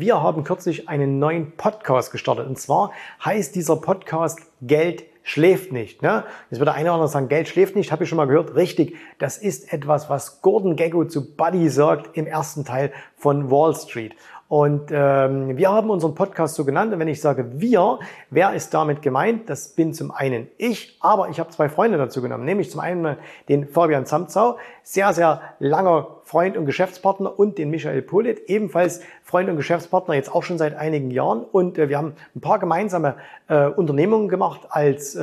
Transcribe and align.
Wir 0.00 0.22
haben 0.22 0.44
kürzlich 0.44 0.88
einen 0.88 1.18
neuen 1.18 1.50
Podcast 1.56 2.12
gestartet. 2.12 2.46
Und 2.46 2.56
zwar 2.56 2.92
heißt 3.24 3.56
dieser 3.56 3.74
Podcast 3.74 4.38
Geld 4.62 5.02
schläft 5.24 5.72
nicht. 5.72 6.02
Ne? 6.02 6.22
Jetzt 6.50 6.60
wird 6.60 6.68
der 6.68 6.76
eine 6.76 6.90
oder 6.90 6.94
andere 6.94 7.08
sagen, 7.08 7.26
Geld 7.26 7.48
schläft 7.48 7.74
nicht, 7.74 7.90
habe 7.90 8.04
ich 8.04 8.08
schon 8.08 8.16
mal 8.16 8.28
gehört. 8.28 8.54
Richtig, 8.54 8.94
das 9.18 9.38
ist 9.38 9.72
etwas, 9.72 10.08
was 10.08 10.40
Gordon 10.40 10.76
Gecko 10.76 11.04
zu 11.04 11.34
Buddy 11.34 11.68
sagt 11.68 12.16
im 12.16 12.28
ersten 12.28 12.64
Teil 12.64 12.92
von 13.16 13.50
Wall 13.50 13.74
Street. 13.74 14.14
Und 14.46 14.90
ähm, 14.92 15.56
wir 15.56 15.68
haben 15.68 15.90
unseren 15.90 16.14
Podcast 16.14 16.54
so 16.54 16.64
genannt. 16.64 16.92
Und 16.92 17.00
wenn 17.00 17.08
ich 17.08 17.20
sage 17.20 17.60
wir, 17.60 17.98
wer 18.30 18.54
ist 18.54 18.72
damit 18.72 19.02
gemeint? 19.02 19.50
Das 19.50 19.70
bin 19.70 19.92
zum 19.92 20.12
einen 20.12 20.46
ich, 20.58 20.96
aber 21.00 21.28
ich 21.28 21.40
habe 21.40 21.50
zwei 21.50 21.68
Freunde 21.68 21.98
dazu 21.98 22.22
genommen. 22.22 22.44
Nämlich 22.44 22.70
zum 22.70 22.80
einen 22.80 23.16
den 23.48 23.66
Fabian 23.66 24.06
Zamzau, 24.06 24.58
sehr, 24.84 25.12
sehr 25.12 25.42
langer 25.58 26.17
Freund 26.28 26.58
und 26.58 26.66
Geschäftspartner 26.66 27.38
und 27.38 27.56
den 27.56 27.70
Michael 27.70 28.02
Polit, 28.02 28.50
ebenfalls 28.50 29.00
Freund 29.22 29.48
und 29.48 29.56
Geschäftspartner, 29.56 30.12
jetzt 30.12 30.30
auch 30.30 30.42
schon 30.42 30.58
seit 30.58 30.76
einigen 30.76 31.10
Jahren. 31.10 31.42
Und 31.42 31.78
äh, 31.78 31.88
wir 31.88 31.96
haben 31.96 32.12
ein 32.36 32.42
paar 32.42 32.58
gemeinsame 32.58 33.16
äh, 33.48 33.64
Unternehmungen 33.64 34.28
gemacht 34.28 34.60
als 34.68 35.14
äh, 35.14 35.20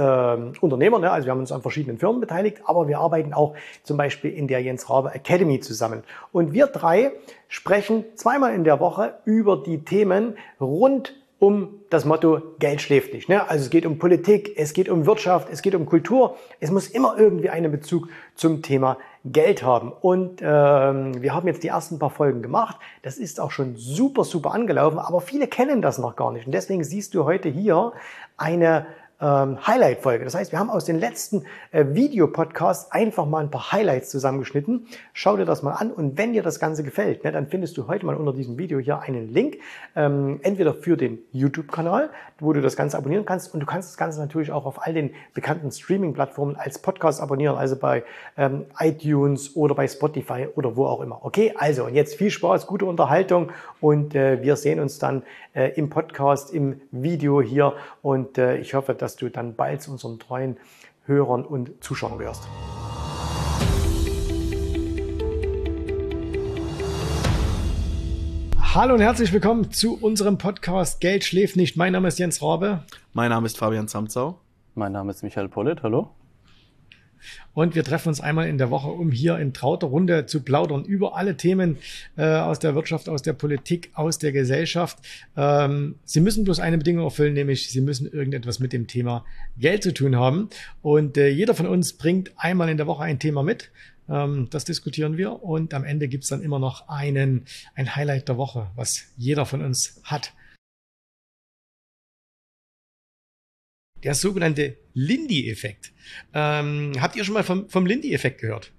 Unternehmer. 0.62 0.98
Ne? 0.98 1.12
Also 1.12 1.27
wir 1.27 1.32
haben 1.32 1.41
uns 1.41 1.52
an 1.52 1.62
verschiedenen 1.62 1.99
Firmen 1.99 2.22
beteiligt, 2.22 2.63
aber 2.66 2.88
wir 2.88 2.98
arbeiten 2.98 3.34
auch 3.34 3.54
zum 3.84 3.98
Beispiel 3.98 4.34
in 4.34 4.48
der 4.48 4.63
Jens 4.63 4.90
Rabe 4.90 5.13
Academy 5.13 5.60
zusammen. 5.60 6.02
Und 6.32 6.54
wir 6.54 6.66
drei 6.66 7.12
sprechen 7.49 8.04
zweimal 8.16 8.55
in 8.55 8.63
der 8.63 8.80
Woche 8.80 9.13
über 9.26 9.58
die 9.58 9.85
Themen 9.85 10.38
rund 10.60 11.13
um 11.45 11.81
das 11.91 12.05
Motto 12.05 12.41
Geld 12.58 12.81
schläft 12.81 13.13
nicht. 13.13 13.30
Ne? 13.30 13.48
Also 13.48 13.66
es 13.66 13.70
geht 13.70 13.85
um 13.85 13.99
Politik, 13.99 14.54
es 14.58 14.73
geht 14.73 14.90
um 14.90 15.05
Wirtschaft, 15.05 15.48
es 15.52 15.62
geht 15.62 15.76
um 15.76 15.85
Kultur. 15.85 16.38
Es 16.59 16.71
muss 16.71 16.88
immer 16.88 17.16
irgendwie 17.20 17.52
einen 17.52 17.71
Bezug 17.71 18.08
zum 18.34 18.63
Thema 18.63 18.98
Geld 19.23 19.62
haben. 19.62 19.91
Und 19.91 20.41
ähm, 20.41 21.21
wir 21.21 21.35
haben 21.35 21.48
jetzt 21.48 21.62
die 21.62 21.68
ersten 21.68 21.99
paar 21.99 22.09
Folgen 22.09 22.41
gemacht. 22.41 22.77
Das 23.04 23.20
ist 23.20 23.40
auch 23.40 23.52
schon 23.52 23.76
super, 23.76 24.23
super 24.23 24.55
angelaufen, 24.55 24.98
aber 24.98 25.21
viele 25.21 25.48
kennen 25.48 25.84
das 25.84 25.99
noch 25.99 26.16
gar 26.16 26.31
nicht. 26.31 26.48
Und 26.48 26.52
deswegen 26.52 26.84
siehst 26.84 27.13
du 27.13 27.26
heute 27.26 27.48
hier 27.48 27.93
eine 28.35 28.87
ähm, 29.21 29.66
Highlight-Folge. 29.66 30.26
Das 30.26 30.35
heißt, 30.35 30.52
wir 30.52 30.60
haben 30.60 30.70
aus 30.70 30.85
den 30.85 30.99
letzten 30.99 31.44
äh, 31.71 31.85
Videopodcasts 31.90 32.91
einfach 32.91 33.26
mal 33.26 33.40
ein 33.44 33.52
paar 33.52 33.71
Highlights 33.71 34.10
zusammengeschnitten. 34.10 34.88
Schau 35.13 35.38
dir 35.38 35.46
das 35.46 35.63
mal 35.63 35.74
an 35.74 35.91
und 35.91 36.18
wenn 36.18 36.34
dir 36.34 36.44
das 36.44 36.60
Ganze 36.60 36.84
gefällt, 36.84 37.24
ne, 37.24 37.32
dann 37.32 37.48
findest 37.48 37.77
du 37.77 37.88
heute 37.88 38.05
mal 38.05 38.16
unter 38.16 38.34
diesem 38.34 38.58
Video 38.58 38.80
hier 38.80 38.99
einen 38.99 39.34
Link, 39.34 39.58
ähm, 39.96 40.40
entweder 40.43 40.74
für 40.74 40.98
den 40.98 41.20
YouTube-Kanal, 41.32 42.10
wo 42.40 42.52
du 42.54 42.62
das 42.62 42.76
Ganze 42.76 42.98
abonnieren 42.98 43.26
kannst 43.26 43.54
und 43.54 43.62
du 43.62 43.66
kannst 43.66 43.90
das 43.90 43.98
Ganze 43.98 44.20
natürlich 44.20 44.52
auch 44.52 44.66
auf 44.66 44.86
all 44.86 44.93
den 44.93 45.12
bekannten 45.34 45.71
Streaming-Plattformen 45.71 46.55
als 46.55 46.80
Podcast 46.80 47.21
abonnieren, 47.21 47.55
also 47.55 47.77
bei 47.77 48.04
ähm, 48.38 48.66
iTunes 48.80 49.55
oder 49.55 49.76
bei 49.76 49.88
Spotify 49.88 50.48
oder 50.55 50.76
wo 50.76 50.86
auch 50.88 51.02
immer. 51.02 51.24
Okay, 51.24 51.54
also 51.58 51.86
und 51.86 51.93
jetzt 51.93 52.16
viel 52.16 52.32
Spaß, 52.32 52.68
gute 52.68 52.86
Unterhaltung 52.86 53.52
und 53.80 54.16
äh, 54.16 54.41
wir 54.41 54.55
sehen 54.55 54.80
uns 54.80 54.99
dann 54.99 55.24
äh, 55.54 55.71
im 55.76 55.90
Podcast, 55.90 56.54
im 56.54 56.82
Video 56.91 57.41
hier 57.41 57.74
und 58.02 58.38
äh, 58.38 58.58
ich 58.58 58.74
hoffe, 58.74 58.93
dass 58.93 59.05
dass 59.06 59.16
du 59.16 59.30
dann 59.30 59.56
bald 59.56 59.84
zu 59.84 59.92
unseren 59.92 60.18
treuen 60.18 60.58
Hörern 61.06 61.46
und 61.46 61.72
Zuschauern 61.84 62.18
wirst. 62.18 62.48
Hallo 68.74 68.96
und 68.96 69.02
herzlich 69.02 69.31
willkommen 69.31 69.72
zu 69.72 69.96
unserem 70.02 70.40
Podcast 70.40 71.02
Geld 71.02 71.24
schläft 71.24 71.56
nicht. 71.56 71.78
Mein 71.78 71.94
Name 71.94 72.08
ist 72.08 72.18
Jens 72.18 72.42
Rabe. 72.42 72.84
Mein 73.14 73.30
Name 73.30 73.46
ist 73.46 73.59
Fabian 73.59 73.88
Zamzau. 73.88 74.40
Mein 74.74 74.92
Name 74.92 75.12
ist 75.12 75.22
Michael 75.22 75.50
Pollitt. 75.50 75.84
Hallo. 75.84 76.09
Und 77.53 77.75
wir 77.75 77.84
treffen 77.84 78.09
uns 78.09 78.22
einmal 78.22 78.47
in 78.47 78.58
der 78.58 78.69
Woche, 78.69 78.90
um 78.90 79.12
hier 79.12 79.38
in 79.38 79.53
trauter 79.53 79.88
Runde 79.88 80.25
zu 80.25 80.41
plaudern 80.41 80.84
über 80.84 81.16
alle 81.16 81.38
Themen 81.38 81.78
äh, 82.18 82.25
aus 82.25 82.59
der 82.59 82.75
Wirtschaft, 82.75 83.09
aus 83.09 83.22
der 83.22 83.34
Politik, 83.34 83.91
aus 83.94 84.19
der 84.19 84.31
Gesellschaft. 84.31 84.97
Ähm, 85.38 85.96
Sie 86.03 86.19
müssen 86.19 86.44
bloß 86.44 86.59
eine 86.59 86.78
Bedingung 86.78 87.03
erfüllen, 87.03 87.34
nämlich 87.34 87.69
Sie 87.69 87.81
müssen 87.81 88.12
irgendetwas 88.12 88.59
mit 88.59 88.74
dem 88.74 88.88
Thema 88.88 89.25
Geld 89.58 89.84
zu 89.84 89.94
tun 89.94 90.16
haben. 90.16 90.50
Und 90.81 91.18
äh, 91.18 91.30
jeder 91.30 91.53
von 91.53 91.68
uns 91.68 91.94
bringt 91.94 92.31
einmal 92.38 92.70
in 92.70 92.78
der 92.78 92.88
Woche 92.88 93.03
ein 93.03 93.20
Thema 93.20 93.44
mit. 93.44 93.72
Ähm, 94.09 94.47
das 94.50 94.66
diskutieren 94.66 95.18
wir. 95.18 95.44
Und 95.44 95.74
am 95.74 95.84
Ende 95.84 96.08
gibt's 96.08 96.28
dann 96.28 96.42
immer 96.42 96.59
noch 96.59 96.88
einen, 96.88 97.46
ein 97.76 97.96
Highlight 97.96 98.28
der 98.28 98.38
Woche, 98.38 98.68
was 98.76 99.06
jeder 99.18 99.46
von 99.46 99.62
uns 99.62 100.02
hat. 100.03 100.34
Der 104.06 104.14
sogenannte 104.14 104.78
Lindy-Effekt. 104.94 105.92
Ähm, 106.34 106.94
habt 107.00 107.16
ihr 107.16 107.24
schon 107.24 107.34
mal 107.34 107.44
vom, 107.44 107.68
vom 107.70 107.86
Lindy-Effekt 107.86 108.40
gehört? 108.40 108.72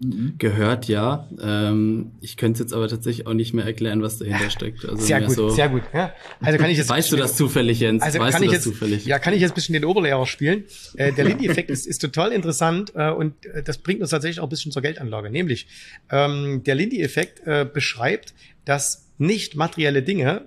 Mhm. 0.00 0.34
Gehört, 0.38 0.86
ja. 0.86 1.28
Ähm, 1.42 2.12
ich 2.20 2.36
könnte 2.36 2.62
jetzt 2.62 2.72
aber 2.72 2.88
tatsächlich 2.88 3.26
auch 3.26 3.34
nicht 3.34 3.52
mehr 3.52 3.64
erklären, 3.64 4.00
was 4.00 4.18
dahinter 4.18 4.50
steckt. 4.50 4.84
Also 4.84 5.04
sehr 5.04 5.20
gut, 5.22 5.34
so 5.34 5.48
sehr 5.50 5.68
gut. 5.68 5.82
Ja. 5.92 6.12
Also 6.40 6.58
kann 6.58 6.70
ich 6.70 6.78
jetzt 6.78 6.88
weißt 6.96 7.10
du 7.10 7.16
das 7.16 7.36
zufällig, 7.36 7.80
Jens? 7.80 8.02
Also 8.02 8.20
weißt 8.20 8.34
kann 8.34 8.42
ich 8.44 8.52
jetzt, 8.52 8.64
zufällig? 8.64 9.06
Ja, 9.06 9.18
kann 9.18 9.34
ich 9.34 9.40
jetzt 9.40 9.52
ein 9.52 9.54
bisschen 9.54 9.72
den 9.72 9.84
Oberlehrer 9.84 10.26
spielen. 10.26 10.64
Äh, 10.96 11.12
der 11.12 11.24
Lindy-Effekt 11.24 11.70
ist, 11.70 11.86
ist 11.86 11.98
total 11.98 12.32
interessant 12.32 12.92
äh, 12.94 13.10
und 13.10 13.44
äh, 13.46 13.62
das 13.62 13.78
bringt 13.78 14.00
uns 14.00 14.10
tatsächlich 14.10 14.38
auch 14.38 14.46
ein 14.46 14.50
bisschen 14.50 14.72
zur 14.72 14.82
Geldanlage. 14.82 15.30
Nämlich, 15.30 15.66
ähm, 16.10 16.62
der 16.64 16.76
Lindy-Effekt 16.76 17.46
äh, 17.46 17.64
beschreibt, 17.64 18.34
dass 18.64 19.10
nicht 19.18 19.56
materielle 19.56 20.02
Dinge 20.02 20.46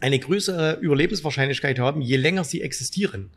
eine 0.00 0.18
größere 0.18 0.78
Überlebenswahrscheinlichkeit 0.80 1.78
haben, 1.78 2.00
je 2.00 2.16
länger 2.16 2.44
sie 2.44 2.62
existieren. 2.62 3.30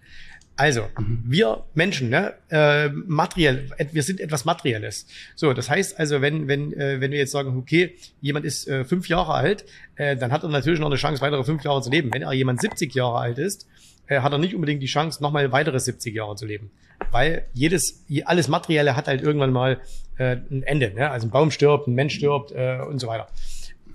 Also, 0.56 0.84
mhm. 1.00 1.24
wir 1.26 1.64
Menschen, 1.74 2.10
ne, 2.10 2.36
äh, 2.50 2.90
materiell, 2.90 3.70
wir 3.92 4.04
sind 4.04 4.20
etwas 4.20 4.46
Materielles. 4.46 5.08
So, 5.36 5.52
das 5.54 5.70
heißt 5.70 6.00
also, 6.00 6.22
wenn, 6.22 6.48
wenn, 6.48 6.74
äh, 6.74 7.02
wenn 7.02 7.12
wir 7.12 7.18
jetzt 7.18 7.32
sagen, 7.32 7.58
okay, 7.58 7.96
jemand 8.22 8.46
ist 8.46 8.68
äh, 8.68 8.86
fünf 8.86 9.10
Jahre 9.10 9.34
alt, 9.34 9.66
äh, 9.96 10.16
dann 10.16 10.32
hat 10.32 10.44
er 10.44 10.50
natürlich 10.50 10.80
noch 10.80 10.88
eine 10.88 10.96
Chance, 10.96 11.22
weitere 11.22 11.44
fünf 11.44 11.64
Jahre 11.64 11.82
zu 11.82 11.90
leben. 11.90 12.12
Wenn 12.14 12.22
er 12.22 12.34
jemand 12.34 12.62
70 12.62 12.94
Jahre 12.94 13.18
alt 13.18 13.40
ist, 13.40 13.68
äh, 14.08 14.20
hat 14.20 14.32
er 14.32 14.38
nicht 14.38 14.54
unbedingt 14.54 14.84
die 14.84 14.88
Chance, 14.88 15.24
nochmal 15.24 15.52
weitere 15.52 15.80
70 15.80 16.14
Jahre 16.14 16.36
zu 16.36 16.46
leben. 16.46 16.70
Weil 17.10 17.46
jedes, 17.54 18.06
alles 18.26 18.48
Materielle 18.48 18.96
hat 18.96 19.08
halt 19.08 19.24
irgendwann 19.24 19.52
mal 19.52 19.82
äh, 20.18 20.38
ein 20.52 20.62
Ende. 20.64 20.94
Ne? 20.94 21.10
Also 21.10 21.28
ein 21.28 21.32
Baum 21.32 21.50
stirbt, 21.50 21.88
ein 21.88 21.96
Mensch 21.96 22.14
stirbt 22.14 22.52
äh, 22.52 22.78
und 22.88 23.00
so 23.00 23.08
weiter 23.08 23.28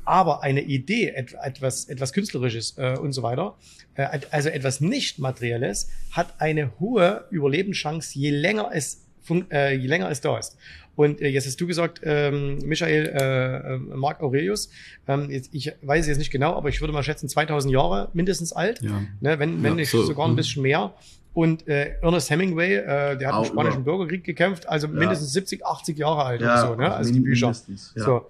aber 0.09 0.43
eine 0.43 0.63
Idee, 0.63 1.09
etwas, 1.11 1.85
etwas 1.85 2.13
Künstlerisches 2.13 2.77
äh, 2.79 2.97
und 2.99 3.13
so 3.13 3.23
weiter, 3.23 3.57
äh, 3.95 4.21
also 4.31 4.49
etwas 4.49 4.81
nicht 4.81 5.19
Materielles, 5.19 5.89
hat 6.13 6.35
eine 6.39 6.73
hohe 6.81 7.27
Überlebenschance, 7.31 8.19
je 8.19 8.31
länger 8.31 8.71
es, 8.73 9.05
äh, 9.53 9.77
je 9.77 9.87
länger 9.87 10.11
es 10.11 10.21
da 10.21 10.39
ist. 10.39 10.57
Und 10.97 11.21
äh, 11.21 11.29
jetzt 11.29 11.47
hast 11.47 11.61
du 11.61 11.67
gesagt, 11.67 12.01
ähm, 12.03 12.59
Michael, 12.65 13.07
äh, 13.07 13.75
äh, 13.75 13.79
Mark 13.79 14.21
Aurelius, 14.21 14.71
ähm, 15.07 15.31
jetzt, 15.31 15.51
ich 15.53 15.73
weiß 15.83 16.01
es 16.01 16.09
jetzt 16.09 16.19
nicht 16.19 16.33
genau, 16.33 16.55
aber 16.57 16.71
ich 16.71 16.81
würde 16.81 16.93
mal 16.93 17.05
schätzen 17.05 17.29
2000 17.29 17.73
Jahre 17.73 18.09
mindestens 18.15 18.53
alt, 18.53 18.83
ja. 18.83 19.03
ne, 19.21 19.39
wenn, 19.39 19.63
wenn 19.63 19.73
ja, 19.73 19.77
nicht 19.77 19.91
so, 19.91 20.03
sogar 20.03 20.27
ein 20.27 20.33
mhm. 20.33 20.37
bisschen 20.37 20.63
mehr. 20.63 20.95
Und 21.35 21.69
äh, 21.69 21.97
Ernest 22.01 22.31
Hemingway, 22.31 22.77
äh, 22.77 23.17
der 23.17 23.29
hat 23.29 23.35
Auch 23.35 23.45
im 23.45 23.53
Spanischen 23.53 23.83
über. 23.83 23.93
Bürgerkrieg 23.93 24.25
gekämpft, 24.25 24.69
also 24.69 24.89
ja. 24.89 24.93
mindestens 24.93 25.33
70, 25.35 25.65
80 25.65 25.99
Jahre 25.99 26.25
alt 26.25 26.41
ja, 26.41 26.55
oder 26.55 26.67
so, 26.67 26.75
ne? 26.75 26.93
Also 26.93 27.13
die 27.13 27.21
Bücher. 27.21 27.55
Ja. 27.95 28.05
So. 28.05 28.27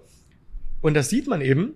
Und 0.81 0.93
das 0.93 1.09
sieht 1.09 1.27
man 1.27 1.41
eben, 1.41 1.75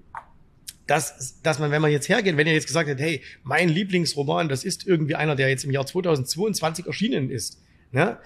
dass, 0.87 1.41
dass 1.41 1.59
man, 1.59 1.71
wenn 1.71 1.81
man 1.81 1.91
jetzt 1.91 2.09
hergeht, 2.09 2.35
wenn 2.37 2.47
ihr 2.47 2.53
jetzt 2.53 2.67
gesagt 2.67 2.89
hättet, 2.89 3.03
hey, 3.03 3.21
mein 3.43 3.69
Lieblingsroman, 3.69 4.49
das 4.49 4.63
ist 4.63 4.85
irgendwie 4.85 5.15
einer, 5.15 5.35
der 5.35 5.49
jetzt 5.49 5.63
im 5.63 5.71
Jahr 5.71 5.85
2022 5.85 6.85
erschienen 6.85 7.29
ist, 7.29 7.61
ne? 7.91 8.17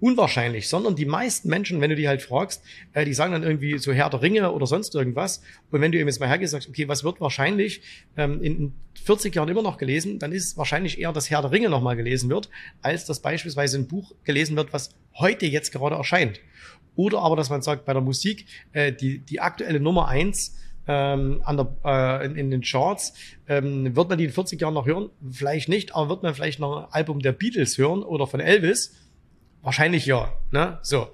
Unwahrscheinlich, 0.00 0.68
sondern 0.68 0.94
die 0.94 1.06
meisten 1.06 1.48
Menschen, 1.48 1.80
wenn 1.80 1.90
du 1.90 1.96
die 1.96 2.08
halt 2.08 2.22
fragst, 2.22 2.62
äh, 2.92 3.04
die 3.04 3.14
sagen 3.14 3.32
dann 3.32 3.42
irgendwie 3.42 3.78
so 3.78 3.92
Herr 3.92 4.10
der 4.10 4.22
Ringe 4.22 4.52
oder 4.52 4.66
sonst 4.66 4.94
irgendwas. 4.94 5.42
Und 5.70 5.80
wenn 5.80 5.92
du 5.92 5.98
eben 5.98 6.08
jetzt 6.08 6.20
mal 6.20 6.28
hergehst, 6.28 6.52
sagst, 6.52 6.68
okay, 6.68 6.88
was 6.88 7.04
wird 7.04 7.20
wahrscheinlich 7.20 7.80
ähm, 8.16 8.42
in 8.42 8.74
40 9.04 9.34
Jahren 9.34 9.48
immer 9.48 9.62
noch 9.62 9.78
gelesen, 9.78 10.18
dann 10.18 10.32
ist 10.32 10.56
wahrscheinlich 10.56 11.00
eher, 11.00 11.12
dass 11.12 11.30
Herr 11.30 11.42
der 11.42 11.50
Ringe 11.50 11.70
nochmal 11.70 11.96
gelesen 11.96 12.28
wird, 12.28 12.50
als 12.82 13.06
dass 13.06 13.20
beispielsweise 13.20 13.78
ein 13.78 13.88
Buch 13.88 14.14
gelesen 14.24 14.56
wird, 14.56 14.72
was 14.72 14.90
heute 15.14 15.46
jetzt 15.46 15.72
gerade 15.72 15.96
erscheint. 15.96 16.40
Oder 16.94 17.20
aber, 17.20 17.36
dass 17.36 17.50
man 17.50 17.62
sagt, 17.62 17.84
bei 17.84 17.92
der 17.92 18.02
Musik, 18.02 18.46
äh, 18.72 18.92
die, 18.92 19.18
die 19.18 19.40
aktuelle 19.40 19.80
Nummer 19.80 20.08
eins 20.08 20.56
ähm, 20.88 21.42
an 21.44 21.56
der, 21.56 21.76
äh, 21.84 22.26
in, 22.26 22.36
in 22.36 22.50
den 22.50 22.62
Charts, 22.62 23.14
ähm, 23.48 23.94
wird 23.96 24.08
man 24.08 24.18
die 24.18 24.24
in 24.24 24.32
40 24.32 24.60
Jahren 24.60 24.74
noch 24.74 24.86
hören? 24.86 25.10
Vielleicht 25.30 25.68
nicht, 25.68 25.94
aber 25.94 26.08
wird 26.08 26.22
man 26.22 26.34
vielleicht 26.34 26.60
noch 26.60 26.84
ein 26.84 26.92
Album 26.92 27.20
der 27.20 27.32
Beatles 27.32 27.76
hören 27.78 28.02
oder 28.02 28.26
von 28.26 28.40
Elvis? 28.40 28.94
Wahrscheinlich 29.66 30.06
ja. 30.06 30.32
Ne? 30.52 30.78
So. 30.82 31.08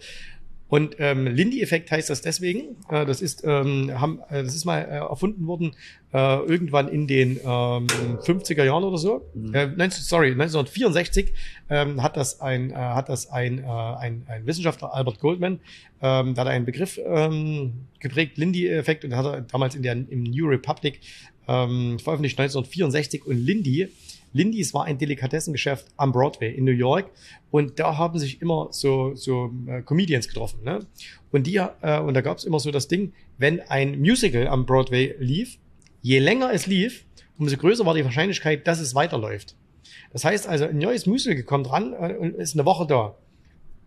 Und 0.69 0.96
ähm, 0.99 1.26
Lindy-Effekt 1.26 1.90
heißt 1.90 2.10
das 2.10 2.20
deswegen. 2.20 2.76
Äh, 2.90 3.06
das 3.06 3.22
ist 3.22 3.44
ähm, 3.44 3.99
haben, 3.99 4.20
äh, 4.28 4.43
das 4.43 4.54
ist 4.54 4.66
mal 4.66 4.81
äh, 4.82 4.99
erfunden 4.99 5.46
worden 5.46 5.75
äh, 6.12 6.19
irgendwann 6.19 6.88
in 6.88 7.06
den 7.06 7.38
ähm, 7.38 7.87
50er 7.87 8.62
Jahren 8.62 8.84
oder 8.84 8.99
so. 8.99 9.26
Mhm. 9.34 9.54
Äh, 9.54 9.66
19, 9.69 9.90
sorry, 10.02 10.32
1964 10.32 11.32
ähm, 11.70 12.02
hat 12.02 12.19
das 12.19 12.43
ein 12.43 12.72
äh, 12.72 12.75
hat 12.75 13.08
das 13.08 13.31
ein, 13.31 13.58
äh, 13.58 13.66
ein, 13.66 14.26
ein 14.28 14.46
Wissenschaftler 14.46 14.93
Albert 14.93 15.19
Goldman, 15.19 15.60
ähm, 16.02 16.34
da 16.34 16.43
hat 16.43 16.48
er 16.48 16.52
einen 16.52 16.66
Begriff 16.66 17.00
ähm, 17.02 17.87
geprägt, 18.00 18.37
Lindy-Effekt, 18.37 19.06
und 19.06 19.16
hat 19.16 19.25
er 19.25 19.40
damals 19.40 19.75
in 19.75 19.82
der 19.82 19.93
im 19.93 20.25
New 20.25 20.46
Republic 20.46 21.00
ähm, 21.48 21.98
veröffentlicht 21.98 22.38
1964 22.38 23.26
und 23.26 23.38
Lindy 23.38 23.88
Lindy's 24.32 24.73
war 24.75 24.84
ein 24.84 24.99
Delikatessengeschäft 24.99 25.87
am 25.96 26.12
Broadway 26.12 26.52
in 26.55 26.64
New 26.64 26.73
York 26.73 27.11
und 27.50 27.79
da 27.79 27.96
haben 27.99 28.19
sich 28.19 28.40
immer 28.40 28.69
so, 28.70 29.14
so 29.14 29.50
äh, 29.67 29.82
Comedians 29.82 30.29
getroffen. 30.29 30.64
Ne? 30.64 30.87
Und, 31.31 31.46
die, 31.46 31.56
äh, 31.56 32.00
und 32.00 32.14
da 32.14 32.20
gab 32.20 32.38
es 32.38 32.44
immer 32.44 32.61
so 32.61 32.70
das 32.70 32.88
Ding, 32.88 33.12
wenn 33.38 33.61
ein 33.61 34.00
Musical 34.00 34.46
am 34.46 34.67
Broadway 34.67 35.14
lief, 35.19 35.58
Je 36.02 36.19
länger 36.19 36.52
es 36.52 36.67
lief, 36.67 37.05
umso 37.38 37.56
größer 37.56 37.87
war 37.87 37.94
die 37.94 38.05
Wahrscheinlichkeit, 38.05 38.67
dass 38.67 38.81
es 38.81 38.96
weiterläuft. 38.96 39.55
Das 40.12 40.25
heißt 40.25 40.49
also, 40.49 40.64
ein 40.64 40.79
neues 40.79 41.06
Musical 41.06 41.44
kommt 41.44 41.70
ran 41.70 41.93
äh, 41.93 42.17
und 42.17 42.34
ist 42.34 42.55
eine 42.55 42.67
Woche 42.67 42.87
da. 42.87 43.14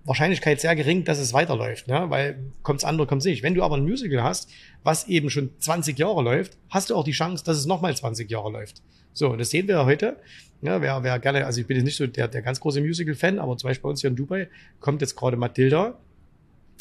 Wahrscheinlichkeit 0.06 0.62
sehr 0.62 0.76
gering, 0.76 1.04
dass 1.04 1.20
es 1.20 1.34
weiterläuft, 1.34 1.88
ne? 1.88 2.06
weil 2.10 2.54
kommt's 2.64 2.86
andere, 2.86 3.06
kommt's 3.06 3.26
nicht. 3.26 3.44
Wenn 3.44 3.54
du 3.54 3.64
aber 3.64 3.76
ein 3.76 3.84
Musical 3.84 4.24
hast, 4.24 4.50
was 4.84 5.08
eben 5.08 5.30
schon 5.30 5.50
20 5.60 6.00
Jahre 6.00 6.22
läuft, 6.22 6.58
hast 6.70 6.90
du 6.90 6.96
auch 6.96 7.04
die 7.04 7.12
Chance, 7.12 7.44
dass 7.44 7.58
es 7.58 7.66
nochmal 7.66 7.96
20 7.98 8.30
Jahre 8.30 8.52
läuft. 8.52 8.82
So, 9.16 9.30
und 9.30 9.40
das 9.40 9.50
sehen 9.50 9.68
wir 9.68 9.84
heute. 9.86 10.18
Ja, 10.62 10.82
wer, 10.82 11.04
wer 11.04 11.20
gerne, 11.20 11.46
also 11.46 11.62
ich 11.62 11.68
bin 11.68 11.78
jetzt 11.78 11.86
nicht 11.86 11.96
so 11.98 12.06
der, 12.06 12.28
der 12.28 12.42
ganz 12.42 12.60
große 12.60 12.82
Musical-Fan, 12.82 13.40
aber 13.40 13.56
zum 13.58 13.70
Beispiel 13.70 13.84
bei 13.84 13.90
uns 13.90 14.02
hier 14.02 14.10
in 14.10 14.16
Dubai 14.16 14.50
kommt 14.80 15.02
jetzt 15.02 15.16
gerade 15.16 15.38
Matilda, 15.38 15.98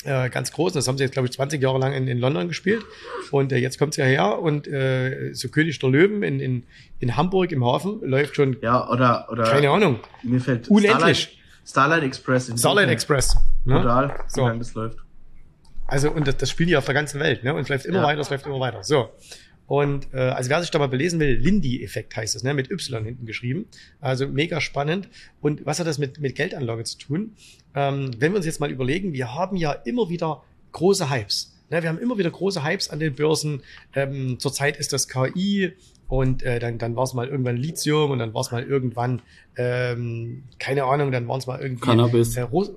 äh, 0.04 0.28
ganz 0.30 0.52
groß. 0.52 0.72
Das 0.72 0.88
haben 0.88 0.98
sie 0.98 1.04
jetzt, 1.04 1.12
glaube 1.12 1.28
ich, 1.28 1.32
20 1.34 1.62
Jahre 1.62 1.78
lang 1.78 1.92
in, 1.92 2.08
in 2.08 2.18
London 2.18 2.48
gespielt. 2.48 2.84
Und 3.30 3.52
äh, 3.52 3.56
jetzt 3.58 3.78
kommt 3.78 3.94
sie 3.94 4.00
ja 4.00 4.06
her 4.06 4.38
und 4.40 4.66
äh, 4.66 5.32
so 5.32 5.48
König 5.48 5.78
der 5.78 5.90
Löwen 5.90 6.22
in, 6.22 6.40
in, 6.40 6.64
in 6.98 7.16
Hamburg 7.16 7.52
im 7.52 7.64
Hafen 7.64 8.00
läuft 8.02 8.36
schon. 8.36 8.56
Ja, 8.62 8.88
oder, 8.90 9.28
oder. 9.30 9.44
Keine 9.44 9.70
Ahnung. 9.70 10.00
Mir 10.22 10.40
fällt 10.40 10.68
Unendlich. 10.68 11.38
Starlight, 11.64 11.68
Starlight 11.68 12.02
Express. 12.02 12.48
In 12.48 12.58
Starlight 12.58 12.84
Dubai. 12.86 12.92
Express. 12.92 13.36
Ne? 13.64 13.74
Total, 13.76 14.16
So. 14.28 14.40
so 14.42 14.46
lange 14.48 14.58
das 14.58 14.74
läuft. 14.74 14.98
Also, 15.86 16.10
und 16.10 16.26
das, 16.26 16.36
das 16.38 16.50
spielen 16.50 16.68
die 16.68 16.76
auf 16.76 16.84
der 16.86 16.94
ganzen 16.94 17.20
Welt, 17.20 17.44
ne? 17.44 17.54
Und 17.54 17.60
es 17.62 17.68
läuft 17.68 17.84
immer 17.86 17.98
Ja. 17.98 18.04
weiter, 18.04 18.20
es 18.20 18.30
läuft 18.30 18.46
immer 18.46 18.58
weiter. 18.60 18.82
So. 18.82 19.10
Und 19.66 20.08
äh, 20.12 20.18
also 20.18 20.50
wer 20.50 20.60
sich 20.60 20.70
da 20.70 20.78
mal 20.78 20.88
belesen 20.88 21.20
will, 21.20 21.36
Lindy-Effekt 21.36 22.16
heißt 22.16 22.36
es, 22.36 22.42
ne? 22.42 22.52
Mit 22.52 22.70
Y 22.70 23.04
hinten 23.04 23.26
geschrieben. 23.26 23.66
Also 24.00 24.28
mega 24.28 24.60
spannend. 24.60 25.08
Und 25.40 25.64
was 25.64 25.80
hat 25.80 25.86
das 25.86 25.98
mit, 25.98 26.20
mit 26.20 26.34
Geldanlage 26.34 26.84
zu 26.84 26.98
tun? 26.98 27.32
Ähm, 27.74 28.10
wenn 28.18 28.32
wir 28.32 28.36
uns 28.36 28.46
jetzt 28.46 28.60
mal 28.60 28.70
überlegen, 28.70 29.12
wir 29.12 29.34
haben 29.34 29.56
ja 29.56 29.72
immer 29.72 30.08
wieder 30.10 30.42
große 30.72 31.10
Hypes. 31.10 31.54
Ne? 31.70 31.82
Wir 31.82 31.88
haben 31.88 31.98
immer 31.98 32.18
wieder 32.18 32.30
große 32.30 32.62
Hypes 32.64 32.90
an 32.90 32.98
den 32.98 33.14
Börsen. 33.14 33.62
Ähm, 33.94 34.38
zurzeit 34.38 34.76
ist 34.76 34.92
das 34.92 35.08
KI 35.08 35.72
und 36.08 36.42
äh, 36.42 36.58
dann, 36.58 36.78
dann 36.78 36.94
war 36.96 37.04
es 37.04 37.14
mal 37.14 37.26
irgendwann 37.26 37.56
Lithium 37.56 38.10
und 38.10 38.18
dann 38.18 38.34
war 38.34 38.42
es 38.42 38.50
mal 38.50 38.62
irgendwann, 38.62 39.22
ähm, 39.56 40.44
keine 40.58 40.84
Ahnung, 40.84 41.10
dann 41.10 41.26
waren 41.26 41.38
es 41.38 41.46
mal 41.46 41.60
irgendwie 41.60 41.86
Cannabis. 41.86 42.36
äh, 42.36 42.42
Ros 42.42 42.72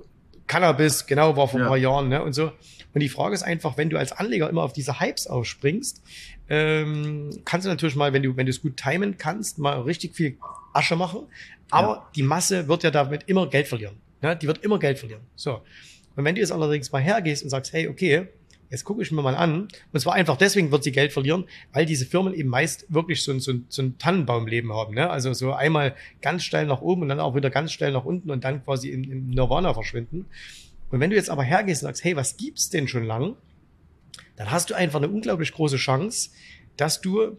Cannabis, 0.48 1.06
genau, 1.06 1.36
war 1.36 1.46
vor 1.48 1.60
ein 1.60 1.64
Ja. 1.64 1.68
paar 1.68 1.76
Jahren, 1.78 2.08
ne? 2.08 2.22
Und 2.22 2.32
so. 2.32 2.50
Und 2.94 3.00
die 3.00 3.08
Frage 3.08 3.34
ist 3.34 3.42
einfach, 3.42 3.76
wenn 3.76 3.90
du 3.90 3.98
als 3.98 4.12
Anleger 4.12 4.48
immer 4.50 4.62
auf 4.62 4.72
diese 4.72 4.98
Hypes 4.98 5.26
aufspringst, 5.28 6.02
ähm, 6.48 7.30
kannst 7.44 7.66
du 7.66 7.70
natürlich 7.70 7.94
mal, 7.96 8.12
wenn 8.12 8.22
du, 8.22 8.36
wenn 8.36 8.46
du 8.46 8.50
es 8.50 8.62
gut 8.62 8.76
timen 8.76 9.18
kannst, 9.18 9.58
mal 9.58 9.80
richtig 9.82 10.14
viel 10.16 10.38
Asche 10.72 10.96
machen. 10.96 11.26
Aber 11.70 11.88
Ja. 11.88 12.08
die 12.16 12.22
Masse 12.22 12.66
wird 12.66 12.82
ja 12.82 12.90
damit 12.90 13.24
immer 13.26 13.46
Geld 13.48 13.68
verlieren. 13.68 13.96
Ne? 14.22 14.34
Die 14.36 14.46
wird 14.46 14.64
immer 14.64 14.78
Geld 14.78 14.98
verlieren. 14.98 15.20
So. 15.36 15.60
Und 16.16 16.24
wenn 16.24 16.34
du 16.34 16.40
jetzt 16.40 16.50
allerdings 16.50 16.90
mal 16.90 17.02
hergehst 17.02 17.42
und 17.44 17.50
sagst, 17.50 17.72
hey, 17.72 17.86
okay, 17.86 18.26
jetzt 18.70 18.84
gucke 18.84 19.02
ich 19.02 19.10
mir 19.12 19.22
mal 19.22 19.34
an, 19.34 19.68
und 19.92 20.00
zwar 20.00 20.14
einfach 20.14 20.36
deswegen 20.36 20.70
wird 20.70 20.84
sie 20.84 20.92
Geld 20.92 21.12
verlieren, 21.12 21.44
weil 21.72 21.86
diese 21.86 22.06
Firmen 22.06 22.34
eben 22.34 22.48
meist 22.48 22.86
wirklich 22.92 23.22
so 23.22 23.32
ein, 23.32 23.40
so 23.40 23.52
ein, 23.52 23.66
so 23.68 23.82
ein 23.82 23.98
Tannenbaumleben 23.98 24.72
haben. 24.72 24.94
Ne? 24.94 25.08
Also 25.08 25.32
so 25.32 25.52
einmal 25.52 25.94
ganz 26.20 26.44
steil 26.44 26.66
nach 26.66 26.80
oben 26.80 27.02
und 27.02 27.08
dann 27.08 27.20
auch 27.20 27.34
wieder 27.34 27.50
ganz 27.50 27.72
steil 27.72 27.92
nach 27.92 28.04
unten 28.04 28.30
und 28.30 28.44
dann 28.44 28.64
quasi 28.64 28.90
im, 28.90 29.04
im 29.04 29.30
Nirvana 29.30 29.74
verschwinden. 29.74 30.26
Und 30.90 31.00
wenn 31.00 31.10
du 31.10 31.16
jetzt 31.16 31.30
aber 31.30 31.42
hergehst 31.42 31.82
und 31.82 31.88
sagst, 31.88 32.04
hey, 32.04 32.16
was 32.16 32.36
gibt's 32.36 32.70
denn 32.70 32.88
schon 32.88 33.04
lang? 33.04 33.36
Dann 34.36 34.50
hast 34.50 34.70
du 34.70 34.74
einfach 34.74 34.98
eine 34.98 35.08
unglaublich 35.08 35.52
große 35.52 35.76
Chance, 35.76 36.30
dass 36.76 37.00
du, 37.00 37.36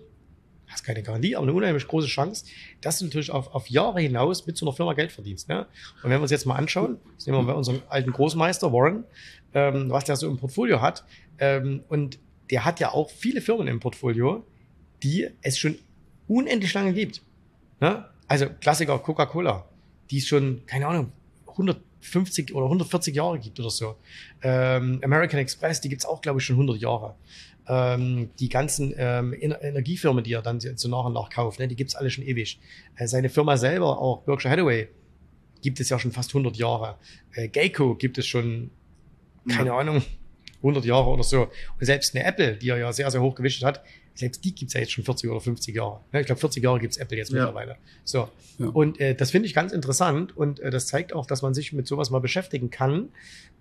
hast 0.69 0.83
keine 0.83 1.04
Garantie, 1.04 1.36
aber 1.36 1.44
eine 1.44 1.54
unheimlich 1.54 1.88
große 1.88 2.07
Chance, 2.07 2.45
dass 2.81 3.00
du 3.00 3.06
natürlich 3.06 3.31
auf, 3.31 3.54
auf 3.54 3.68
Jahre 3.69 4.01
hinaus 4.01 4.45
mit 4.45 4.57
so 4.57 4.66
einer 4.66 4.75
Firma 4.75 4.94
Geld 4.94 5.12
verdienst. 5.12 5.50
Ne? 5.50 5.66
Und 6.04 6.10
wenn 6.10 6.19
wir 6.19 6.21
uns 6.21 6.31
jetzt 6.31 6.45
mal 6.45 6.56
anschauen, 6.56 6.98
das 7.16 7.25
nehmen 7.25 7.39
wir 7.39 7.54
bei 7.54 7.57
unserem 7.57 7.81
alten 7.89 8.12
Großmeister 8.12 8.71
Warren, 8.71 9.04
ähm, 9.54 9.89
was 9.89 10.06
der 10.06 10.16
so 10.16 10.30
im 10.30 10.38
Portfolio 10.38 10.81
hat, 10.81 11.04
ähm, 11.39 11.83
und 11.89 12.19
der 12.50 12.66
hat 12.66 12.80
ja 12.80 12.92
auch 12.92 13.10
viele 13.10 13.42
Firmen 13.42 13.68
im 13.68 13.80
Portfolio, 13.80 14.45
die 15.04 15.27
es 15.42 15.57
schon 15.57 15.77
unendlich 16.27 16.74
lange 16.74 16.94
gibt. 16.94 17.22
Ne? 17.80 18.06
Also 18.27 18.48
Klassiker 18.60 19.00
Coca-Cola, 19.00 19.68
die 20.12 20.18
es 20.18 20.27
schon, 20.27 20.63
keine 20.65 20.88
Ahnung, 20.88 21.12
150 22.01 22.54
oder 22.56 22.66
140 22.66 23.16
Jahre 23.16 23.40
gibt 23.40 23.60
oder 23.60 23.69
so. 23.69 23.96
Ähm, 24.42 25.00
American 25.04 25.40
Express, 25.40 25.81
die 25.81 25.90
gibt's 25.90 26.06
auch, 26.06 26.22
glaube 26.22 26.40
ich, 26.40 26.46
schon 26.46 26.56
100 26.56 26.78
Jahre. 26.78 27.16
Ähm, 27.68 28.30
die 28.40 28.50
ganzen 28.50 28.94
ähm, 28.98 29.34
Ener- 29.34 29.62
Energiefirmen, 29.62 30.24
die 30.24 30.34
er 30.34 30.42
dann 30.42 30.60
so 30.60 30.90
nach 30.90 31.06
und 31.06 31.13
nach 31.13 31.30
kauft, 31.30 31.60
ne, 31.60 31.68
die 31.68 31.75
gibt's 31.75 31.96
alle 31.96 32.10
schon 32.10 32.24
ewig. 32.24 32.60
Äh, 32.96 33.07
seine 33.07 33.30
Firma 33.30 33.57
selber, 33.57 34.00
auch 34.00 34.24
Berkshire 34.24 34.51
Hathaway, 34.51 34.88
gibt 35.62 35.80
es 35.80 35.90
ja 35.90 36.00
schon 36.00 36.12
fast 36.12 36.31
100 36.31 36.56
Jahre. 36.57 36.96
Äh, 37.34 37.50
Geico 37.50 37.96
gibt 37.96 38.18
es 38.18 38.25
schon, 38.25 38.72
keine 39.50 39.74
Ahnung, 39.74 40.01
100 40.57 40.86
Jahre 40.86 41.10
oder 41.10 41.24
so. 41.24 41.44
Und 41.44 41.86
selbst 41.86 42.16
eine 42.16 42.25
Apple, 42.25 42.56
die 42.57 42.69
er 42.69 42.78
ja 42.78 42.92
sehr, 42.92 43.12
sehr 43.12 43.22
hoch 43.22 43.36
gewichtet 43.36 43.66
hat, 43.66 43.84
selbst 44.16 44.44
die 44.44 44.54
gibt's 44.54 44.74
ja 44.74 44.82
jetzt 44.82 44.92
schon 44.92 45.04
40 45.04 45.30
oder 45.30 45.40
50 45.42 45.76
Jahre. 45.76 46.02
Ich 46.12 46.26
glaube, 46.26 46.40
40 46.40 46.64
Jahre 46.64 46.80
gibt's 46.80 46.98
Apple 46.98 47.18
jetzt 47.18 47.30
Ja. 47.32 47.46
mittlerweile. 47.46 47.78
So. 48.04 48.30
Ja. 48.58 48.68
Und 48.68 49.00
äh, 49.00 49.16
das 49.16 49.32
finde 49.32 49.48
ich 49.48 49.54
ganz 49.54 49.72
interessant 49.72 50.36
und 50.36 50.60
äh, 50.60 50.70
das 50.70 50.88
zeigt 50.88 51.14
auch, 51.14 51.26
dass 51.26 51.42
man 51.42 51.54
sich 51.54 51.72
mit 51.74 51.88
sowas 51.88 52.10
mal 52.10 52.20
beschäftigen 52.20 52.70
kann, 52.70 53.10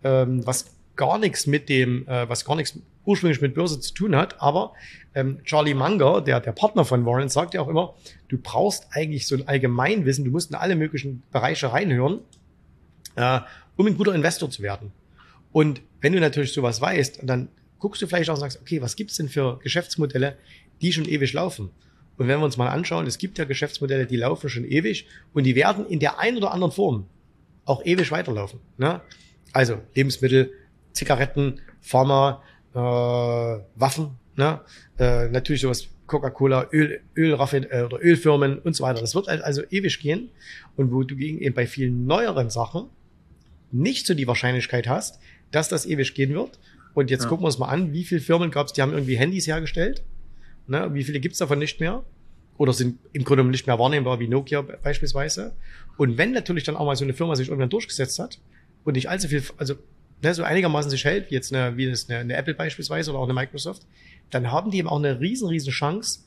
ähm, 0.03 0.45
was 0.47 0.67
gar 0.97 1.19
nichts 1.19 1.47
mit 1.47 1.69
dem, 1.69 2.09
äh, 2.09 2.29
was 2.29 2.45
gar 2.45 2.57
nichts 2.57 2.77
ursprünglich 3.05 3.41
mit 3.41 3.55
Börse 3.55 3.79
zu 3.81 3.95
tun 3.95 4.17
hat. 4.17 4.43
Aber 4.43 4.73
ähm, 5.15 5.39
Charlie 5.45 5.75
Munger, 5.75 6.21
der, 6.21 6.41
der 6.41 6.53
Partner 6.53 6.85
von 6.85 7.07
Warren, 7.07 7.29
sagt 7.29 7.55
ja 7.55 7.61
auch 7.61 7.69
immer, 7.69 7.95
du 8.29 8.37
brauchst 8.37 8.89
eigentlich 8.91 9.27
so 9.29 9.37
ein 9.37 9.47
Allgemeinwissen, 9.47 10.25
du 10.25 10.31
musst 10.33 10.51
in 10.51 10.57
alle 10.57 10.75
möglichen 10.75 11.23
Bereiche 11.31 11.73
reinhören, 11.73 12.19
äh, 13.15 13.41
um 13.77 13.87
ein 13.87 13.97
guter 13.97 14.15
Investor 14.15 14.51
zu 14.51 14.63
werden. 14.63 14.91
Und 15.53 15.81
wenn 16.01 16.13
du 16.13 16.21
natürlich 16.21 16.53
sowas 16.53 16.81
weißt, 16.81 17.21
dann 17.23 17.49
guckst 17.79 18.03
du 18.03 18.07
vielleicht 18.07 18.31
auch 18.31 18.35
und 18.35 18.41
sagst, 18.41 18.61
okay, 18.61 18.81
was 18.83 18.97
gibt's 18.97 19.17
denn 19.17 19.29
für 19.29 19.59
Geschäftsmodelle, 19.59 20.37
die 20.81 20.93
schon 20.93 21.07
ewig 21.07 21.33
laufen? 21.33 21.71
Und 22.17 22.27
wenn 22.27 22.41
wir 22.41 22.45
uns 22.45 22.57
mal 22.57 22.69
anschauen, 22.69 23.07
es 23.07 23.19
gibt 23.19 23.39
ja 23.39 23.45
Geschäftsmodelle, 23.45 24.07
die 24.07 24.17
laufen 24.17 24.51
schon 24.51 24.65
ewig 24.65 25.07
und 25.33 25.45
die 25.45 25.55
werden 25.55 25.87
in 25.87 26.01
der 26.01 26.19
einen 26.19 26.37
oder 26.37 26.53
anderen 26.53 26.73
Form 26.73 27.07
auch 27.65 27.85
ewig 27.85 28.11
weiterlaufen. 28.11 28.61
Ne? 28.77 29.01
Also 29.53 29.81
Lebensmittel, 29.95 30.53
Zigaretten, 30.93 31.61
Pharma, 31.81 32.43
äh, 32.75 32.79
Waffen, 32.79 34.11
ne? 34.37 34.61
äh, 34.99 35.29
natürlich 35.29 35.63
sowas 35.63 35.89
Coca-Cola, 36.09 36.69
Öl, 36.73 37.01
Ölraffin 37.17 37.67
äh, 37.71 37.83
oder 37.83 38.03
Ölfirmen 38.03 38.59
und 38.59 38.75
so 38.75 38.83
weiter. 38.83 39.01
Das 39.01 39.15
wird 39.15 39.29
halt 39.29 39.43
also 39.43 39.63
ewig 39.71 40.01
gehen. 40.01 40.31
Und 40.77 40.91
wo 40.91 41.05
du 41.05 41.15
gegen 41.15 41.39
eben 41.39 41.55
bei 41.55 41.67
vielen 41.67 42.07
neueren 42.07 42.51
Sachen 42.51 42.89
nicht 43.71 44.07
so 44.07 44.15
die 44.15 44.27
Wahrscheinlichkeit 44.27 44.89
hast, 44.89 45.21
dass 45.53 45.69
das 45.69 45.87
ewig 45.87 46.15
gehen 46.15 46.35
wird. 46.35 46.59
Und 46.99 47.11
jetzt 47.13 47.23
Ja. 47.23 47.29
gucken 47.29 47.45
wir 47.45 47.47
uns 47.47 47.59
mal 47.59 47.69
an, 47.69 47.93
wie 47.93 48.03
viele 48.05 48.21
Firmen 48.21 48.51
gab 48.51 48.67
es, 48.67 48.73
die 48.73 48.83
haben 48.83 48.93
irgendwie 48.93 49.17
Handys 49.17 49.47
hergestellt. 49.47 50.03
Ne? 50.67 50.93
Wie 50.95 51.05
viele 51.05 51.21
gibt's 51.21 51.39
davon 51.39 51.61
nicht 51.61 51.79
mehr? 51.79 52.03
Oder 52.57 52.73
sind 52.73 52.99
im 53.13 53.23
Grunde 53.23 53.43
genommen 53.43 53.53
nicht 53.53 53.69
mehr 53.69 53.79
wahrnehmbar, 53.79 54.19
wie 54.19 54.27
Nokia 54.27 54.63
beispielsweise. 54.63 55.53
Und 55.97 56.19
wenn 56.19 56.33
natürlich 56.33 56.65
dann 56.65 56.75
auch 56.77 56.85
mal 56.87 56.97
so 56.97 57.05
eine 57.05 57.15
Firma 57.15 57.37
sich 57.37 57.47
irgendwann 57.51 57.71
durchgesetzt 57.71 58.19
hat 58.19 58.41
und 58.83 58.95
nicht 58.95 59.09
allzu 59.09 59.29
viel, 59.29 59.45
also 59.59 59.75
ne, 60.25 60.35
so 60.35 60.43
einigermaßen 60.43 60.91
sich 60.91 61.05
hält, 61.05 61.31
wie 61.31 61.37
jetzt 61.37 61.55
eine, 61.55 61.77
wie 61.77 61.89
das 61.89 62.11
eine, 62.11 62.19
eine 62.19 62.35
Apple 62.35 62.55
beispielsweise 62.55 63.13
oder 63.13 63.21
auch 63.21 63.25
eine 63.25 63.35
Microsoft, 63.35 63.83
dann 64.31 64.51
haben 64.51 64.73
die 64.73 64.79
eben 64.79 64.89
auch 64.89 64.99
eine 64.99 65.21
riesen, 65.21 65.47
riesen 65.49 65.71
Chance, 65.71 66.23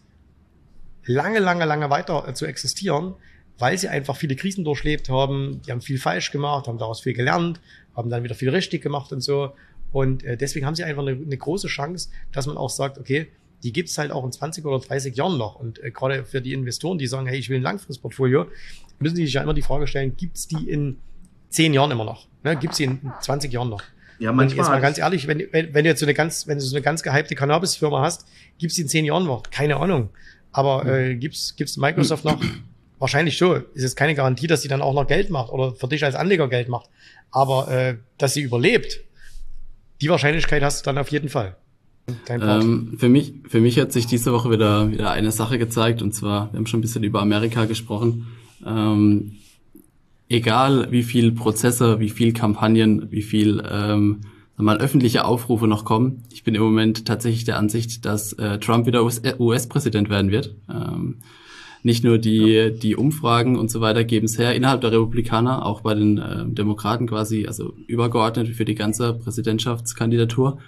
lange, 1.03 1.39
lange, 1.39 1.65
lange 1.65 1.89
weiter 1.89 2.25
äh, 2.29 2.33
zu 2.33 2.45
existieren, 2.45 3.15
weil 3.59 3.77
sie 3.77 3.89
einfach 3.89 4.15
viele 4.15 4.37
Krisen 4.37 4.63
durchlebt 4.63 5.09
haben, 5.09 5.61
die 5.67 5.71
haben 5.71 5.81
viel 5.81 5.99
falsch 5.99 6.31
gemacht, 6.31 6.67
haben 6.67 6.77
daraus 6.77 7.01
viel 7.01 7.13
gelernt, 7.13 7.59
haben 7.93 8.09
dann 8.09 8.23
wieder 8.23 8.35
viel 8.35 8.49
richtig 8.49 8.81
gemacht 8.81 9.11
und 9.11 9.19
so. 9.19 9.51
Und 9.91 10.23
äh, 10.23 10.37
deswegen 10.37 10.65
haben 10.65 10.75
sie 10.75 10.83
einfach 10.83 11.01
eine, 11.01 11.11
eine 11.11 11.37
große 11.37 11.67
Chance, 11.67 12.09
dass 12.31 12.47
man 12.47 12.57
auch 12.57 12.69
sagt, 12.69 12.97
okay, 12.97 13.27
die 13.63 13.73
gibt's 13.73 13.97
halt 13.97 14.11
auch 14.11 14.25
in 14.25 14.31
20 14.31 14.65
oder 14.65 14.79
30 14.79 15.15
Jahren 15.15 15.37
noch. 15.37 15.55
Und 15.55 15.83
äh, 15.83 15.91
gerade 15.91 16.25
für 16.25 16.41
die 16.41 16.53
Investoren, 16.53 16.97
die 16.97 17.07
sagen, 17.07 17.27
hey, 17.27 17.37
ich 17.37 17.49
will 17.49 17.57
ein 17.57 17.63
Langfristportfolio, 17.63 18.47
müssen 18.99 19.15
die 19.15 19.25
sich 19.25 19.33
ja 19.33 19.43
immer 19.43 19.53
die 19.53 19.61
Frage 19.61 19.87
stellen, 19.87 20.15
gibt's 20.15 20.47
die 20.47 20.69
in 20.69 20.97
10 21.49 21.73
Jahren 21.73 21.91
immer 21.91 22.05
noch? 22.05 22.27
Ne? 22.43 22.55
Gibt's 22.55 22.77
die 22.77 22.85
in 22.85 23.11
20 23.21 23.51
Jahren 23.51 23.69
noch? 23.69 23.83
Ja, 24.19 24.29
Und 24.29 24.37
manchmal. 24.37 24.65
jetzt 24.65 24.69
mal 24.69 24.81
ganz 24.81 24.97
ehrlich, 24.97 25.27
wenn, 25.27 25.47
wenn, 25.51 25.73
wenn 25.73 25.83
du 25.83 25.89
jetzt 25.89 25.99
so 25.99 26.05
eine 26.05 26.13
ganz, 26.13 26.47
wenn 26.47 26.57
du 26.57 26.63
so 26.63 26.75
eine 26.75 26.83
ganz 26.83 27.01
gehypte 27.03 27.35
Cannabis-Firma 27.35 28.01
hast, 28.01 28.27
gibt's 28.59 28.75
die 28.75 28.83
in 28.83 28.87
zehn 28.87 29.05
Jahren 29.05 29.25
noch? 29.25 29.43
Keine 29.49 29.77
Ahnung. 29.77 30.09
Aber 30.51 30.85
äh, 30.85 31.15
gibt's 31.15 31.55
gibt's 31.55 31.77
Microsoft 31.77 32.23
noch? 32.25 32.39
Wahrscheinlich 32.99 33.35
schon. 33.35 33.63
Ist 33.73 33.81
jetzt 33.81 33.95
keine 33.95 34.13
Garantie, 34.13 34.45
dass 34.45 34.61
sie 34.61 34.67
dann 34.67 34.81
auch 34.81 34.93
noch 34.93 35.07
Geld 35.07 35.31
macht 35.31 35.51
oder 35.51 35.73
für 35.73 35.87
dich 35.87 36.03
als 36.03 36.13
Anleger 36.13 36.47
Geld 36.49 36.69
macht. 36.69 36.89
Aber 37.31 37.71
äh, 37.71 37.95
dass 38.19 38.35
sie 38.35 38.41
überlebt, 38.41 39.01
die 40.01 40.09
Wahrscheinlichkeit 40.09 40.63
hast 40.63 40.81
du 40.81 40.89
dann 40.89 40.97
auf 40.97 41.09
jeden 41.09 41.29
Fall. 41.29 41.55
Ähm, 42.27 42.95
für 42.97 43.09
mich, 43.09 43.33
für 43.47 43.61
mich 43.61 43.79
hat 43.79 43.91
sich 43.91 44.07
diese 44.07 44.33
Woche 44.33 44.49
wieder, 44.49 44.91
wieder 44.91 45.11
eine 45.11 45.31
Sache 45.31 45.57
gezeigt, 45.57 46.01
und 46.01 46.13
zwar, 46.13 46.51
wir 46.51 46.57
haben 46.57 46.65
schon 46.65 46.79
ein 46.79 46.81
bisschen 46.81 47.03
über 47.03 47.21
Amerika 47.21 47.65
gesprochen. 47.65 48.27
Ähm, 48.65 49.33
egal 50.27 50.91
wie 50.91 51.03
viel 51.03 51.31
Prozesse, 51.31 51.99
wie 51.99 52.09
viel 52.09 52.33
Kampagnen, 52.33 53.11
wie 53.11 53.21
viel 53.21 53.63
ähm, 53.69 54.21
mal, 54.57 54.77
öffentliche 54.77 55.25
Aufrufe 55.25 55.67
noch 55.67 55.85
kommen, 55.85 56.23
ich 56.31 56.43
bin 56.43 56.55
im 56.55 56.61
Moment 56.61 57.05
tatsächlich 57.05 57.43
der 57.45 57.57
Ansicht, 57.57 58.05
dass 58.05 58.33
äh, 58.33 58.59
Trump 58.59 58.87
wieder 58.87 59.03
US- 59.03 59.19
äh, 59.19 59.35
US-Präsident 59.37 60.09
werden 60.09 60.31
wird. 60.31 60.55
Ähm, 60.69 61.17
nicht 61.83 62.03
nur 62.03 62.17
die, 62.17 62.71
die 62.75 62.95
Umfragen 62.95 63.57
und 63.57 63.71
so 63.71 63.81
weiter 63.81 64.03
geben 64.03 64.25
es 64.25 64.37
her, 64.37 64.55
innerhalb 64.55 64.81
der 64.81 64.91
Republikaner, 64.91 65.65
auch 65.65 65.81
bei 65.81 65.93
den 65.93 66.17
äh, 66.17 66.45
Demokraten 66.45 67.07
quasi, 67.07 67.47
also 67.47 67.73
übergeordnet 67.87 68.49
für 68.49 68.65
die 68.65 68.75
ganze 68.75 69.13
Präsidentschaftskandidatur. 69.13 70.59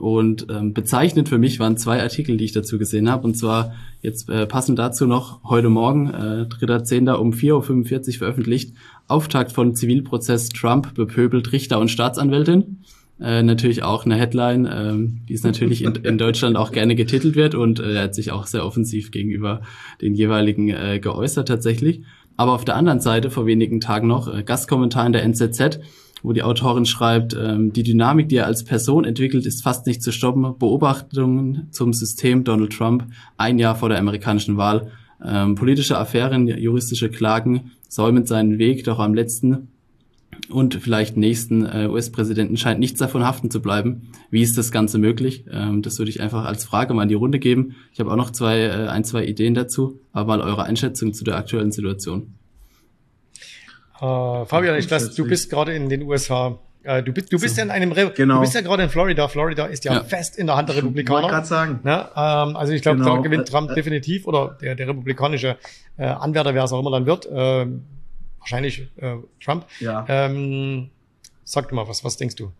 Und 0.00 0.46
ähm, 0.48 0.72
bezeichnend 0.72 1.28
für 1.28 1.36
mich 1.36 1.60
waren 1.60 1.76
zwei 1.76 2.00
Artikel, 2.00 2.38
die 2.38 2.46
ich 2.46 2.52
dazu 2.52 2.78
gesehen 2.78 3.10
habe. 3.10 3.24
Und 3.24 3.36
zwar 3.36 3.74
jetzt 4.00 4.30
äh, 4.30 4.46
passend 4.46 4.78
dazu 4.78 5.06
noch 5.06 5.44
heute 5.44 5.68
Morgen, 5.68 6.08
äh, 6.08 6.46
3.10. 6.48 7.12
um 7.12 7.32
4.45 7.32 8.08
Uhr 8.08 8.18
veröffentlicht, 8.18 8.74
Auftakt 9.08 9.52
von 9.52 9.74
Zivilprozess 9.74 10.48
Trump 10.48 10.94
bepöbelt 10.94 11.52
Richter 11.52 11.78
und 11.78 11.90
Staatsanwältin. 11.90 12.78
Äh, 13.20 13.42
natürlich 13.42 13.82
auch 13.82 14.06
eine 14.06 14.16
Headline, 14.16 14.68
ähm, 14.72 15.20
die 15.28 15.34
es 15.34 15.42
natürlich 15.42 15.84
in, 15.84 15.94
in 15.96 16.16
Deutschland 16.16 16.56
auch 16.56 16.72
gerne 16.72 16.94
getitelt 16.94 17.36
wird 17.36 17.54
und 17.54 17.78
äh, 17.78 17.94
er 17.94 18.02
hat 18.04 18.14
sich 18.14 18.32
auch 18.32 18.46
sehr 18.46 18.64
offensiv 18.64 19.10
gegenüber 19.10 19.60
den 20.00 20.14
jeweiligen 20.14 20.70
äh, 20.70 20.98
geäußert 21.00 21.48
tatsächlich. 21.48 22.02
Aber 22.38 22.52
auf 22.52 22.64
der 22.64 22.76
anderen 22.76 23.00
Seite 23.00 23.30
vor 23.30 23.44
wenigen 23.44 23.80
Tagen 23.82 24.08
noch 24.08 24.32
äh, 24.32 24.42
Gastkommentar 24.42 25.04
in 25.06 25.12
der 25.12 25.22
NZZ, 25.24 25.80
wo 26.22 26.32
die 26.32 26.42
Autorin 26.42 26.86
schreibt, 26.86 27.36
ähm, 27.38 27.74
die 27.74 27.82
Dynamik, 27.82 28.30
die 28.30 28.36
er 28.36 28.46
als 28.46 28.64
Person 28.64 29.04
entwickelt, 29.04 29.44
ist 29.44 29.62
fast 29.62 29.86
nicht 29.86 30.02
zu 30.02 30.12
stoppen. 30.12 30.56
Beobachtungen 30.58 31.68
zum 31.72 31.92
System 31.92 32.44
Donald 32.44 32.72
Trump 32.72 33.04
ein 33.36 33.58
Jahr 33.58 33.76
vor 33.76 33.90
der 33.90 33.98
amerikanischen 33.98 34.56
Wahl. 34.56 34.90
Ähm, 35.22 35.56
politische 35.56 35.98
Affären, 35.98 36.46
juristische 36.46 37.10
Klagen 37.10 37.72
säumen 37.88 38.24
seinen 38.24 38.58
Weg, 38.58 38.84
doch 38.84 38.98
am 38.98 39.12
letzten 39.12 39.68
und 40.48 40.74
vielleicht 40.74 41.16
nächsten 41.16 41.66
äh, 41.66 41.86
US-Präsidenten 41.88 42.56
scheint 42.56 42.80
nichts 42.80 42.98
davon 42.98 43.24
haften 43.24 43.50
zu 43.50 43.60
bleiben. 43.60 44.12
Wie 44.30 44.42
ist 44.42 44.56
das 44.56 44.72
Ganze 44.72 44.98
möglich? 44.98 45.44
Ähm, 45.50 45.82
das 45.82 45.98
würde 45.98 46.10
ich 46.10 46.20
einfach 46.20 46.44
als 46.44 46.64
Frage 46.64 46.94
mal 46.94 47.04
in 47.04 47.08
die 47.08 47.14
Runde 47.14 47.38
geben. 47.38 47.76
Ich 47.92 48.00
habe 48.00 48.10
auch 48.10 48.16
noch 48.16 48.30
zwei, 48.30 48.60
äh, 48.60 48.88
ein, 48.88 49.04
zwei 49.04 49.24
Ideen 49.24 49.54
dazu, 49.54 50.00
aber 50.12 50.36
mal 50.38 50.40
eure 50.40 50.64
Einschätzung 50.64 51.12
zu 51.12 51.24
der 51.24 51.36
aktuellen 51.36 51.72
Situation. 51.72 52.34
Uh, 54.00 54.46
Fabian, 54.46 54.78
ich 54.78 54.90
weiß, 54.90 55.14
du 55.14 55.26
bist 55.26 55.50
gerade 55.50 55.74
in 55.74 55.88
den 55.90 56.02
USA. 56.02 56.58
Uh, 56.86 57.02
du 57.02 57.12
bist, 57.12 57.30
du 57.30 57.38
bist 57.38 57.56
so, 57.56 57.60
ja 57.60 57.64
in 57.66 57.70
einem, 57.70 57.92
Re 57.92 58.10
genau. 58.16 58.36
du 58.36 58.40
bist 58.40 58.54
ja 58.54 58.62
gerade 58.62 58.82
in 58.82 58.88
Florida. 58.88 59.28
Florida 59.28 59.66
ist 59.66 59.84
ja, 59.84 59.92
ja. 59.92 60.04
fest 60.04 60.38
in 60.38 60.46
der 60.46 60.56
Hand 60.56 60.70
der 60.70 60.76
Republikaner. 60.76 61.24
Ich 61.24 61.28
gerade 61.28 61.46
sagen. 61.46 61.80
Ja, 61.84 62.46
ähm, 62.46 62.56
also 62.56 62.72
ich 62.72 62.80
glaube, 62.80 62.98
genau. 62.98 63.16
da 63.16 63.22
gewinnt 63.22 63.48
Trump 63.48 63.70
äh, 63.70 63.74
definitiv 63.74 64.26
oder 64.26 64.56
der, 64.62 64.74
der 64.74 64.88
republikanische 64.88 65.58
äh, 65.98 66.06
Anwärter, 66.06 66.54
wer 66.54 66.64
es 66.64 66.72
auch 66.72 66.80
immer 66.80 66.90
dann 66.90 67.04
wird, 67.04 67.26
äh, 67.26 67.66
wahrscheinlich 68.40 68.88
äh, 68.96 69.16
Trump. 69.40 69.66
Ja. 69.78 70.04
Ähm, 70.08 70.90
sag 71.44 71.72
mal, 71.72 71.86
was, 71.86 72.04
was 72.04 72.16
denkst 72.16 72.36
du? 72.36 72.52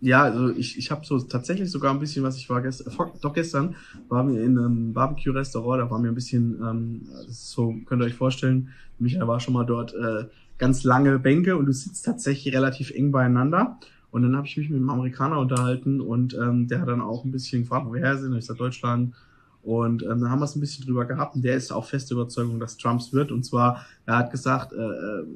Ja, 0.00 0.22
also 0.22 0.50
ich, 0.50 0.78
ich 0.78 0.90
habe 0.90 1.06
so 1.06 1.20
tatsächlich 1.20 1.70
sogar 1.70 1.92
ein 1.92 2.00
bisschen, 2.00 2.24
was 2.24 2.36
ich 2.36 2.50
war 2.50 2.60
gestern, 2.60 2.92
doch 3.20 3.32
gestern 3.32 3.76
waren 4.08 4.32
wir 4.32 4.42
in 4.42 4.58
einem 4.58 4.92
Barbecue-Restaurant, 4.92 5.80
da 5.80 5.90
waren 5.90 6.02
wir 6.02 6.10
ein 6.10 6.14
bisschen, 6.16 6.60
ähm, 6.60 7.08
so, 7.28 7.76
könnt 7.86 8.02
ihr 8.02 8.06
euch 8.06 8.14
vorstellen, 8.14 8.70
Michael 8.98 9.28
war 9.28 9.38
schon 9.38 9.54
mal 9.54 9.64
dort, 9.64 9.94
äh, 9.94 10.24
ganz 10.58 10.84
lange 10.84 11.18
Bänke 11.18 11.56
und 11.56 11.66
du 11.66 11.72
sitzt 11.72 12.04
tatsächlich 12.04 12.54
relativ 12.54 12.90
eng 12.92 13.10
beieinander. 13.10 13.78
Und 14.12 14.22
dann 14.22 14.36
habe 14.36 14.46
ich 14.46 14.56
mich 14.56 14.68
mit 14.68 14.78
einem 14.78 14.90
Amerikaner 14.90 15.38
unterhalten 15.38 16.00
und 16.00 16.34
ähm, 16.34 16.68
der 16.68 16.80
hat 16.80 16.88
dann 16.88 17.00
auch 17.00 17.24
ein 17.24 17.32
bisschen 17.32 17.62
gefragt, 17.62 17.86
wo 17.86 17.94
wir 17.94 18.00
her 18.00 18.18
sind. 18.18 18.36
Ich 18.36 18.46
sag 18.46 18.58
Deutschland. 18.58 19.14
Und 19.62 20.02
ähm, 20.02 20.20
dann 20.20 20.30
haben 20.30 20.40
wir 20.40 20.44
es 20.44 20.56
ein 20.56 20.60
bisschen 20.60 20.84
drüber 20.84 21.04
gehabt 21.04 21.36
und 21.36 21.44
der 21.44 21.54
ist 21.54 21.72
auch 21.72 21.84
feste 21.84 22.14
Überzeugung, 22.14 22.58
dass 22.58 22.76
Trumps 22.76 23.12
wird. 23.12 23.30
Und 23.30 23.44
zwar, 23.44 23.86
er 24.06 24.18
hat 24.18 24.30
gesagt, 24.30 24.72
äh, 24.72 24.76
äh 24.76 25.26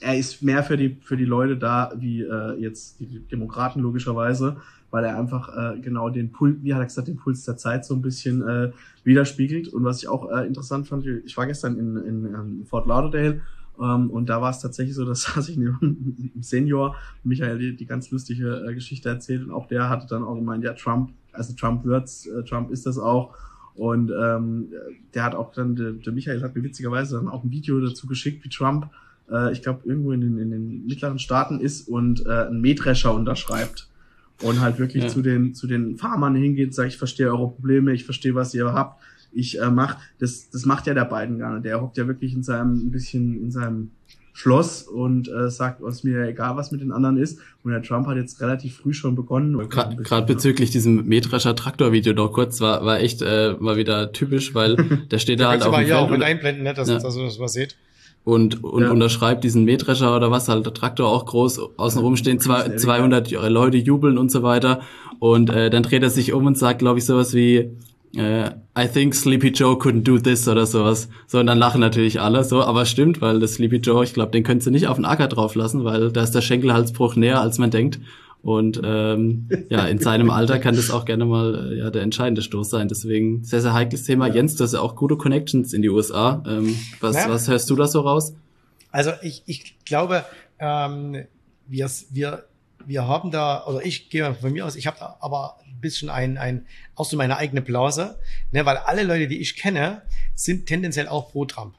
er 0.00 0.18
ist 0.18 0.42
mehr 0.42 0.62
für 0.62 0.76
die, 0.76 0.98
für 1.00 1.16
die 1.16 1.24
Leute 1.24 1.56
da, 1.56 1.92
wie 1.96 2.22
äh, 2.22 2.60
jetzt 2.60 3.00
die 3.00 3.20
Demokraten 3.20 3.80
logischerweise, 3.80 4.56
weil 4.90 5.04
er 5.04 5.16
einfach 5.16 5.48
äh, 5.56 5.78
genau 5.78 6.10
den 6.10 6.30
Puls, 6.32 6.56
wie 6.62 6.74
hat 6.74 6.80
er 6.80 6.86
gesagt, 6.86 7.08
den 7.08 7.16
Puls 7.16 7.44
der 7.44 7.56
Zeit 7.56 7.86
so 7.86 7.94
ein 7.94 8.02
bisschen 8.02 8.46
äh, 8.46 8.72
widerspiegelt. 9.04 9.68
Und 9.68 9.84
was 9.84 10.02
ich 10.02 10.08
auch 10.08 10.30
äh, 10.30 10.46
interessant 10.46 10.88
fand, 10.88 11.06
ich 11.06 11.36
war 11.36 11.46
gestern 11.46 11.78
in, 11.78 11.96
in, 11.96 12.26
in 12.26 12.66
Fort 12.66 12.86
Lauderdale 12.86 13.40
ähm, 13.80 14.10
und 14.10 14.28
da 14.28 14.40
war 14.40 14.50
es 14.50 14.60
tatsächlich 14.60 14.94
so, 14.94 15.04
dass 15.04 15.22
saß 15.34 15.48
ich 15.48 15.56
neben 15.56 15.78
einem 15.80 16.42
Senior, 16.42 16.96
Michael, 17.22 17.58
die, 17.58 17.76
die 17.76 17.86
ganz 17.86 18.10
lustige 18.10 18.66
äh, 18.68 18.74
Geschichte 18.74 19.08
erzählt 19.08 19.44
und 19.44 19.50
auch 19.50 19.66
der 19.66 19.88
hatte 19.88 20.06
dann 20.06 20.24
auch 20.24 20.34
gemeint, 20.34 20.64
ja, 20.64 20.74
Trump, 20.74 21.12
also 21.32 21.54
Trump 21.54 21.84
wird's, 21.84 22.26
äh, 22.26 22.42
Trump 22.44 22.70
ist 22.70 22.86
das 22.86 22.98
auch. 22.98 23.34
Und 23.74 24.10
ähm, 24.10 24.68
der 25.14 25.24
hat 25.24 25.34
auch 25.34 25.52
dann, 25.52 25.74
der, 25.74 25.92
der 25.92 26.12
Michael 26.12 26.42
hat 26.42 26.54
mir 26.54 26.62
witzigerweise 26.62 27.16
dann 27.16 27.28
auch 27.28 27.42
ein 27.42 27.50
Video 27.50 27.80
dazu 27.80 28.06
geschickt, 28.06 28.44
wie 28.44 28.48
Trump 28.48 28.88
äh, 29.30 29.52
ich 29.52 29.62
glaube, 29.62 29.80
irgendwo 29.84 30.12
in 30.12 30.20
den, 30.20 30.38
in 30.38 30.50
den 30.50 30.86
mittleren 30.86 31.18
Staaten 31.18 31.60
ist 31.60 31.88
und 31.88 32.26
äh, 32.26 32.48
ein 32.48 32.60
Mähdrescher 32.60 33.14
unterschreibt. 33.14 33.88
Und 34.42 34.60
halt 34.60 34.78
wirklich 34.78 35.04
ja. 35.04 35.08
zu 35.08 35.22
den, 35.22 35.54
zu 35.54 35.66
den 35.66 35.96
Farmern 35.96 36.34
hingeht, 36.34 36.74
sagt, 36.74 36.88
ich 36.88 36.98
verstehe 36.98 37.30
eure 37.30 37.50
Probleme, 37.50 37.92
ich 37.92 38.04
verstehe, 38.04 38.34
was 38.34 38.52
ihr 38.52 38.72
habt, 38.72 39.00
ich 39.32 39.60
äh, 39.60 39.70
mach, 39.70 39.96
das, 40.18 40.50
das 40.50 40.64
macht 40.64 40.86
ja 40.86 40.94
der 40.94 41.04
Biden 41.04 41.38
gar 41.38 41.54
nicht. 41.54 41.64
Der 41.64 41.80
hockt 41.80 41.96
ja 41.96 42.06
wirklich 42.06 42.34
in 42.34 42.42
seinem, 42.42 42.74
ein 42.74 42.90
bisschen 42.90 43.40
in 43.40 43.50
seinem 43.50 43.90
Schloss 44.36 44.82
und 44.82 45.28
äh, 45.28 45.48
sagt, 45.48 45.80
es 45.82 46.02
mir 46.02 46.26
egal, 46.26 46.56
was 46.56 46.72
mit 46.72 46.80
den 46.80 46.90
anderen 46.90 47.16
ist. 47.16 47.38
Und 47.62 47.70
der 47.70 47.82
Trump 47.82 48.08
hat 48.08 48.16
jetzt 48.16 48.40
relativ 48.40 48.78
früh 48.78 48.92
schon 48.92 49.14
begonnen. 49.14 49.68
Gerade 49.68 50.26
bezüglich 50.26 50.70
diesem 50.70 51.06
Mähdrescher 51.06 51.54
Traktor-Video 51.54 52.12
noch 52.14 52.32
kurz, 52.32 52.60
war, 52.60 52.84
war 52.84 52.98
echt 52.98 53.22
äh, 53.22 53.54
mal 53.60 53.76
wieder 53.76 54.12
typisch, 54.12 54.54
weil 54.54 54.76
der 55.10 55.18
steht 55.18 55.38
da 55.38 55.50
halt 55.50 55.62
auf 55.62 55.74
dem 55.74 55.86
Feld. 55.86 55.92
auch 55.92 56.10
mit 56.10 56.22
einblenden, 56.22 56.64
ne, 56.64 56.74
dass, 56.74 56.88
ja. 56.88 56.98
dass, 56.98 57.14
dass, 57.16 57.38
was 57.38 57.52
seht 57.52 57.76
und, 58.24 58.64
und 58.64 58.82
ja. 58.82 58.90
unterschreibt 58.90 59.44
diesen 59.44 59.64
Mähdrescher 59.64 60.16
oder 60.16 60.30
was, 60.30 60.48
halt 60.48 60.64
der 60.64 60.74
Traktor 60.74 61.08
auch 61.08 61.26
groß, 61.26 61.60
außenrum 61.76 62.16
stehen 62.16 62.40
zwei, 62.40 62.74
200 62.74 63.30
Leute 63.30 63.76
jubeln 63.76 64.18
und 64.18 64.32
so 64.32 64.42
weiter 64.42 64.80
und 65.18 65.50
äh, 65.50 65.70
dann 65.70 65.82
dreht 65.82 66.02
er 66.02 66.10
sich 66.10 66.32
um 66.32 66.46
und 66.46 66.58
sagt, 66.58 66.78
glaube 66.78 66.98
ich, 66.98 67.04
sowas 67.04 67.34
wie 67.34 67.70
äh, 68.16 68.50
I 68.76 68.88
think 68.88 69.14
Sleepy 69.14 69.48
Joe 69.48 69.74
couldn't 69.76 70.02
do 70.02 70.18
this 70.18 70.48
oder 70.48 70.66
sowas. 70.66 71.08
So, 71.26 71.38
und 71.38 71.46
dann 71.46 71.58
lachen 71.58 71.80
natürlich 71.80 72.20
alle 72.20 72.44
so, 72.44 72.62
aber 72.62 72.86
stimmt, 72.86 73.20
weil 73.20 73.40
das 73.40 73.54
Sleepy 73.54 73.76
Joe, 73.76 74.04
ich 74.04 74.14
glaube, 74.14 74.32
den 74.32 74.42
könntest 74.42 74.66
du 74.66 74.70
nicht 74.70 74.88
auf 74.88 74.96
den 74.96 75.04
Acker 75.04 75.28
drauf 75.28 75.54
lassen, 75.54 75.84
weil 75.84 76.10
da 76.10 76.22
ist 76.22 76.34
der 76.34 76.40
Schenkelhalsbruch 76.40 77.16
näher, 77.16 77.40
als 77.40 77.58
man 77.58 77.70
denkt. 77.70 78.00
Und 78.44 78.78
ähm, 78.84 79.48
ja, 79.70 79.86
in 79.86 79.98
seinem 79.98 80.28
Alter 80.28 80.58
kann 80.58 80.76
das 80.76 80.90
auch 80.90 81.06
gerne 81.06 81.24
mal 81.24 81.72
äh, 81.72 81.78
ja, 81.78 81.90
der 81.90 82.02
entscheidende 82.02 82.42
Stoß 82.42 82.68
sein. 82.68 82.88
Deswegen 82.88 83.42
sehr, 83.42 83.62
sehr 83.62 83.72
heikles 83.72 84.04
Thema. 84.04 84.26
Jens, 84.26 84.54
du 84.56 84.64
hast 84.64 84.74
ja 84.74 84.80
auch 84.80 84.96
gute 84.96 85.16
Connections 85.16 85.72
in 85.72 85.80
die 85.80 85.88
USA. 85.88 86.42
Ähm, 86.46 86.76
was, 87.00 87.16
ja. 87.16 87.30
was 87.30 87.48
hörst 87.48 87.70
du 87.70 87.76
da 87.76 87.86
so 87.86 88.00
raus? 88.00 88.34
Also 88.90 89.12
ich, 89.22 89.42
ich 89.46 89.76
glaube, 89.86 90.24
ähm, 90.58 91.24
wir, 91.66 91.90
wir, 92.10 92.44
wir 92.86 93.06
haben 93.06 93.30
da, 93.30 93.64
oder 93.66 93.84
ich 93.84 94.10
gehe 94.10 94.34
von 94.34 94.52
mir 94.52 94.66
aus, 94.66 94.76
ich 94.76 94.86
habe 94.86 94.98
da 94.98 95.16
aber 95.20 95.58
ein 95.66 95.80
bisschen 95.80 96.10
ein, 96.10 96.38
ein, 96.38 96.66
auch 96.94 97.04
so 97.04 97.16
meine 97.16 97.36
eigene 97.36 97.62
Blase, 97.62 98.18
ne, 98.52 98.64
weil 98.66 98.76
alle 98.76 99.02
Leute, 99.02 99.28
die 99.28 99.40
ich 99.40 99.56
kenne, 99.56 100.02
sind 100.34 100.66
tendenziell 100.66 101.08
auch 101.08 101.30
pro 101.30 101.44
Trump. 101.44 101.74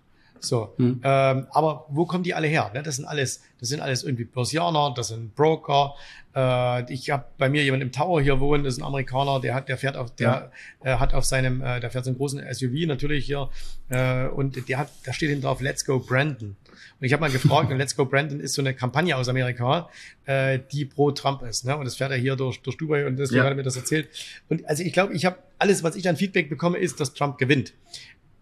So, 0.48 0.74
hm. 0.78 1.02
ähm, 1.04 1.48
aber 1.52 1.86
wo 1.90 2.06
kommen 2.06 2.24
die 2.24 2.34
alle 2.34 2.48
her? 2.48 2.72
Ne? 2.74 2.84
Das 2.84 2.98
sind 2.98 3.06
alles, 3.06 3.42
das 3.60 3.70
sind 3.70 3.82
alles 3.82 4.04
irgendwie 4.04 4.26
Börsianer, 4.26 4.94
das 4.96 5.10
sind 5.10 5.36
Broker. 5.36 5.96
Äh, 6.36 6.92
ich 6.92 7.10
habe 7.10 7.26
bei 7.38 7.50
mir 7.50 7.64
jemand 7.64 7.82
im 7.82 7.92
Tower 7.92 8.22
hier 8.22 8.40
wohnen, 8.40 8.64
das 8.64 8.76
ist 8.76 8.80
ein 8.82 8.86
Amerikaner, 8.86 9.40
der 9.40 9.56
hat, 9.56 9.70
der 9.70 9.78
fährt 9.78 9.96
auf, 9.96 10.14
der 10.16 10.52
ja. 10.84 10.96
äh, 10.96 10.98
hat 10.98 11.14
auf 11.14 11.26
seinem, 11.26 11.62
äh, 11.62 11.80
der 11.80 11.90
fährt 11.92 12.06
so 12.06 12.12
einen 12.12 12.18
großen 12.18 12.42
SUV 12.54 12.88
natürlich 12.88 13.26
hier 13.26 13.50
äh, 13.90 14.28
und 14.28 14.68
der 14.68 14.78
hat, 14.78 14.90
da 15.06 15.14
steht 15.14 15.30
hinten 15.30 15.46
drauf 15.46 15.62
Let's 15.62 15.86
Go 15.86 16.00
Brandon. 16.00 16.56
Und 17.00 17.06
ich 17.06 17.14
habe 17.14 17.22
mal 17.22 17.32
gefragt, 17.32 17.72
und 17.72 17.78
Let's 17.78 17.96
Go 17.96 18.06
Brandon 18.06 18.40
ist 18.40 18.54
so 18.54 18.62
eine 18.62 18.74
Kampagne 18.74 19.16
aus 19.16 19.30
Amerika, 19.30 19.90
äh, 20.26 20.60
die 20.72 20.86
pro 20.86 21.12
Trump 21.12 21.42
ist. 21.44 21.66
Ne? 21.66 21.76
Und 21.78 21.86
das 21.86 21.96
fährt 21.96 22.12
er 22.12 22.18
hier 22.18 22.36
durch, 22.36 22.62
durch 22.62 22.78
Dubai 22.78 23.06
und 23.06 23.18
deswegen 23.18 23.40
ja. 23.40 23.44
hat 23.44 23.52
er 23.52 23.56
mir 23.56 23.64
das 23.64 23.78
erzählt. 23.78 24.10
Und 24.50 24.68
also 24.68 24.84
ich 24.84 24.94
glaube, 24.94 25.14
ich 25.14 25.26
habe 25.26 25.38
alles, 25.58 25.84
was 25.84 25.96
ich 25.96 26.08
an 26.10 26.18
Feedback 26.18 26.50
bekomme, 26.50 26.78
ist, 26.78 27.00
dass 27.00 27.14
Trump 27.14 27.38
gewinnt. 27.38 27.74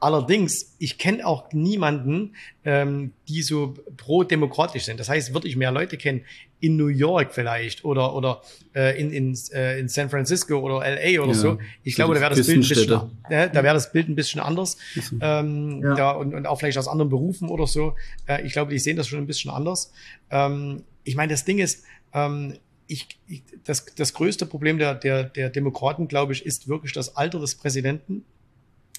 Allerdings, 0.03 0.75
ich 0.79 0.97
kenne 0.97 1.25
auch 1.25 1.53
niemanden, 1.53 2.35
ähm, 2.65 3.13
die 3.29 3.41
so 3.41 3.73
pro-demokratisch 3.95 4.83
sind. 4.83 4.99
Das 4.99 5.07
heißt, 5.07 5.33
würde 5.33 5.47
ich 5.47 5.55
mehr 5.55 5.71
Leute 5.71 5.95
kennen 5.95 6.25
in 6.59 6.75
New 6.75 6.87
York 6.87 7.33
vielleicht 7.33 7.85
oder 7.85 8.13
oder 8.13 8.41
äh, 8.75 8.99
in 8.99 9.13
in, 9.13 9.37
äh, 9.53 9.79
in 9.79 9.87
San 9.87 10.09
Francisco 10.09 10.59
oder 10.59 10.79
LA 10.79 11.21
oder 11.21 11.31
ja, 11.31 11.33
so. 11.33 11.57
Ich 11.83 11.95
glaube, 11.95 12.15
da 12.15 12.19
wäre 12.19 12.35
das 12.35 12.45
Bild 12.45 12.65
ein 12.65 12.67
bisschen, 12.67 13.11
äh, 13.29 13.49
da 13.49 13.63
wäre 13.63 13.75
das 13.75 13.93
Bild 13.93 14.09
ein 14.09 14.15
bisschen 14.15 14.41
anders. 14.41 14.77
Ähm, 15.21 15.81
ja. 15.81 15.95
da, 15.95 16.11
und, 16.11 16.33
und 16.33 16.47
auch 16.47 16.59
vielleicht 16.59 16.77
aus 16.77 16.89
anderen 16.89 17.09
Berufen 17.09 17.47
oder 17.47 17.65
so. 17.65 17.95
Äh, 18.27 18.45
ich 18.45 18.51
glaube, 18.51 18.71
die 18.71 18.79
sehen 18.79 18.97
das 18.97 19.07
schon 19.07 19.19
ein 19.19 19.27
bisschen 19.27 19.51
anders. 19.51 19.93
Ähm, 20.31 20.83
ich 21.05 21.15
meine, 21.15 21.31
das 21.31 21.45
Ding 21.45 21.59
ist, 21.59 21.85
ähm, 22.13 22.55
ich, 22.87 23.07
ich, 23.27 23.43
das, 23.63 23.85
das 23.95 24.13
größte 24.13 24.45
Problem 24.45 24.79
der, 24.79 24.95
der, 24.95 25.23
der 25.23 25.49
Demokraten, 25.49 26.09
glaube 26.09 26.33
ich, 26.33 26.45
ist 26.45 26.67
wirklich 26.67 26.91
das 26.91 27.15
Alter 27.15 27.39
des 27.39 27.55
Präsidenten. 27.55 28.25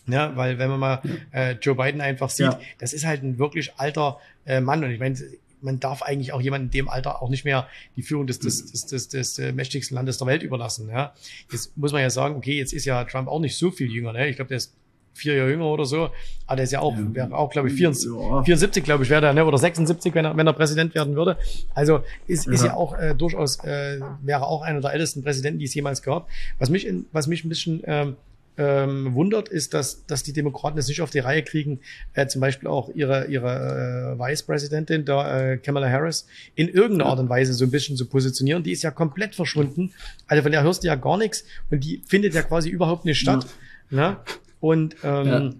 Ja, 0.06 0.36
weil 0.36 0.58
wenn 0.58 0.68
man 0.70 0.80
mal 0.80 1.02
äh, 1.32 1.52
Joe 1.52 1.74
Biden 1.74 2.00
einfach 2.00 2.28
sieht, 2.28 2.46
ja. 2.46 2.60
das 2.78 2.92
ist 2.92 3.06
halt 3.06 3.22
ein 3.22 3.38
wirklich 3.38 3.72
alter 3.76 4.18
äh, 4.44 4.60
Mann. 4.60 4.84
Und 4.84 4.90
ich 4.90 5.00
meine, 5.00 5.16
man 5.64 5.80
darf 5.80 6.02
eigentlich 6.02 6.32
auch 6.32 6.40
jemanden 6.40 6.66
in 6.66 6.72
dem 6.72 6.88
Alter 6.88 7.22
auch 7.22 7.30
nicht 7.30 7.44
mehr 7.44 7.66
die 7.96 8.02
Führung 8.02 8.26
des, 8.26 8.38
des, 8.38 8.70
des, 8.70 8.86
des, 8.86 9.08
des 9.08 9.38
äh, 9.38 9.52
mächtigsten 9.52 9.94
Landes 9.94 10.18
der 10.18 10.26
Welt 10.26 10.42
überlassen. 10.42 10.88
Ja. 10.90 11.14
Jetzt 11.50 11.76
muss 11.76 11.92
man 11.92 12.02
ja 12.02 12.10
sagen, 12.10 12.36
okay, 12.36 12.58
jetzt 12.58 12.72
ist 12.72 12.84
ja 12.84 13.02
Trump 13.04 13.28
auch 13.28 13.40
nicht 13.40 13.56
so 13.56 13.70
viel 13.70 13.90
jünger. 13.90 14.12
Ne? 14.12 14.28
Ich 14.28 14.36
glaube, 14.36 14.48
der 14.48 14.58
ist 14.58 14.74
vier 15.14 15.34
Jahre 15.36 15.50
jünger 15.50 15.66
oder 15.66 15.84
so. 15.84 16.10
Aber 16.46 16.56
der 16.56 16.64
ist 16.64 16.72
ja 16.72 16.80
auch, 16.80 16.94
ja. 16.94 17.14
wäre 17.14 17.36
auch, 17.36 17.50
glaube 17.50 17.68
ich, 17.68 17.74
74, 17.74 18.10
ja. 18.10 18.42
74, 18.42 18.84
glaube 18.84 19.04
ich, 19.04 19.10
wäre 19.10 19.22
der, 19.22 19.32
ne? 19.32 19.44
oder 19.44 19.58
76, 19.58 20.14
wenn 20.14 20.24
er, 20.24 20.36
wenn 20.36 20.46
er 20.46 20.52
Präsident 20.52 20.94
werden 20.94 21.16
würde. 21.16 21.38
Also 21.74 22.00
ist, 22.26 22.46
ja. 22.46 22.52
ist 22.52 22.64
ja 22.64 22.74
auch 22.74 22.98
äh, 22.98 23.14
durchaus, 23.14 23.62
äh, 23.64 24.00
wäre 24.22 24.46
auch 24.46 24.62
einer 24.62 24.80
der 24.80 24.92
ältesten 24.92 25.22
Präsidenten, 25.22 25.58
die 25.60 25.64
es 25.64 25.74
jemals 25.74 26.02
gab. 26.02 26.28
Was 26.58 26.68
mich, 26.68 26.86
in, 26.86 27.06
was 27.12 27.26
mich 27.26 27.44
ein 27.44 27.48
bisschen 27.48 27.82
ähm, 27.86 28.16
ähm, 28.56 29.14
wundert, 29.14 29.48
ist, 29.48 29.74
dass, 29.74 30.06
dass 30.06 30.22
die 30.22 30.32
Demokraten 30.32 30.78
es 30.78 30.88
nicht 30.88 31.00
auf 31.00 31.10
die 31.10 31.18
Reihe 31.18 31.42
kriegen, 31.42 31.80
äh, 32.12 32.26
zum 32.26 32.40
Beispiel 32.40 32.68
auch 32.68 32.88
ihre, 32.94 33.26
ihre 33.26 34.14
äh, 34.14 34.18
Vice-Präsidentin, 34.18 35.04
da, 35.04 35.52
äh, 35.52 35.56
Kamala 35.58 35.88
Harris, 35.88 36.26
in 36.54 36.68
irgendeiner 36.68 37.10
Art 37.10 37.18
und 37.18 37.28
Weise 37.28 37.52
so 37.52 37.64
ein 37.64 37.70
bisschen 37.70 37.96
zu 37.96 38.06
positionieren. 38.06 38.62
Die 38.62 38.72
ist 38.72 38.82
ja 38.82 38.90
komplett 38.90 39.34
verschwunden. 39.34 39.92
Also 40.26 40.42
von 40.42 40.52
der 40.52 40.62
hörst 40.62 40.84
du 40.84 40.86
ja 40.86 40.94
gar 40.94 41.18
nichts 41.18 41.44
und 41.70 41.82
die 41.82 42.02
findet 42.06 42.34
ja 42.34 42.42
quasi 42.42 42.68
überhaupt 42.68 43.04
nicht 43.04 43.18
statt. 43.18 43.46
Ja. 43.90 44.10
Ne? 44.10 44.16
Und 44.60 44.96
ähm, 45.02 45.26
ja. 45.26 45.50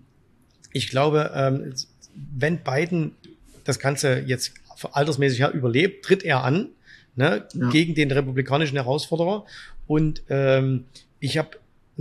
ich 0.72 0.88
glaube, 0.88 1.30
ähm, 1.34 1.74
wenn 2.14 2.58
Biden 2.58 3.12
das 3.64 3.78
Ganze 3.78 4.20
jetzt 4.20 4.54
altersmäßig 4.92 5.40
überlebt, 5.52 6.04
tritt 6.04 6.22
er 6.22 6.44
an 6.44 6.68
ne, 7.16 7.46
ja. 7.54 7.68
gegen 7.70 7.94
den 7.94 8.10
republikanischen 8.10 8.76
Herausforderer. 8.76 9.44
Und 9.86 10.22
ähm, 10.28 10.84
ich 11.20 11.38
habe 11.38 11.50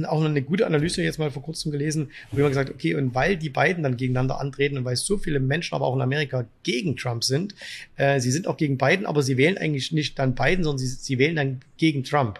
auch 0.06 0.20
noch 0.20 0.30
eine 0.30 0.42
gute 0.42 0.66
Analyse 0.66 1.04
jetzt 1.04 1.20
mal 1.20 1.32
vor 1.32 1.44
kurzem 1.44 1.72
gelesen, 1.72 2.10
wo 2.32 2.38
jemand 2.38 2.54
gesagt, 2.54 2.72
okay, 2.72 2.96
und 2.96 3.14
weil 3.14 3.38
die 3.38 3.50
beiden 3.50 3.84
dann 3.84 3.98
gegeneinander 3.98 4.40
antreten 4.40 4.78
und 4.78 4.86
weil 4.86 4.96
so 4.96 5.18
viele 5.18 5.40
Menschen 5.40 5.76
aber 5.76 5.86
auch 5.86 5.96
in 5.96 6.02
Amerika 6.02 6.46
gegen 6.64 6.98
Trump 6.98 7.24
sind, 7.24 7.54
äh, 7.98 8.20
sie 8.20 8.32
sind 8.32 8.48
auch 8.48 8.58
gegen 8.58 8.78
Biden, 8.78 9.06
aber 9.06 9.22
sie 9.22 9.38
wählen 9.38 9.58
eigentlich 9.58 9.92
nicht 9.92 10.18
dann 10.18 10.36
Biden, 10.36 10.64
sondern 10.64 10.80
sie, 10.80 10.88
sie 10.88 11.20
wählen 11.20 11.36
dann 11.36 11.60
gegen 11.78 12.04
Trump. 12.04 12.40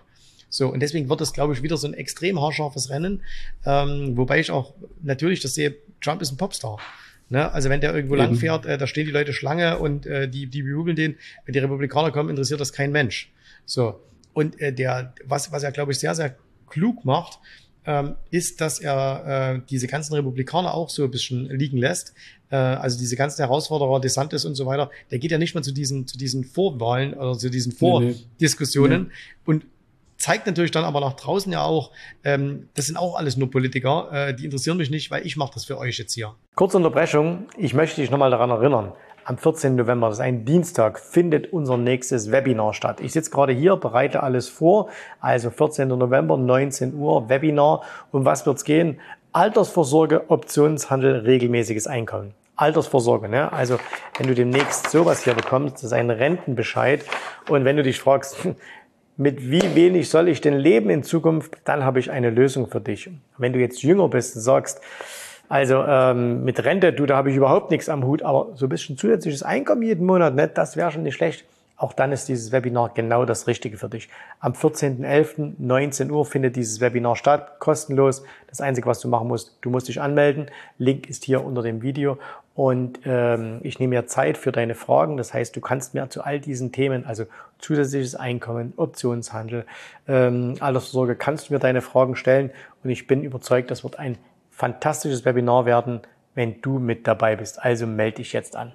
So, 0.50 0.72
und 0.72 0.82
deswegen 0.82 1.10
wird 1.10 1.20
das, 1.20 1.34
glaube 1.34 1.54
ich, 1.54 1.64
wieder 1.64 1.78
so 1.78 1.88
ein 1.88 1.96
extrem 1.96 2.40
haarscharfes 2.40 2.92
Rennen. 2.92 3.22
Ähm, 3.66 4.16
wobei 4.16 4.40
ich 4.40 4.52
auch 4.52 4.74
natürlich 5.02 5.40
das 5.40 5.56
sehe, 5.56 5.76
Trump 6.00 6.22
ist 6.22 6.32
ein 6.32 6.38
Popstar. 6.38 6.78
Ne? 7.30 7.52
Also 7.52 7.70
wenn 7.70 7.82
der 7.82 7.96
irgendwo 7.96 8.14
lang 8.14 8.36
fährt, 8.36 8.68
äh, 8.68 8.78
da 8.78 8.86
stehen 8.86 9.08
die 9.08 9.12
Leute 9.12 9.34
Schlange 9.34 9.80
und 9.80 10.06
äh, 10.06 10.30
die, 10.30 10.46
die 10.46 10.62
bejubeln 10.62 10.96
den. 10.96 11.16
Wenn 11.46 11.54
die 11.54 11.60
Republikaner 11.60 12.12
kommen, 12.12 12.30
interessiert 12.30 12.60
das 12.60 12.72
kein 12.72 12.92
Mensch. 12.92 13.32
So. 13.66 14.00
Und 14.34 14.62
äh, 14.62 14.72
der, 14.72 15.16
was, 15.26 15.52
was 15.52 15.64
er, 15.64 15.72
glaube 15.72 15.92
ich, 15.92 16.00
sehr, 16.00 16.14
sehr 16.14 16.36
klug 16.74 17.06
macht, 17.06 17.40
ähm, 17.86 18.16
ist, 18.32 18.62
dass 18.62 18.80
er 18.80 19.56
äh, 19.56 19.62
diese 19.70 19.88
ganzen 19.88 20.14
Republikaner 20.14 20.74
auch 20.74 20.90
so 20.90 21.04
ein 21.04 21.12
bisschen 21.12 21.50
liegen 21.50 21.78
lässt. 21.78 22.14
Äh, 22.50 22.56
also 22.56 22.98
diese 22.98 23.16
ganzen 23.16 23.42
Herausforderer, 23.42 24.00
DeSantis 24.00 24.46
und 24.46 24.56
so 24.56 24.66
weiter, 24.66 24.90
der 25.12 25.20
geht 25.20 25.32
ja 25.32 25.38
nicht 25.38 25.54
mal 25.54 25.64
zu 25.64 25.74
diesen, 25.74 26.08
zu 26.08 26.18
diesen 26.18 26.44
Vorwahlen 26.44 27.14
oder 27.14 27.38
zu 27.38 27.50
diesen 27.50 27.72
Vordiskussionen 27.72 29.04
nee, 29.04 29.08
nee. 29.08 29.44
und 29.46 29.66
zeigt 30.18 30.48
natürlich 30.48 30.72
dann 30.72 30.86
aber 30.86 31.02
nach 31.02 31.14
draußen 31.14 31.52
ja 31.52 31.64
auch, 31.64 31.92
ähm, 32.24 32.70
das 32.76 32.86
sind 32.86 32.96
auch 32.96 33.16
alles 33.16 33.36
nur 33.36 33.52
Politiker, 33.52 34.10
äh, 34.12 34.34
die 34.34 34.46
interessieren 34.46 34.78
mich 34.78 34.90
nicht, 34.90 35.12
weil 35.12 35.26
ich 35.26 35.36
mache 35.36 35.52
das 35.54 35.66
für 35.66 35.78
euch 35.78 35.98
jetzt 35.98 36.14
hier. 36.14 36.34
Kurze 36.56 36.78
Unterbrechung, 36.78 37.48
ich 37.58 37.74
möchte 37.74 38.00
dich 38.00 38.10
nochmal 38.10 38.32
daran 38.32 38.50
erinnern. 38.50 38.94
Am 39.26 39.38
14. 39.38 39.78
November, 39.78 40.10
das 40.10 40.18
ist 40.18 40.22
ein 40.22 40.44
Dienstag, 40.44 41.00
findet 41.00 41.54
unser 41.54 41.78
nächstes 41.78 42.30
Webinar 42.30 42.74
statt. 42.74 43.00
Ich 43.00 43.14
sitze 43.14 43.32
gerade 43.32 43.54
hier, 43.54 43.78
bereite 43.78 44.22
alles 44.22 44.50
vor. 44.50 44.90
Also 45.22 45.50
14. 45.50 45.88
November, 45.88 46.36
19 46.36 46.94
Uhr, 46.94 47.30
Webinar. 47.30 47.84
Um 48.12 48.26
was 48.26 48.46
wird's 48.46 48.66
gehen? 48.66 49.00
Altersvorsorge, 49.32 50.30
Optionshandel, 50.30 51.22
regelmäßiges 51.22 51.88
Einkommen. 51.88 52.34
Altersvorsorge, 52.58 53.30
ne? 53.30 53.54
Also 53.54 53.80
wenn 54.18 54.28
du 54.28 54.36
demnächst 54.36 54.90
sowas 54.92 55.24
hier 55.24 55.36
bekommst, 55.36 55.78
das 55.78 55.84
ist 55.86 55.94
ein 55.94 56.10
Rentenbescheid. 56.10 57.06
Und 57.48 57.64
wenn 57.64 57.78
du 57.78 57.84
dich 57.84 58.00
fragst, 58.00 58.36
mit 59.18 59.50
wie 59.50 59.74
wenig 59.74 60.10
soll 60.10 60.28
ich 60.28 60.42
denn 60.42 60.58
leben 60.58 60.90
in 60.90 61.02
Zukunft, 61.02 61.60
dann 61.64 61.86
habe 61.86 62.00
ich 62.00 62.12
eine 62.12 62.30
Lösung 62.30 62.68
für 62.68 62.82
dich. 62.82 63.10
Wenn 63.38 63.54
du 63.54 63.60
jetzt 63.60 63.84
jünger 63.84 64.10
bist 64.10 64.36
und 64.36 64.42
sagst, 64.42 64.82
also 65.50 65.84
ähm, 65.88 66.44
mit 66.44 66.64
Rente, 66.64 66.94
du, 66.94 67.06
da 67.06 67.18
habe 67.18 67.30
ich 67.30 67.36
überhaupt 67.36 67.72
nichts 67.72 67.90
am 67.90 68.06
Hut, 68.06 68.22
aber 68.24 68.50
so 68.56 68.66
ein 68.66 68.70
bisschen 68.70 68.98
zusätzliches 68.98 69.44
Einkommen 69.44 69.84
jeden 69.84 70.06
Monat, 70.06 70.36
ne, 70.36 70.48
das 70.48 70.76
wäre 70.76 70.92
schon 70.92 71.04
nicht 71.04 71.16
schlecht. 71.16 71.46
Auch 71.76 71.92
dann 71.92 72.12
ist 72.12 72.30
dieses 72.30 72.52
Webinar 72.52 72.92
genau 72.94 73.26
das 73.26 73.48
Richtige 73.48 73.78
für 73.78 73.90
dich. 73.90 74.08
Am 74.40 74.54
14.11. 74.54 75.56
19 75.58 76.12
Uhr 76.12 76.26
findet 76.26 76.56
dieses 76.56 76.80
Webinar 76.80 77.16
statt, 77.16 77.60
kostenlos. 77.60 78.24
Das 78.48 78.62
Einzige, 78.62 78.88
was 78.88 79.00
du 79.00 79.10
machen 79.10 79.28
musst, 79.28 79.58
du 79.62 79.70
musst 79.70 79.88
dich 79.90 80.00
anmelden. 80.00 80.50
Link 80.78 81.10
ist 81.10 81.26
hier 81.26 81.44
unter 81.44 81.62
dem 81.62 81.82
Video. 81.82 82.20
Und 82.56 83.00
ähm, 83.06 83.60
ich 83.64 83.80
nehme 83.80 83.96
mir 83.96 84.06
Zeit 84.06 84.38
für 84.38 84.52
deine 84.52 84.76
Fragen. 84.76 85.18
Das 85.18 85.34
heißt, 85.34 85.56
du 85.56 85.62
kannst 85.62 85.94
mir 85.96 86.08
zu 86.10 86.24
all 86.24 86.40
diesen 86.40 86.72
Themen, 86.72 87.06
also 87.06 87.26
zusätzliches 87.58 88.16
Einkommen, 88.16 88.74
Optionshandel, 88.78 89.66
ähm, 90.08 90.56
Altersvorsorge, 90.60 91.16
kannst 91.16 91.50
du 91.50 91.54
mir 91.54 91.60
deine 91.60 91.82
Fragen 91.82 92.16
stellen. 92.16 92.52
Und 92.84 92.92
ich 92.92 93.08
bin 93.08 93.24
überzeugt, 93.24 93.72
das 93.72 93.84
wird 93.84 93.98
ein 93.98 94.18
fantastisches 94.64 95.26
Webinar 95.26 95.66
werden, 95.66 96.00
wenn 96.36 96.62
du 96.62 96.80
mit 96.80 97.06
dabei 97.06 97.36
bist. 97.36 97.62
Also 97.62 97.86
melde 97.86 98.18
dich 98.18 98.32
jetzt 98.32 98.56
an. 98.56 98.72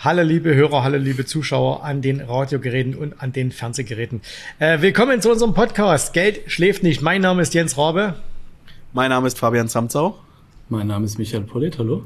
Hallo 0.00 0.20
liebe 0.20 0.54
Hörer, 0.54 0.82
hallo 0.82 0.98
liebe 0.98 1.24
Zuschauer 1.24 1.82
an 1.82 2.02
den 2.02 2.20
Radiogeräten 2.20 2.94
und 2.94 3.22
an 3.22 3.32
den 3.32 3.52
Fernsehgeräten. 3.52 4.20
Äh, 4.58 4.82
willkommen 4.82 5.22
zu 5.22 5.30
unserem 5.30 5.54
Podcast 5.54 6.12
Geld 6.12 6.42
schläft 6.52 6.82
nicht. 6.82 7.00
Mein 7.00 7.22
Name 7.22 7.40
ist 7.40 7.54
Jens 7.54 7.78
Rabe. 7.78 8.16
Mein 8.92 9.08
Name 9.08 9.26
ist 9.26 9.38
Fabian 9.38 9.68
Samzau. 9.68 10.18
Mein 10.68 10.88
Name 10.88 11.06
ist 11.06 11.18
Michael 11.18 11.44
Polit. 11.44 11.78
Hallo. 11.78 12.04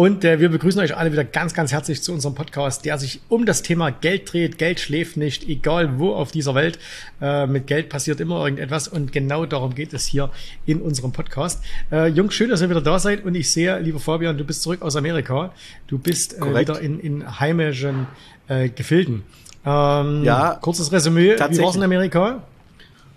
Und 0.00 0.24
äh, 0.24 0.40
wir 0.40 0.48
begrüßen 0.48 0.80
euch 0.80 0.96
alle 0.96 1.12
wieder 1.12 1.24
ganz, 1.24 1.52
ganz 1.52 1.72
herzlich 1.72 2.02
zu 2.02 2.14
unserem 2.14 2.34
Podcast, 2.34 2.86
der 2.86 2.96
sich 2.96 3.20
um 3.28 3.44
das 3.44 3.60
Thema 3.60 3.90
Geld 3.90 4.32
dreht. 4.32 4.56
Geld 4.56 4.80
schläft 4.80 5.18
nicht, 5.18 5.46
egal 5.46 5.98
wo 5.98 6.14
auf 6.14 6.32
dieser 6.32 6.54
Welt. 6.54 6.78
Äh, 7.20 7.46
mit 7.46 7.66
Geld 7.66 7.90
passiert 7.90 8.18
immer 8.18 8.42
irgendetwas 8.42 8.88
und 8.88 9.12
genau 9.12 9.44
darum 9.44 9.74
geht 9.74 9.92
es 9.92 10.06
hier 10.06 10.30
in 10.64 10.80
unserem 10.80 11.12
Podcast. 11.12 11.62
Äh, 11.92 12.06
Jungs, 12.06 12.32
schön, 12.32 12.48
dass 12.48 12.62
ihr 12.62 12.70
wieder 12.70 12.80
da 12.80 12.98
seid 12.98 13.26
und 13.26 13.34
ich 13.34 13.50
sehe, 13.52 13.78
lieber 13.78 14.00
Fabian, 14.00 14.38
du 14.38 14.44
bist 14.44 14.62
zurück 14.62 14.80
aus 14.80 14.96
Amerika. 14.96 15.52
Du 15.86 15.98
bist 15.98 16.32
äh, 16.32 16.58
wieder 16.58 16.80
in, 16.80 16.98
in 16.98 17.38
heimischen 17.38 18.06
äh, 18.48 18.70
Gefilden. 18.70 19.24
Ähm, 19.66 20.24
ja. 20.24 20.56
Kurzes 20.62 20.90
Resümee, 20.92 21.34
wie 21.34 21.58
war 21.58 21.68
es 21.68 21.76
in 21.76 21.82
Amerika? 21.82 22.42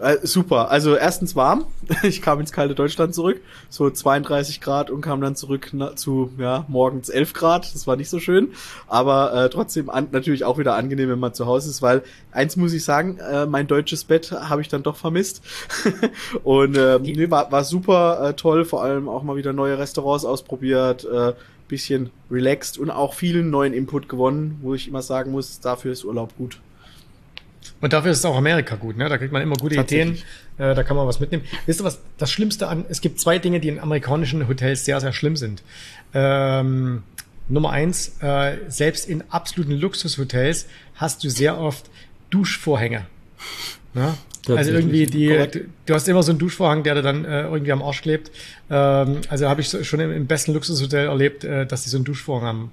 Äh, 0.04 0.28
super. 0.28 0.70
Also 0.70 0.96
erstens 0.96 1.36
warm. 1.36 1.66
Ich 2.04 2.22
kam 2.22 2.40
ins 2.40 2.52
kalte 2.52 2.76
Deutschland 2.76 3.16
zurück, 3.16 3.40
so 3.70 3.90
32 3.90 4.60
Grad 4.60 4.90
und 4.90 5.02
kam 5.02 5.22
dann 5.22 5.36
zurück 5.36 5.72
zu 5.96 6.32
ja 6.38 6.66
morgens 6.68 7.10
11 7.10 7.34
Grad. 7.34 7.74
Das 7.74 7.88
war 7.88 7.96
nicht 7.96 8.10
so 8.10 8.20
schön, 8.20 8.50
aber 8.88 9.34
äh, 9.34 9.50
trotzdem 9.50 9.90
an, 9.90 10.10
natürlich 10.12 10.44
auch 10.44 10.58
wieder 10.58 10.76
angenehm, 10.76 11.10
wenn 11.10 11.20
man 11.20 11.34
zu 11.34 11.46
Hause 11.46 11.70
ist, 11.70 11.82
weil 11.82 12.04
eins 12.32 12.58
muss 12.58 12.74
ich 12.74 12.84
sagen, 12.84 13.20
äh, 13.20 13.46
mein 13.46 13.68
deutsches 13.68 14.04
Bett 14.04 14.32
habe 14.32 14.62
ich 14.62 14.68
dann 14.68 14.84
doch 14.84 14.98
vermisst 14.98 15.42
und 16.44 16.76
äh, 16.76 17.00
nee, 17.00 17.30
war, 17.30 17.52
war 17.52 17.64
super 17.64 18.30
äh, 18.30 18.34
toll. 18.34 18.66
Vor 18.66 18.84
allem 18.84 19.08
auch 19.08 19.24
mal 19.24 19.38
wieder 19.38 19.54
neue 19.54 19.78
Restaurants 19.78 20.26
ausprobiert. 20.26 21.06
Äh, 21.06 21.34
bisschen 21.70 22.12
relaxed 22.30 22.78
und 22.78 22.92
auch 22.92 23.14
vielen 23.14 23.50
neuen 23.50 23.74
Input 23.74 24.10
gewonnen, 24.10 24.60
wo 24.62 24.76
ich 24.76 24.88
immer 24.88 25.02
sagen 25.02 25.32
muss, 25.32 25.60
dafür 25.62 25.94
ist 25.94 26.04
Urlaub 26.04 26.36
gut. 26.38 26.60
Und 27.82 27.94
dafür 27.94 28.12
ist 28.12 28.26
auch 28.26 28.38
Amerika 28.38 28.76
gut, 28.76 28.98
ne? 28.98 29.10
Da 29.10 29.18
kriegt 29.18 29.34
man 29.34 29.42
immer 29.42 29.56
gute 29.56 29.76
Ideen, 29.76 30.18
äh, 30.58 30.74
da 30.74 30.84
kann 30.84 30.96
man 30.96 31.08
was 31.08 31.20
mitnehmen. 31.20 31.44
Wisst 31.66 31.82
ihr 31.82 31.84
was? 31.84 32.00
Das 32.18 32.32
Schlimmste 32.32 32.68
an, 32.68 32.86
es 32.90 33.02
gibt 33.02 33.20
zwei 33.20 33.40
Dinge, 33.40 33.60
die 33.60 33.68
in 33.68 33.80
amerikanischen 33.80 34.48
Hotels 34.48 34.86
sehr, 34.86 35.00
sehr 35.02 35.14
schlimm 35.14 35.36
sind. 35.36 35.64
Ähm, 36.14 37.04
Nummer 37.50 37.72
eins, 37.72 38.18
äh, 38.22 38.58
selbst 38.68 39.08
in 39.08 39.24
absoluten 39.30 39.74
Luxushotels 39.74 40.68
hast 40.96 41.24
du 41.24 41.30
sehr 41.30 41.58
oft 41.58 41.90
Duschvorhänge. 42.30 43.06
Ne? 43.94 44.14
Also 44.48 44.72
irgendwie 44.72 45.06
die, 45.06 45.28
du, 45.28 45.66
du, 45.86 45.94
hast 45.94 46.08
immer 46.08 46.24
so 46.24 46.32
einen 46.32 46.40
Duschvorhang, 46.40 46.84
der 46.84 46.96
dir 46.96 47.02
dann 47.02 47.24
äh, 47.24 47.44
irgendwie 47.44 47.72
am 47.72 47.82
Arsch 47.82 48.02
klebt. 48.02 48.32
Ähm, 48.70 49.22
also 49.30 49.48
habe 49.48 49.62
ich 49.62 49.70
so, 49.70 49.84
schon 49.84 50.00
im, 50.02 50.12
im, 50.12 50.28
besten 50.28 50.54
Luxushotel 50.54 51.08
erlebt, 51.08 51.44
äh, 51.44 51.66
dass 51.66 51.84
die 51.84 51.90
so 51.90 51.98
einen 51.98 52.04
Duschvorhang 52.04 52.48
haben. 52.48 52.72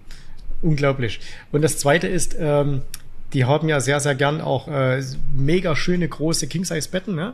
Unglaublich. 0.62 1.20
Und 1.52 1.62
das 1.62 1.78
zweite 1.78 2.08
ist, 2.08 2.36
ähm, 2.38 2.82
die 3.32 3.44
haben 3.44 3.68
ja 3.68 3.80
sehr, 3.80 4.00
sehr 4.00 4.14
gern 4.14 4.40
auch 4.40 4.68
äh, 4.68 5.02
mega 5.34 5.76
schöne 5.76 6.08
große 6.08 6.46
King-Size-Betten. 6.46 7.14
Ne? 7.14 7.32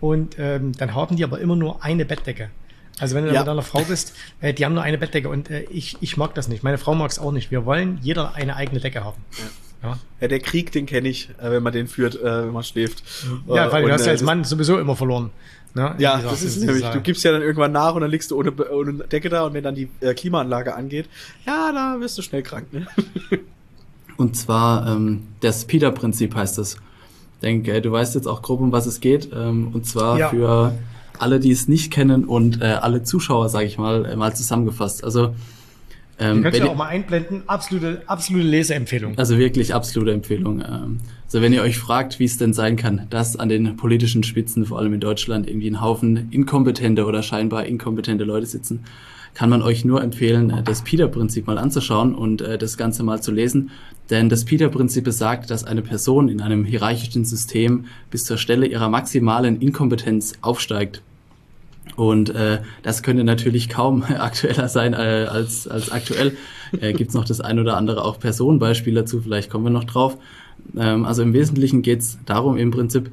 Und 0.00 0.36
ähm, 0.38 0.72
dann 0.72 0.94
haben 0.94 1.16
die 1.16 1.24
aber 1.24 1.40
immer 1.40 1.56
nur 1.56 1.84
eine 1.84 2.04
Bettdecke. 2.04 2.50
Also 2.98 3.14
wenn 3.14 3.24
du 3.24 3.32
ja. 3.32 3.40
mit 3.40 3.48
einer 3.48 3.62
Frau 3.62 3.82
bist, 3.82 4.14
äh, 4.40 4.54
die 4.54 4.64
haben 4.64 4.74
nur 4.74 4.82
eine 4.82 4.98
Bettdecke 4.98 5.28
und 5.28 5.50
äh, 5.50 5.64
ich, 5.70 5.98
ich 6.00 6.16
mag 6.16 6.34
das 6.34 6.48
nicht. 6.48 6.62
Meine 6.62 6.78
Frau 6.78 6.94
mag 6.94 7.10
es 7.10 7.18
auch 7.18 7.32
nicht. 7.32 7.50
Wir 7.50 7.66
wollen 7.66 7.98
jeder 8.02 8.34
eine 8.34 8.56
eigene 8.56 8.80
Decke 8.80 9.04
haben. 9.04 9.22
Ja. 9.82 9.88
Ja. 9.88 9.98
ja 10.20 10.28
der 10.28 10.40
Krieg, 10.40 10.72
den 10.72 10.86
kenne 10.86 11.08
ich, 11.08 11.28
äh, 11.38 11.50
wenn 11.50 11.62
man 11.62 11.72
den 11.72 11.88
führt, 11.88 12.16
äh, 12.16 12.46
wenn 12.46 12.52
man 12.52 12.64
schläft. 12.64 13.02
Ja, 13.46 13.70
weil 13.70 13.84
und, 13.84 13.90
du 13.90 13.94
hast 13.94 14.06
ja 14.06 14.12
als 14.12 14.22
Mann 14.22 14.44
sowieso 14.44 14.78
immer 14.78 14.96
verloren. 14.96 15.30
Ne? 15.74 15.94
Ja, 15.98 16.18
das 16.22 16.42
ist 16.42 16.58
nämlich, 16.58 16.86
du 16.86 17.02
gibst 17.02 17.22
ja 17.22 17.32
dann 17.32 17.42
irgendwann 17.42 17.72
nach 17.72 17.94
und 17.94 18.00
dann 18.00 18.10
liegst 18.10 18.30
du 18.30 18.38
ohne, 18.38 18.50
ohne 18.50 18.94
Decke 18.94 19.28
da 19.28 19.44
und 19.44 19.52
wenn 19.52 19.62
dann 19.62 19.74
die 19.74 19.90
äh, 20.00 20.14
Klimaanlage 20.14 20.74
angeht, 20.74 21.06
ja, 21.46 21.70
da 21.70 22.00
wirst 22.00 22.16
du 22.16 22.22
schnell 22.22 22.42
krank. 22.42 22.72
Ne? 22.72 22.86
Und 24.16 24.36
zwar 24.36 24.86
ähm, 24.86 25.24
der 25.42 25.52
Speeder-Prinzip 25.52 26.34
heißt 26.34 26.58
es. 26.58 26.74
Ich 26.74 27.40
denke, 27.42 27.80
du 27.82 27.92
weißt 27.92 28.14
jetzt 28.14 28.26
auch 28.26 28.42
grob, 28.42 28.60
um 28.60 28.72
was 28.72 28.86
es 28.86 29.00
geht. 29.00 29.30
Ähm, 29.34 29.70
und 29.72 29.86
zwar 29.86 30.18
ja. 30.18 30.28
für 30.28 30.74
alle, 31.18 31.40
die 31.40 31.50
es 31.50 31.68
nicht 31.68 31.92
kennen 31.92 32.24
und 32.24 32.60
äh, 32.62 32.66
alle 32.66 33.02
Zuschauer, 33.02 33.48
sage 33.48 33.66
ich 33.66 33.78
mal, 33.78 34.04
äh, 34.04 34.16
mal 34.16 34.34
zusammengefasst. 34.34 35.04
Also 35.04 35.34
ähm, 36.18 36.42
kannst 36.42 36.60
du 36.60 36.70
auch 36.70 36.76
mal 36.76 36.88
einblenden. 36.88 37.42
Absolute, 37.46 38.02
absolute 38.06 38.46
Leseempfehlung. 38.46 39.18
Also 39.18 39.38
wirklich 39.38 39.74
absolute 39.74 40.12
Empfehlung. 40.12 40.60
Ähm, 40.60 40.98
also 41.26 41.42
wenn 41.42 41.52
ihr 41.52 41.62
euch 41.62 41.78
fragt, 41.78 42.18
wie 42.18 42.24
es 42.24 42.38
denn 42.38 42.54
sein 42.54 42.76
kann, 42.76 43.06
dass 43.10 43.36
an 43.36 43.48
den 43.48 43.76
politischen 43.76 44.22
Spitzen, 44.22 44.64
vor 44.64 44.78
allem 44.78 44.94
in 44.94 45.00
Deutschland, 45.00 45.46
irgendwie 45.48 45.68
ein 45.68 45.80
Haufen 45.80 46.28
inkompetente 46.30 47.04
oder 47.04 47.22
scheinbar 47.22 47.66
inkompetente 47.66 48.24
Leute 48.24 48.46
sitzen, 48.46 48.84
kann 49.36 49.50
man 49.50 49.60
euch 49.60 49.84
nur 49.84 50.02
empfehlen, 50.02 50.48
äh, 50.48 50.62
das 50.62 50.80
Peter-Prinzip 50.82 51.46
mal 51.46 51.58
anzuschauen 51.58 52.14
und 52.14 52.40
äh, 52.40 52.56
das 52.56 52.78
Ganze 52.78 53.02
mal 53.02 53.20
zu 53.20 53.32
lesen. 53.32 53.70
Denn 54.08 54.30
das 54.30 54.46
Peter-Prinzip 54.46 55.04
besagt, 55.04 55.50
dass 55.50 55.62
eine 55.62 55.82
Person 55.82 56.30
in 56.30 56.40
einem 56.40 56.64
hierarchischen 56.64 57.26
System 57.26 57.84
bis 58.10 58.24
zur 58.24 58.38
Stelle 58.38 58.66
ihrer 58.66 58.88
maximalen 58.88 59.60
Inkompetenz 59.60 60.38
aufsteigt. 60.40 61.02
Und 61.96 62.30
äh, 62.30 62.60
das 62.82 63.02
könnte 63.02 63.24
natürlich 63.24 63.68
kaum 63.68 64.02
aktueller 64.18 64.70
sein 64.70 64.94
äh, 64.94 65.26
als, 65.28 65.68
als 65.68 65.92
aktuell. 65.92 66.34
Äh, 66.80 66.94
Gibt 66.94 67.12
noch 67.12 67.26
das 67.26 67.42
ein 67.42 67.58
oder 67.58 67.76
andere 67.76 68.06
auch 68.06 68.18
Personenbeispiel 68.18 68.94
dazu, 68.94 69.20
vielleicht 69.20 69.50
kommen 69.50 69.64
wir 69.64 69.70
noch 69.70 69.84
drauf. 69.84 70.16
Ähm, 70.74 71.04
also 71.04 71.22
im 71.22 71.34
Wesentlichen 71.34 71.82
geht 71.82 72.00
es 72.00 72.18
darum, 72.24 72.56
im 72.56 72.70
Prinzip 72.70 73.10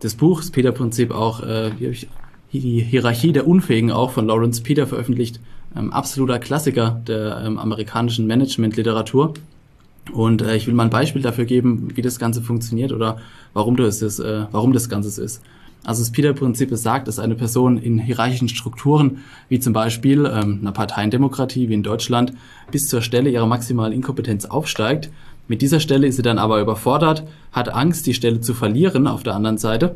das 0.00 0.14
Buch, 0.14 0.40
das 0.40 0.50
Peter-Prinzip 0.50 1.10
auch, 1.10 1.42
äh, 1.42 1.72
wie 1.78 1.84
habe 1.84 1.92
ich 1.92 2.08
die 2.52 2.80
Hierarchie 2.80 3.32
der 3.32 3.46
Unfähigen 3.46 3.90
auch 3.90 4.12
von 4.12 4.26
Lawrence 4.26 4.62
Peter 4.62 4.86
veröffentlicht. 4.86 5.38
Ähm, 5.76 5.92
absoluter 5.92 6.38
Klassiker 6.38 7.00
der 7.06 7.42
ähm, 7.44 7.58
amerikanischen 7.58 8.26
Management-Literatur. 8.26 9.34
Und 10.12 10.42
äh, 10.42 10.56
ich 10.56 10.66
will 10.66 10.74
mal 10.74 10.84
ein 10.84 10.90
Beispiel 10.90 11.22
dafür 11.22 11.44
geben, 11.44 11.88
wie 11.94 12.02
das 12.02 12.18
Ganze 12.18 12.40
funktioniert 12.42 12.92
oder 12.92 13.18
warum 13.52 13.76
das, 13.76 14.02
ist, 14.02 14.20
äh, 14.20 14.46
warum 14.52 14.72
das 14.72 14.88
Ganze 14.88 15.22
ist. 15.22 15.42
Also 15.84 16.02
das 16.02 16.10
Peter-Prinzip 16.10 16.70
besagt, 16.70 17.06
dass 17.06 17.18
eine 17.18 17.34
Person 17.34 17.78
in 17.78 17.98
hierarchischen 17.98 18.48
Strukturen, 18.48 19.18
wie 19.48 19.60
zum 19.60 19.72
Beispiel 19.72 20.26
ähm, 20.26 20.58
einer 20.60 20.72
Parteiendemokratie 20.72 21.68
wie 21.68 21.74
in 21.74 21.82
Deutschland, 21.82 22.32
bis 22.70 22.88
zur 22.88 23.02
Stelle 23.02 23.30
ihrer 23.30 23.46
maximalen 23.46 23.92
Inkompetenz 23.92 24.46
aufsteigt. 24.46 25.10
Mit 25.48 25.62
dieser 25.62 25.78
Stelle 25.78 26.08
ist 26.08 26.16
sie 26.16 26.22
dann 26.22 26.38
aber 26.38 26.60
überfordert, 26.60 27.24
hat 27.52 27.68
Angst, 27.68 28.06
die 28.06 28.14
Stelle 28.14 28.40
zu 28.40 28.52
verlieren 28.52 29.06
auf 29.06 29.22
der 29.22 29.34
anderen 29.34 29.58
Seite 29.58 29.94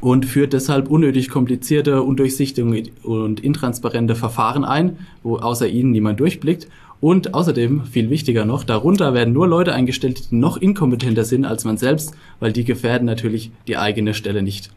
und 0.00 0.26
führt 0.26 0.52
deshalb 0.52 0.88
unnötig 0.90 1.28
komplizierte, 1.28 2.02
undurchsichtige 2.02 2.90
und 3.02 3.40
intransparente 3.40 4.14
Verfahren 4.14 4.64
ein, 4.64 4.98
wo 5.22 5.36
außer 5.38 5.68
ihnen 5.68 5.90
niemand 5.90 6.20
durchblickt. 6.20 6.68
Und 7.00 7.32
außerdem, 7.32 7.84
viel 7.84 8.10
wichtiger 8.10 8.44
noch, 8.44 8.64
darunter 8.64 9.14
werden 9.14 9.32
nur 9.32 9.46
Leute 9.46 9.72
eingestellt, 9.72 10.30
die 10.30 10.36
noch 10.36 10.56
inkompetenter 10.56 11.24
sind 11.24 11.44
als 11.44 11.64
man 11.64 11.76
selbst, 11.76 12.12
weil 12.40 12.52
die 12.52 12.64
gefährden 12.64 13.06
natürlich 13.06 13.52
die 13.68 13.76
eigene 13.76 14.14
Stelle 14.14 14.42
nicht. 14.42 14.70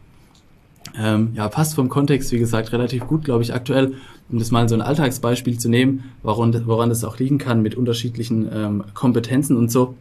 Ähm, 0.96 1.30
ja, 1.34 1.48
passt 1.48 1.74
vom 1.74 1.88
Kontext, 1.88 2.30
wie 2.32 2.38
gesagt, 2.38 2.72
relativ 2.72 3.06
gut, 3.06 3.24
glaube 3.24 3.42
ich, 3.42 3.54
aktuell, 3.54 3.94
um 4.30 4.38
das 4.38 4.50
mal 4.50 4.68
so 4.68 4.74
ein 4.74 4.82
Alltagsbeispiel 4.82 5.58
zu 5.58 5.68
nehmen, 5.68 6.04
woran, 6.22 6.66
woran 6.66 6.90
das 6.90 7.02
auch 7.02 7.18
liegen 7.18 7.38
kann 7.38 7.62
mit 7.62 7.74
unterschiedlichen 7.74 8.48
ähm, 8.52 8.84
Kompetenzen 8.94 9.56
und 9.56 9.70
so. 9.70 9.94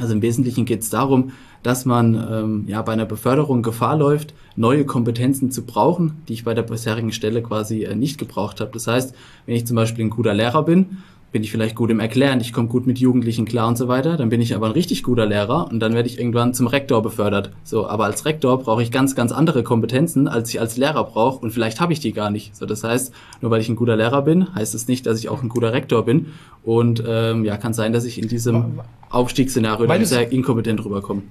Also 0.00 0.12
im 0.12 0.22
Wesentlichen 0.22 0.64
geht 0.64 0.80
es 0.80 0.90
darum, 0.90 1.32
dass 1.64 1.84
man 1.84 2.14
ähm, 2.14 2.64
ja 2.68 2.80
bei 2.82 2.92
einer 2.92 3.06
Beförderung 3.06 3.62
Gefahr 3.62 3.96
läuft, 3.96 4.34
neue 4.54 4.84
Kompetenzen 4.84 5.50
zu 5.50 5.64
brauchen, 5.64 6.22
die 6.28 6.34
ich 6.34 6.44
bei 6.44 6.54
der 6.54 6.62
bisherigen 6.62 7.10
Stelle 7.10 7.42
quasi 7.42 7.82
äh, 7.82 7.96
nicht 7.96 8.18
gebraucht 8.18 8.60
habe. 8.60 8.70
Das 8.72 8.86
heißt, 8.86 9.14
wenn 9.46 9.56
ich 9.56 9.66
zum 9.66 9.74
Beispiel 9.74 10.04
ein 10.04 10.10
guter 10.10 10.34
Lehrer 10.34 10.62
bin, 10.62 10.98
bin 11.32 11.42
ich 11.42 11.50
vielleicht 11.50 11.74
gut 11.74 11.90
im 11.90 11.98
Erklären, 11.98 12.40
ich 12.40 12.52
komme 12.52 12.68
gut 12.68 12.86
mit 12.86 13.00
Jugendlichen 13.00 13.44
klar 13.44 13.66
und 13.66 13.76
so 13.76 13.88
weiter, 13.88 14.16
dann 14.16 14.28
bin 14.28 14.40
ich 14.40 14.54
aber 14.54 14.66
ein 14.66 14.72
richtig 14.72 15.02
guter 15.02 15.26
Lehrer 15.26 15.68
und 15.68 15.80
dann 15.80 15.92
werde 15.92 16.08
ich 16.08 16.16
irgendwann 16.16 16.54
zum 16.54 16.68
Rektor 16.68 17.02
befördert. 17.02 17.50
So, 17.64 17.88
aber 17.88 18.04
als 18.04 18.24
Rektor 18.24 18.56
brauche 18.60 18.84
ich 18.84 18.92
ganz, 18.92 19.16
ganz 19.16 19.32
andere 19.32 19.64
Kompetenzen, 19.64 20.28
als 20.28 20.50
ich 20.50 20.60
als 20.60 20.76
Lehrer 20.76 21.02
brauche 21.02 21.40
und 21.40 21.50
vielleicht 21.50 21.80
habe 21.80 21.92
ich 21.92 21.98
die 21.98 22.12
gar 22.12 22.30
nicht. 22.30 22.54
So, 22.54 22.66
das 22.66 22.84
heißt, 22.84 23.12
nur 23.40 23.50
weil 23.50 23.60
ich 23.60 23.68
ein 23.68 23.74
guter 23.74 23.96
Lehrer 23.96 24.22
bin, 24.22 24.54
heißt 24.54 24.76
es 24.76 24.82
das 24.82 24.88
nicht, 24.88 25.06
dass 25.06 25.18
ich 25.18 25.28
auch 25.28 25.42
ein 25.42 25.48
guter 25.48 25.72
Rektor 25.72 26.04
bin 26.04 26.26
und 26.62 27.02
ähm, 27.04 27.44
ja, 27.44 27.56
kann 27.56 27.74
sein, 27.74 27.92
dass 27.92 28.04
ich 28.04 28.22
in 28.22 28.28
diesem 28.28 28.78
Aufstiegsszenario 29.14 29.86
dann 29.86 30.04
sehr 30.04 30.30
inkompetent 30.32 30.84
rüberkomme. 30.84 31.22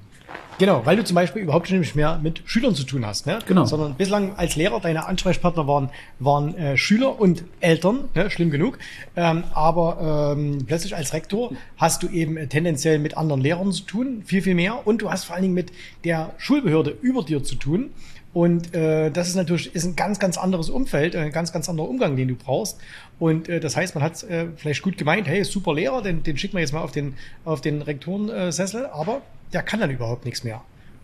Genau, 0.59 0.85
weil 0.85 0.95
du 0.95 1.03
zum 1.03 1.15
Beispiel 1.15 1.41
überhaupt 1.41 1.71
nicht 1.71 1.95
mehr 1.95 2.19
mit 2.21 2.43
Schülern 2.45 2.75
zu 2.75 2.83
tun 2.83 3.05
hast, 3.05 3.25
ne? 3.25 3.39
Genau. 3.47 3.65
Sondern 3.65 3.95
bislang 3.95 4.35
als 4.35 4.55
Lehrer 4.55 4.79
deine 4.79 5.07
Ansprechpartner 5.07 5.67
waren, 5.67 5.89
waren 6.19 6.55
äh, 6.55 6.77
Schüler 6.77 7.19
und 7.19 7.43
Eltern, 7.59 8.09
ne? 8.13 8.29
schlimm 8.29 8.51
genug. 8.51 8.77
Ähm, 9.15 9.43
aber 9.53 10.35
ähm, 10.37 10.59
plötzlich 10.67 10.95
als 10.95 11.13
Rektor 11.13 11.51
hast 11.77 12.03
du 12.03 12.07
eben 12.07 12.37
äh, 12.37 12.47
tendenziell 12.47 12.99
mit 12.99 13.17
anderen 13.17 13.41
Lehrern 13.41 13.71
zu 13.71 13.83
tun, 13.83 14.21
viel, 14.25 14.41
viel 14.41 14.55
mehr. 14.55 14.85
Und 14.85 15.01
du 15.01 15.09
hast 15.09 15.25
vor 15.25 15.35
allen 15.35 15.43
Dingen 15.43 15.55
mit 15.55 15.71
der 16.03 16.33
Schulbehörde 16.37 16.95
über 17.01 17.23
dir 17.23 17.43
zu 17.43 17.55
tun. 17.55 17.89
Und 18.33 18.73
äh, 18.73 19.11
das 19.11 19.27
ist 19.27 19.35
natürlich 19.35 19.75
ist 19.75 19.85
ein 19.85 19.95
ganz, 19.95 20.17
ganz 20.17 20.37
anderes 20.37 20.69
Umfeld, 20.69 21.15
ein 21.15 21.31
ganz, 21.31 21.53
ganz 21.53 21.69
anderer 21.69 21.87
Umgang, 21.87 22.15
den 22.15 22.27
du 22.27 22.35
brauchst. 22.35 22.79
Und 23.19 23.47
äh, 23.47 23.59
das 23.59 23.75
heißt, 23.75 23.93
man 23.93 24.03
hat 24.03 24.23
äh, 24.23 24.47
vielleicht 24.55 24.81
gut 24.81 24.97
gemeint, 24.97 25.27
hey, 25.27 25.43
super 25.43 25.75
Lehrer, 25.75 26.01
den, 26.01 26.23
den 26.23 26.37
schicken 26.37 26.55
wir 26.55 26.61
jetzt 26.61 26.73
mal 26.73 26.81
auf 26.81 26.91
den, 26.91 27.15
auf 27.45 27.61
den 27.61 27.83
Rektorensessel, 27.83 28.87
aber 28.87 29.21
der 29.53 29.61
kann 29.61 29.79
dann 29.79 29.91
überhaupt 29.91 30.25
nichts 30.25 30.43
mehr. 30.43 30.61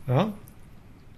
Ja? 0.08 0.34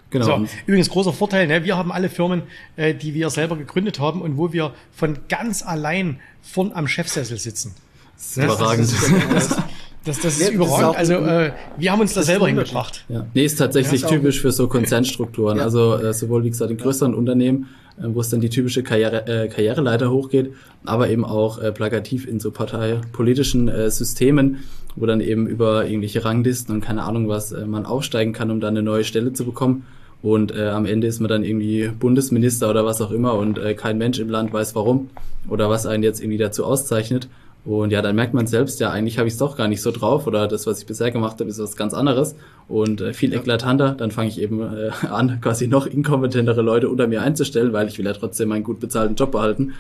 Genau. 0.10 0.26
So, 0.26 0.48
übrigens 0.66 0.90
großer 0.90 1.14
Vorteil, 1.14 1.48
ne? 1.48 1.64
wir 1.64 1.78
haben 1.78 1.94
alle 1.94 2.10
Firmen, 2.10 2.44
äh, 2.76 2.94
die 2.94 3.14
wir 3.14 3.30
selber 3.30 3.56
gegründet 3.56 4.00
haben 4.02 4.22
und 4.22 4.38
wo 4.38 4.52
wir 4.52 4.74
von 4.92 5.18
ganz 5.30 5.64
allein 5.64 6.20
vorn 6.42 6.74
am 6.74 6.88
Chefsessel 6.88 7.38
sitzen. 7.38 7.74
Das 8.18 8.38
ist 8.38 8.44
überragend. 8.44 8.92
Das, 9.32 9.48
das, 9.48 9.58
das, 10.04 10.20
das 10.20 10.40
ist 10.40 10.52
überragend. 10.52 10.98
Also 10.98 11.14
äh, 11.14 11.52
wir 11.78 11.92
haben 11.92 12.02
uns 12.02 12.14
da 12.14 12.24
selber 12.24 12.48
hingebracht. 12.48 13.06
Ja. 13.08 13.26
Nee, 13.34 13.46
ist 13.46 13.58
tatsächlich 13.58 14.02
ja, 14.02 14.08
ist 14.08 14.14
typisch 14.14 14.42
für 14.42 14.52
so 14.52 14.68
Konzernstrukturen. 14.68 15.58
Ja. 15.58 15.64
Also 15.64 15.96
äh, 15.96 16.14
sowohl, 16.14 16.44
wie 16.44 16.50
gesagt, 16.50 16.72
in 16.72 16.78
größeren 16.78 17.14
Unternehmen, 17.14 17.70
äh, 18.00 18.06
wo 18.08 18.22
es 18.22 18.30
dann 18.30 18.42
die 18.42 18.50
typische 18.50 18.82
Karriere, 18.82 19.28
äh, 19.28 19.48
Karriereleiter 19.48 20.10
hochgeht, 20.10 20.54
aber 20.86 21.10
eben 21.10 21.24
auch 21.24 21.60
äh, 21.60 21.72
plakativ 21.72 22.28
in 22.28 22.40
so 22.40 22.50
parteipolitischen 22.50 23.68
äh, 23.68 23.92
Systemen, 23.92 24.64
wo 24.96 25.06
dann 25.06 25.22
eben 25.22 25.46
über 25.46 25.86
irgendwelche 25.86 26.26
Ranglisten 26.26 26.74
und 26.74 26.82
keine 26.82 27.04
Ahnung 27.04 27.28
was 27.28 27.52
äh, 27.52 27.66
man 27.66 27.86
aufsteigen 27.86 28.34
kann, 28.34 28.50
um 28.50 28.60
dann 28.60 28.76
eine 28.76 28.84
neue 28.84 29.04
Stelle 29.04 29.34
zu 29.34 29.46
bekommen. 29.46 29.86
Und 30.24 30.56
äh, 30.56 30.68
am 30.70 30.86
Ende 30.86 31.08
ist 31.08 31.20
man 31.20 31.30
dann 31.30 31.44
irgendwie 31.44 31.88
Bundesminister 31.88 32.70
oder 32.70 32.86
was 32.86 33.02
auch 33.02 33.12
immer 33.12 33.36
und 33.36 33.58
äh, 33.58 33.74
kein 33.74 33.98
Mensch 33.98 34.20
im 34.20 34.30
Land 34.30 34.54
weiß 34.54 34.76
warum 34.76 35.10
oder 35.48 35.70
was 35.70 35.86
einen 35.86 36.04
jetzt 36.04 36.22
irgendwie 36.22 36.38
dazu 36.38 36.64
auszeichnet. 36.64 37.28
Und 37.64 37.92
ja, 37.92 38.02
dann 38.02 38.16
merkt 38.16 38.34
man 38.34 38.48
selbst, 38.48 38.80
ja, 38.80 38.90
eigentlich 38.90 39.20
habe 39.20 39.28
ich 39.28 39.36
es 39.36 39.38
doch 39.38 39.56
gar 39.56 39.68
nicht 39.68 39.84
so 39.84 39.92
drauf 39.92 40.26
oder 40.26 40.48
das, 40.48 40.66
was 40.66 40.80
ich 40.80 40.88
bisher 40.88 41.12
gemacht 41.12 41.40
habe, 41.40 41.50
ist 41.50 41.60
was 41.60 41.76
ganz 41.76 41.94
anderes 41.94 42.36
und 42.68 43.02
äh, 43.02 43.14
viel 43.14 43.34
eklatanter. 43.34 43.92
Dann 43.92 44.10
fange 44.10 44.30
ich 44.30 44.42
eben 44.42 44.62
äh, 44.62 44.90
an, 45.10 45.40
quasi 45.42 45.68
noch 45.68 45.86
inkompetentere 45.86 46.62
Leute 46.62 46.90
unter 46.90 47.08
mir 47.08 47.22
einzustellen, 47.22 47.72
weil 47.72 47.88
ich 47.88 48.00
will 48.00 48.06
ja 48.06 48.14
trotzdem 48.14 48.50
meinen 48.50 48.64
gut 48.64 48.80
bezahlten 48.80 49.16
Job 49.16 49.32
behalten. 49.32 49.74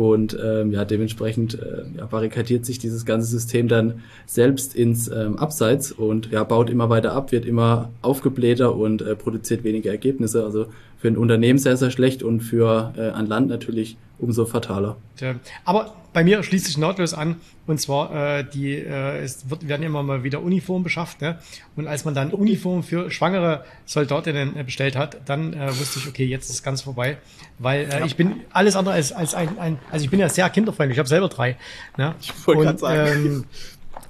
Und 0.00 0.34
ähm, 0.42 0.72
ja, 0.72 0.86
dementsprechend 0.86 1.58
äh, 1.60 1.82
ja, 1.98 2.06
barrikadiert 2.06 2.64
sich 2.64 2.78
dieses 2.78 3.04
ganze 3.04 3.28
System 3.28 3.68
dann 3.68 4.00
selbst 4.24 4.74
ins 4.74 5.08
ähm, 5.08 5.36
Abseits 5.38 5.92
und 5.92 6.30
ja, 6.30 6.42
baut 6.42 6.70
immer 6.70 6.88
weiter 6.88 7.12
ab, 7.12 7.32
wird 7.32 7.44
immer 7.44 7.90
aufgeblähter 8.00 8.74
und 8.74 9.02
äh, 9.02 9.14
produziert 9.14 9.62
weniger 9.62 9.90
Ergebnisse. 9.90 10.42
Also 10.42 10.68
für 10.96 11.08
ein 11.08 11.18
Unternehmen 11.18 11.58
sehr, 11.58 11.76
sehr 11.76 11.90
schlecht 11.90 12.22
und 12.22 12.40
für 12.40 12.94
äh, 12.96 13.10
ein 13.10 13.26
Land 13.26 13.50
natürlich 13.50 13.98
umso 14.18 14.46
fataler. 14.46 14.96
Ja, 15.18 15.34
aber 15.66 15.94
bei 16.12 16.24
mir 16.24 16.42
schließt 16.42 16.66
sich 16.66 16.78
nahtlos 16.78 17.14
an, 17.14 17.36
und 17.66 17.80
zwar 17.80 18.38
äh, 18.38 18.44
die, 18.44 18.74
äh, 18.74 19.18
es 19.22 19.48
wird, 19.48 19.68
werden 19.68 19.82
immer 19.82 20.02
mal 20.02 20.24
wieder 20.24 20.42
Uniformen 20.42 20.82
beschafft, 20.82 21.20
ne? 21.20 21.38
Und 21.76 21.86
als 21.86 22.04
man 22.04 22.14
dann 22.14 22.32
Uniformen 22.32 22.82
für 22.82 23.10
schwangere 23.10 23.64
Soldatinnen 23.86 24.56
äh, 24.56 24.64
bestellt 24.64 24.96
hat, 24.96 25.18
dann 25.26 25.52
äh, 25.52 25.68
wusste 25.68 26.00
ich, 26.00 26.08
okay, 26.08 26.24
jetzt 26.24 26.50
ist 26.50 26.64
ganz 26.64 26.82
vorbei, 26.82 27.18
weil 27.58 27.88
äh, 27.92 28.04
ich 28.06 28.16
bin 28.16 28.40
alles 28.52 28.74
andere 28.74 28.94
als, 28.94 29.12
als 29.12 29.34
ein, 29.34 29.58
ein, 29.58 29.78
also 29.90 30.04
ich 30.04 30.10
bin 30.10 30.20
ja 30.20 30.28
sehr 30.28 30.48
kinderfreundlich, 30.50 30.96
ich 30.96 30.98
habe 30.98 31.08
selber 31.08 31.28
drei. 31.28 31.56
Ne? 31.96 32.14
Ich 32.20 32.32
wollte 32.46 32.62
gerade 32.62 32.78
sagen. 32.78 33.24
Ähm, 33.24 33.44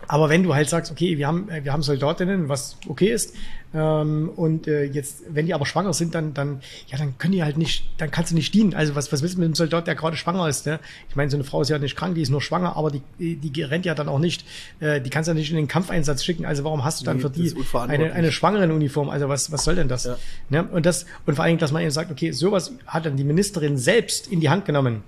aber 0.09 0.29
wenn 0.29 0.43
du 0.43 0.55
halt 0.55 0.69
sagst, 0.69 0.91
okay, 0.91 1.19
wir 1.19 1.27
haben, 1.29 1.49
wir 1.63 1.73
haben 1.73 1.83
Soldatinnen, 1.83 2.49
was 2.49 2.77
okay 2.89 3.11
ist, 3.11 3.35
ähm, 3.73 4.31
und 4.35 4.67
äh, 4.67 4.85
jetzt, 4.85 5.23
wenn 5.29 5.47
die 5.47 5.55
aber 5.55 5.65
schwanger 5.65 5.93
sind, 5.93 6.15
dann, 6.15 6.35
dann, 6.35 6.61
ja, 6.89 6.99
dann 6.99 7.17
können 7.19 7.33
die 7.33 7.45
halt 7.45 7.57
nicht, 7.57 7.85
dann 7.99 8.11
kannst 8.11 8.33
du 8.33 8.35
nicht 8.35 8.53
dienen. 8.53 8.75
Also 8.75 8.97
was, 8.97 9.13
was 9.13 9.23
willst 9.23 9.37
du 9.37 9.39
mit 9.39 9.47
einem 9.47 9.55
Soldat, 9.55 9.87
der 9.87 9.95
gerade 9.95 10.17
schwanger 10.17 10.49
ist? 10.49 10.67
Ne? 10.67 10.81
Ich 11.09 11.15
meine, 11.15 11.31
so 11.31 11.37
eine 11.37 11.45
Frau 11.45 11.63
ist 11.63 11.69
ja 11.69 11.79
nicht 11.79 11.97
krank, 11.97 12.17
die 12.17 12.23
ist 12.23 12.31
nur 12.31 12.43
schwanger, 12.43 12.77
aber 12.77 12.91
die, 12.91 13.37
die 13.37 13.63
rennt 13.63 13.87
ja 13.87 13.95
dann 13.95 14.09
auch 14.09 14.19
nicht, 14.19 14.45
äh, 14.81 15.01
die 15.01 15.11
kannst 15.11 15.29
du 15.29 15.33
ja 15.33 15.35
nicht 15.37 15.51
in 15.51 15.57
den 15.57 15.69
Kampfeinsatz 15.69 16.25
schicken. 16.25 16.45
Also 16.45 16.65
warum 16.65 16.83
hast 16.83 17.01
du 17.01 17.05
dann 17.05 17.19
nee, 17.19 17.23
für 17.23 17.31
die 17.31 17.55
eine, 17.75 18.13
eine 18.13 18.33
schwangeren 18.33 18.73
Uniform? 18.73 19.09
Also 19.09 19.29
was, 19.29 19.53
was 19.53 19.63
soll 19.63 19.77
denn 19.77 19.89
das? 19.89 20.05
Ja. 20.05 20.17
Ne? 20.49 20.65
Und 20.65 20.85
das, 20.85 21.07
und 21.27 21.37
vor 21.37 21.45
allen 21.45 21.51
Dingen, 21.51 21.61
dass 21.61 21.71
man 21.71 21.83
eben 21.83 21.93
sagt, 21.93 22.11
okay, 22.11 22.33
sowas 22.33 22.73
hat 22.87 23.07
dann 23.07 23.17
die 23.17 23.25
Ministerin 23.25 23.79
selbst 23.79 24.27
in 24.27 24.41
die 24.41 24.51
Hand 24.51 24.65
genommen. 24.65 25.05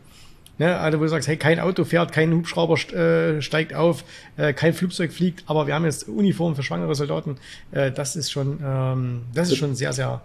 Ne, 0.63 0.79
also 0.79 1.01
wo 1.01 1.03
du 1.03 1.09
sagst, 1.09 1.27
hey, 1.27 1.37
kein 1.37 1.59
Auto 1.59 1.83
fährt, 1.83 2.13
kein 2.13 2.33
Hubschrauber 2.33 2.75
äh, 2.95 3.43
steigt 3.43 3.75
auf, 3.75 4.05
äh, 4.37 4.53
kein 4.53 4.75
Flugzeug 4.75 5.13
fliegt, 5.13 5.43
aber 5.49 5.67
wir 5.67 5.75
haben 5.75 5.85
jetzt 5.85 6.09
Uniformen 6.09 6.55
für 6.55 6.63
schwangere 6.63 6.95
Soldaten. 6.95 7.35
Äh, 7.73 7.91
das 7.91 8.15
ist 8.15 8.31
schon, 8.31 8.61
ähm, 8.65 9.23
das 9.35 9.51
ist 9.51 9.57
schon 9.57 9.75
sehr, 9.75 9.93
sehr 9.93 10.23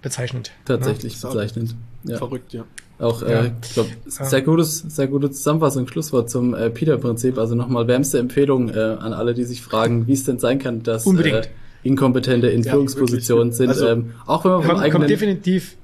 bezeichnend. 0.00 0.52
Tatsächlich 0.64 1.20
ne? 1.20 1.28
bezeichnend. 1.28 1.74
Ja. 2.04 2.18
Verrückt, 2.18 2.52
ja. 2.52 2.64
Auch, 3.00 3.22
äh, 3.22 3.32
ja. 3.32 3.44
ich 3.64 3.72
glaube, 3.72 3.90
sehr 4.06 4.42
gutes, 4.42 4.78
sehr 4.78 5.08
gute 5.08 5.32
Zusammenfassung, 5.32 5.88
Schlusswort 5.88 6.30
zum 6.30 6.54
äh, 6.54 6.70
Peter-Prinzip. 6.70 7.36
Also 7.36 7.56
nochmal 7.56 7.88
wärmste 7.88 8.20
Empfehlung 8.20 8.68
äh, 8.68 8.78
an 8.78 9.12
alle, 9.12 9.34
die 9.34 9.42
sich 9.42 9.60
fragen, 9.60 10.06
wie 10.06 10.12
es 10.12 10.22
denn 10.22 10.38
sein 10.38 10.60
kann, 10.60 10.84
dass 10.84 11.04
Unbedingt. 11.04 11.46
Äh, 11.46 11.48
Inkompetente 11.82 12.46
in 12.46 12.62
ja, 12.62 12.70
Führungspositionen 12.70 13.52
sind. 13.52 13.70
Also, 13.70 13.88
ähm, 13.88 14.12
auch 14.24 14.44
wenn 14.44 14.52
man 14.52 14.60
vom 14.60 14.68
kommt, 14.68 14.82
eigenen 14.84 15.00
kommt 15.00 15.10
definitiv 15.10 15.76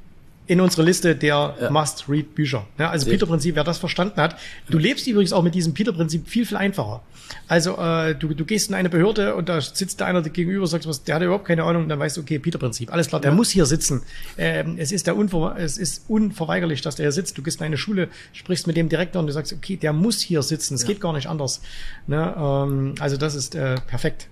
in 0.50 0.60
unsere 0.60 0.82
Liste 0.82 1.14
der 1.14 1.54
ja. 1.60 1.70
Must-Read-Bücher. 1.70 2.66
Ja, 2.76 2.90
also 2.90 3.08
Peter-Prinzip, 3.08 3.54
wer 3.54 3.62
das 3.62 3.78
verstanden 3.78 4.20
hat. 4.20 4.34
Du 4.68 4.78
lebst 4.78 5.06
übrigens 5.06 5.32
auch 5.32 5.44
mit 5.44 5.54
diesem 5.54 5.74
Peter-Prinzip 5.74 6.26
viel, 6.26 6.44
viel 6.44 6.56
einfacher. 6.56 7.02
Also 7.46 7.78
äh, 7.78 8.16
du, 8.16 8.34
du 8.34 8.44
gehst 8.44 8.68
in 8.68 8.74
eine 8.74 8.88
Behörde 8.88 9.36
und 9.36 9.48
da 9.48 9.60
sitzt 9.60 10.00
da 10.00 10.06
einer 10.06 10.22
gegenüber, 10.22 10.66
sagst 10.66 10.88
was, 10.88 11.04
der 11.04 11.14
hat 11.14 11.22
überhaupt 11.22 11.44
keine 11.44 11.62
Ahnung, 11.62 11.88
dann 11.88 12.00
weißt 12.00 12.16
du, 12.16 12.22
okay, 12.22 12.40
Peter-Prinzip, 12.40 12.92
alles 12.92 13.06
klar, 13.06 13.20
der 13.20 13.30
ja. 13.30 13.36
muss 13.36 13.50
hier 13.50 13.64
sitzen. 13.64 14.02
Ähm, 14.36 14.74
es 14.76 14.90
ist 14.90 15.06
der 15.06 15.16
Unver 15.16 15.54
es 15.56 15.78
ist 15.78 16.06
unverweigerlich, 16.08 16.80
dass 16.82 16.96
der 16.96 17.04
hier 17.04 17.12
sitzt. 17.12 17.38
Du 17.38 17.42
gehst 17.42 17.60
in 17.60 17.66
eine 17.66 17.78
Schule, 17.78 18.08
sprichst 18.32 18.66
mit 18.66 18.76
dem 18.76 18.88
Direktor 18.88 19.20
und 19.20 19.28
du 19.28 19.32
sagst, 19.32 19.52
okay, 19.52 19.76
der 19.76 19.92
muss 19.92 20.20
hier 20.20 20.42
sitzen, 20.42 20.74
es 20.74 20.84
geht 20.84 21.00
gar 21.00 21.12
nicht 21.12 21.28
anders. 21.28 21.60
Ne? 22.08 22.34
Ähm, 22.36 22.96
also 22.98 23.16
das 23.16 23.36
ist 23.36 23.54
äh, 23.54 23.76
perfekt. 23.86 24.26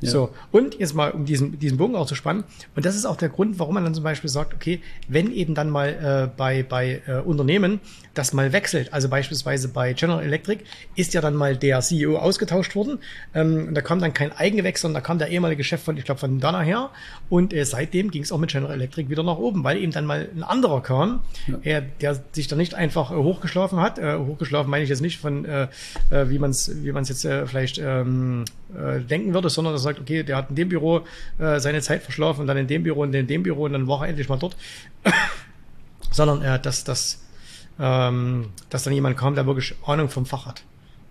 So, 0.00 0.30
und 0.52 0.78
jetzt 0.78 0.94
mal, 0.94 1.10
um 1.10 1.24
diesen, 1.24 1.58
diesen 1.58 1.78
Bogen 1.78 1.96
auch 1.96 2.06
zu 2.06 2.14
spannen, 2.14 2.44
und 2.76 2.84
das 2.84 2.96
ist 2.96 3.04
auch 3.04 3.16
der 3.16 3.28
Grund, 3.28 3.58
warum 3.58 3.74
man 3.74 3.84
dann 3.84 3.94
zum 3.94 4.04
Beispiel 4.04 4.30
sagt, 4.30 4.54
okay, 4.54 4.80
wenn 5.08 5.32
eben 5.32 5.54
dann 5.54 5.70
mal 5.70 5.88
äh, 5.88 6.36
bei, 6.36 6.62
bei 6.62 7.02
äh, 7.06 7.20
Unternehmen 7.20 7.80
das 8.12 8.32
mal 8.32 8.52
wechselt, 8.52 8.92
also 8.92 9.08
beispielsweise 9.08 9.68
bei 9.68 9.92
General 9.92 10.22
Electric 10.22 10.64
ist 10.94 11.14
ja 11.14 11.20
dann 11.20 11.34
mal 11.34 11.56
der 11.56 11.80
CEO 11.80 12.18
ausgetauscht 12.18 12.74
worden, 12.74 12.98
ähm, 13.34 13.68
und 13.68 13.74
da 13.74 13.80
kam 13.80 14.00
dann 14.00 14.12
kein 14.12 14.32
Eigengewächs, 14.32 14.82
sondern 14.82 15.02
da 15.02 15.06
kam 15.06 15.18
der 15.18 15.28
ehemalige 15.28 15.64
Chef 15.64 15.82
von, 15.82 15.96
ich 15.96 16.04
glaube, 16.04 16.20
von 16.20 16.40
Dana 16.40 16.60
her, 16.60 16.90
und 17.28 17.52
äh, 17.52 17.64
seitdem 17.64 18.10
ging 18.10 18.22
es 18.22 18.32
auch 18.32 18.38
mit 18.38 18.50
General 18.50 18.74
Electric 18.74 19.08
wieder 19.08 19.22
nach 19.22 19.38
oben, 19.38 19.64
weil 19.64 19.78
eben 19.78 19.92
dann 19.92 20.06
mal 20.06 20.28
ein 20.34 20.42
anderer 20.42 20.82
kam, 20.82 21.20
äh, 21.62 21.82
der 22.00 22.22
sich 22.32 22.48
da 22.48 22.56
nicht 22.56 22.74
einfach 22.74 23.10
äh, 23.10 23.14
hochgeschlafen 23.14 23.80
hat, 23.80 23.98
äh, 23.98 24.16
hochgeschlafen 24.16 24.70
meine 24.70 24.84
ich 24.84 24.90
jetzt 24.90 25.02
nicht 25.02 25.18
von, 25.18 25.44
wie 25.44 26.38
man 26.38 26.50
es 26.50 26.70
wie 26.82 26.92
man's 26.92 27.08
jetzt 27.08 27.22
vielleicht 27.22 27.78
ähm, 27.78 28.44
äh, 28.74 29.00
denken 29.00 29.34
würde, 29.34 29.50
sondern 29.50 29.74
er 29.74 29.78
sagt, 29.84 30.00
okay, 30.00 30.22
der 30.24 30.36
hat 30.36 30.50
in 30.50 30.56
dem 30.56 30.68
Büro 30.68 31.02
äh, 31.38 31.60
seine 31.60 31.80
Zeit 31.80 32.02
verschlafen 32.02 32.40
und 32.42 32.46
dann 32.48 32.56
in 32.56 32.66
dem 32.66 32.82
Büro 32.82 33.02
und 33.02 33.14
in 33.14 33.26
dem 33.26 33.42
Büro 33.44 33.64
und 33.64 33.72
dann 33.72 33.86
war 33.86 34.02
er 34.02 34.08
endlich 34.08 34.28
mal 34.28 34.38
dort. 34.38 34.56
sondern 36.10 36.42
äh, 36.42 36.58
dass, 36.60 36.84
dass, 36.84 37.22
ähm, 37.80 38.46
dass 38.70 38.84
dann 38.84 38.92
jemand 38.92 39.16
kam, 39.16 39.34
der 39.34 39.46
wirklich 39.46 39.74
Ahnung 39.86 40.08
vom 40.08 40.26
Fach 40.26 40.46
hat. 40.46 40.62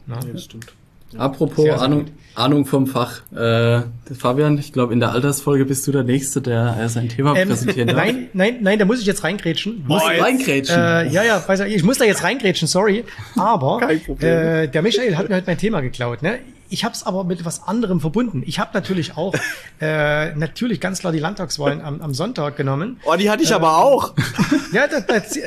Ne? 0.08 0.16
Ja, 0.26 0.32
das 0.34 0.44
stimmt. 0.46 0.74
Apropos 1.16 1.64
Sehr, 1.64 1.74
sehr 1.78 1.82
Ahnung, 1.84 2.06
gut. 2.06 2.12
Ahnung 2.34 2.66
vom 2.66 2.88
Fach. 2.88 3.22
Äh, 3.36 3.84
Fabian, 4.18 4.58
ich 4.58 4.74
glaube, 4.74 4.94
in 4.94 5.00
der 5.00 5.12
Altersfolge 5.12 5.64
bist 5.66 5.86
du 5.86 5.92
der 5.92 6.04
Nächste, 6.04 6.42
der 6.42 6.76
äh, 6.80 6.90
sein 6.90 7.08
Thema 7.08 7.36
Ähm, 7.36 7.50
präsentieren 7.50 7.88
darf. 7.90 7.98
nein, 7.98 8.30
nein, 8.34 8.58
nein, 8.62 8.80
da 8.80 8.86
muss 8.86 9.00
ich 9.00 9.06
jetzt 9.06 9.24
reingrätschen. 9.24 9.84
Muss 9.86 10.02
jetzt- 10.10 10.24
reingrätschen. 10.24 10.76
Äh, 10.76 11.10
ja, 11.10 11.24
ja, 11.24 11.44
ich, 11.68 11.76
ich 11.76 11.84
muss 11.84 12.00
da 12.00 12.06
jetzt 12.06 12.24
reingrätschen, 12.24 12.68
sorry. 12.68 13.04
Aber 13.38 13.78
Kein 13.80 14.02
Problem. 14.02 14.32
äh, 14.32 14.68
der 14.68 14.82
Michael 14.82 15.16
hat 15.16 15.30
mir 15.30 15.36
halt 15.36 15.46
mein 15.46 15.60
Thema 15.60 15.82
geklaut. 15.82 16.24
Ne? 16.24 16.40
Ich 16.74 16.84
habe 16.84 16.96
es 16.96 17.06
aber 17.06 17.24
mit 17.24 17.46
was 17.46 17.68
anderem 17.68 18.00
verbunden. 18.02 18.42
Ich 18.48 18.58
habe 18.58 18.72
natürlich 18.74 19.16
auch 19.16 19.36
äh, 19.80 20.34
natürlich 20.34 20.82
ganz 20.82 21.00
klar 21.00 21.14
die 21.14 21.20
Landtagswahlen 21.20 21.82
am, 21.82 22.02
am 22.02 22.16
Sonntag 22.16 22.58
genommen. 22.58 23.00
Oh, 23.06 23.16
die 23.16 23.30
hatte 23.30 23.44
ich 23.44 23.54
aber 23.54 23.78
auch. 23.78 24.14
Ja, 24.72 24.88
das, 24.88 25.06
das, 25.06 25.38
äh, 25.38 25.46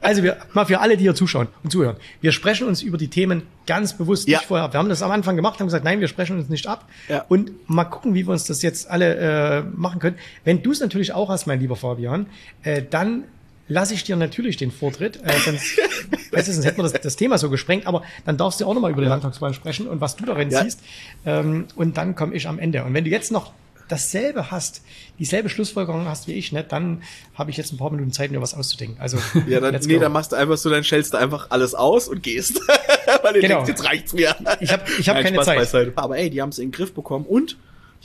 also 0.00 0.22
wir, 0.22 0.38
mal 0.54 0.64
für 0.64 0.80
alle, 0.80 0.96
die 0.96 1.02
hier 1.02 1.14
zuschauen 1.14 1.48
und 1.62 1.70
zuhören. 1.70 1.96
Wir 2.22 2.32
sprechen 2.32 2.66
uns 2.66 2.80
über 2.80 2.96
die 2.96 3.08
Themen 3.08 3.42
ganz 3.66 3.92
bewusst 3.98 4.26
Ja. 4.28 4.38
nicht 4.38 4.46
vorher. 4.46 4.64
ab. 4.64 4.72
Wir 4.72 4.78
haben 4.78 4.88
das 4.88 5.02
am 5.02 5.10
Anfang 5.10 5.36
gemacht, 5.36 5.60
haben 5.60 5.66
gesagt, 5.66 5.84
nein, 5.84 6.00
wir 6.00 6.08
sprechen 6.08 6.38
uns 6.38 6.48
nicht 6.48 6.66
ab. 6.66 6.88
Ja. 7.10 7.26
Und 7.28 7.50
mal 7.68 7.84
gucken, 7.84 8.14
wie 8.14 8.26
wir 8.26 8.32
uns 8.32 8.44
das 8.44 8.62
jetzt 8.62 8.88
alle 8.90 9.14
äh, 9.16 9.62
machen 9.74 9.98
können. 10.00 10.16
Wenn 10.44 10.62
du 10.62 10.70
es 10.72 10.80
natürlich 10.80 11.12
auch 11.12 11.28
hast, 11.28 11.46
mein 11.46 11.60
lieber 11.60 11.76
Fabian, 11.76 12.26
äh, 12.62 12.82
dann 12.88 13.24
lasse 13.68 13.94
ich 13.94 14.04
dir 14.04 14.16
natürlich 14.16 14.56
den 14.56 14.70
Vortritt. 14.70 15.16
Äh, 15.24 15.32
sonst, 15.44 15.78
weißt 16.32 16.48
du, 16.48 16.52
sonst 16.52 16.64
hätten 16.66 16.78
wir 16.78 16.82
das, 16.84 16.92
das 16.92 17.16
Thema 17.16 17.38
so 17.38 17.50
gesprengt. 17.50 17.86
Aber 17.86 18.02
dann 18.24 18.36
darfst 18.36 18.60
du 18.60 18.66
auch 18.66 18.74
nochmal 18.74 18.90
über 18.92 19.02
die 19.02 19.08
Landtagswahl 19.08 19.54
sprechen 19.54 19.86
und 19.88 20.00
was 20.00 20.16
du 20.16 20.24
darin 20.24 20.50
Ja. 20.50 20.62
siehst. 20.62 20.80
Ähm, 21.24 21.66
und 21.76 21.96
dann 21.96 22.14
komme 22.14 22.34
ich 22.34 22.46
am 22.48 22.58
Ende. 22.58 22.84
Und 22.84 22.94
wenn 22.94 23.04
du 23.04 23.10
jetzt 23.10 23.32
noch 23.32 23.52
dasselbe 23.88 24.50
hast, 24.50 24.82
dieselbe 25.20 25.48
Schlussfolgerung 25.48 26.06
hast 26.06 26.26
wie 26.26 26.32
ich, 26.32 26.50
ne, 26.50 26.64
dann 26.64 27.02
habe 27.34 27.52
ich 27.52 27.56
jetzt 27.56 27.72
ein 27.72 27.76
paar 27.76 27.90
Minuten 27.92 28.10
Zeit, 28.10 28.32
mir 28.32 28.42
was 28.42 28.54
auszudenken. 28.54 28.96
Also, 29.00 29.16
Ja, 29.46 29.60
dann, 29.60 29.80
nee, 29.84 29.98
dann 30.00 30.10
machst 30.10 30.32
du 30.32 30.36
einfach 30.36 30.56
so, 30.56 30.70
dann 30.70 30.82
stellst 30.82 31.14
du 31.14 31.18
einfach 31.18 31.50
alles 31.50 31.74
aus 31.76 32.08
und 32.08 32.22
gehst. 32.22 32.60
Weil 33.22 33.34
du 33.34 33.40
Genau. 33.40 33.56
denkst, 33.56 33.68
jetzt 33.68 33.84
reicht's 33.84 34.12
mir. 34.12 34.34
Ich 34.60 34.72
hab- 34.72 34.88
ich 34.98 35.08
hab 35.08 35.14
Nein, 35.14 35.24
keine 35.24 35.36
Spaß 35.36 35.46
Zeit. 35.46 35.58
beiseite. 35.58 35.92
Aber 35.96 36.18
ey, 36.18 36.30
die 36.30 36.42
haben 36.42 36.48
es 36.48 36.58
in 36.58 36.66
den 36.66 36.72
Griff 36.72 36.94
bekommen 36.94 37.26
und 37.26 37.56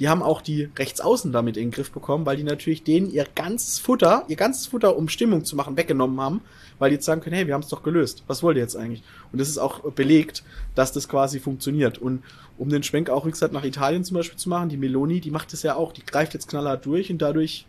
die 0.02 0.10
haben 0.10 0.24
auch 0.24 0.42
die 0.42 0.68
Rechtsaußen 0.80 1.32
damit 1.32 1.58
in 1.58 1.66
den 1.66 1.72
Griff 1.72 1.92
bekommen, 1.92 2.26
weil 2.26 2.36
die 2.36 2.44
natürlich 2.44 2.84
denen 2.84 3.12
ihr 3.12 3.24
ganzes 3.36 3.78
Futter, 3.78 4.26
ihr 4.30 4.36
ganzes 4.36 4.66
Futter, 4.66 4.98
um 4.98 5.08
Stimmung 5.08 5.46
zu 5.46 5.56
machen, 5.56 5.78
weggenommen 5.78 6.20
haben, 6.20 6.42
weil 6.80 6.90
die 6.90 6.96
jetzt 6.96 7.06
sagen 7.06 7.22
können, 7.22 7.36
hey, 7.36 7.46
wir 7.46 7.54
haben 7.54 7.62
es 7.62 7.68
doch 7.68 7.84
gelöst. 7.84 8.24
Was 8.26 8.42
wollt 8.42 8.58
ihr 8.58 8.64
jetzt 8.64 8.76
eigentlich? 8.76 9.04
Und 9.32 9.40
das 9.40 9.48
ist 9.48 9.60
auch 9.60 9.92
belegt, 9.92 10.44
dass 10.74 10.92
das 10.92 11.08
quasi 11.08 11.40
funktioniert. 11.40 12.00
Und 12.00 12.24
um 12.58 12.70
den 12.70 12.82
Schwenk 12.82 13.12
auch, 13.12 13.28
wie 13.28 13.30
gesagt, 13.30 13.54
nach 13.54 13.64
Italien 13.64 14.04
zum 14.04 14.18
Beispiel 14.18 14.40
zu 14.40 14.50
machen, 14.50 14.70
die 14.70 14.78
Meloni, 14.78 15.22
die 15.22 15.30
macht 15.30 15.54
das 15.54 15.62
ja 15.62 15.76
auch, 15.76 15.94
die 15.94 16.04
greift 16.04 16.34
jetzt 16.34 16.48
knallhart 16.48 16.84
durch 16.84 17.12
und 17.12 17.22
dadurch 17.22 17.68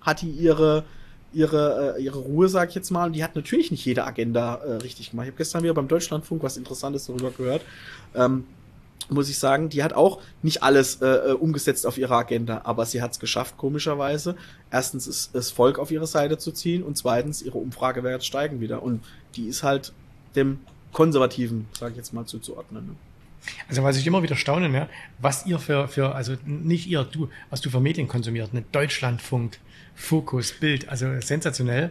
hat 0.00 0.22
die 0.22 0.30
ihre 0.30 0.84
ihre, 1.32 1.96
äh, 1.98 2.04
ihre 2.04 2.20
Ruhe, 2.20 2.48
sag 2.48 2.68
ich 2.68 2.76
jetzt 2.76 2.92
mal. 2.92 3.06
Und 3.06 3.14
die 3.14 3.24
hat 3.24 3.34
natürlich 3.34 3.72
nicht 3.72 3.84
jede 3.84 4.04
Agenda 4.04 4.60
äh, 4.64 4.74
richtig 4.74 5.10
gemacht. 5.10 5.24
Ich 5.24 5.32
habe 5.32 5.38
gestern 5.38 5.64
wieder 5.64 5.74
beim 5.74 5.88
Deutschlandfunk 5.88 6.44
was 6.44 6.56
Interessantes 6.56 7.06
darüber 7.06 7.32
gehört. 7.32 7.62
Ähm, 8.14 8.44
muss 9.08 9.28
ich 9.28 9.38
sagen, 9.38 9.68
die 9.68 9.82
hat 9.82 9.92
auch 9.92 10.20
nicht 10.42 10.62
alles 10.62 11.00
äh, 11.02 11.06
äh, 11.06 11.32
umgesetzt 11.32 11.86
auf 11.86 11.98
ihrer 11.98 12.16
Agenda, 12.16 12.62
aber 12.64 12.86
sie 12.86 13.02
hat 13.02 13.12
es 13.12 13.20
geschafft, 13.20 13.56
komischerweise. 13.56 14.36
Erstens 14.70 15.06
ist 15.06 15.34
das 15.34 15.50
Volk 15.50 15.78
auf 15.78 15.90
ihre 15.90 16.06
Seite 16.06 16.38
zu 16.38 16.52
ziehen 16.52 16.82
und 16.82 16.96
zweitens 16.96 17.42
ihre 17.42 17.58
Umfragewerte 17.58 18.24
steigen 18.24 18.60
wieder. 18.60 18.82
Und 18.82 19.02
die 19.36 19.46
ist 19.46 19.62
halt 19.62 19.92
dem 20.36 20.60
Konservativen, 20.92 21.66
sage 21.78 21.92
ich 21.92 21.96
jetzt 21.96 22.12
mal, 22.12 22.24
zuzuordnen. 22.24 22.86
Ne? 22.86 22.94
Also 23.68 23.82
was 23.82 23.96
ich 23.96 24.06
immer 24.06 24.22
wieder 24.22 24.36
staune, 24.36 24.68
ne, 24.68 24.88
was 25.18 25.46
ihr 25.46 25.58
für, 25.58 25.88
für, 25.88 26.14
also 26.14 26.34
nicht 26.46 26.86
ihr, 26.86 27.04
du, 27.04 27.28
was 27.50 27.60
du 27.60 27.70
für 27.70 27.80
Medien 27.80 28.08
konsumiert, 28.08 28.54
ne, 28.54 28.64
Deutschlandfunk, 28.72 29.58
Fokus, 29.94 30.52
Bild, 30.52 30.88
also 30.88 31.06
sensationell. 31.20 31.90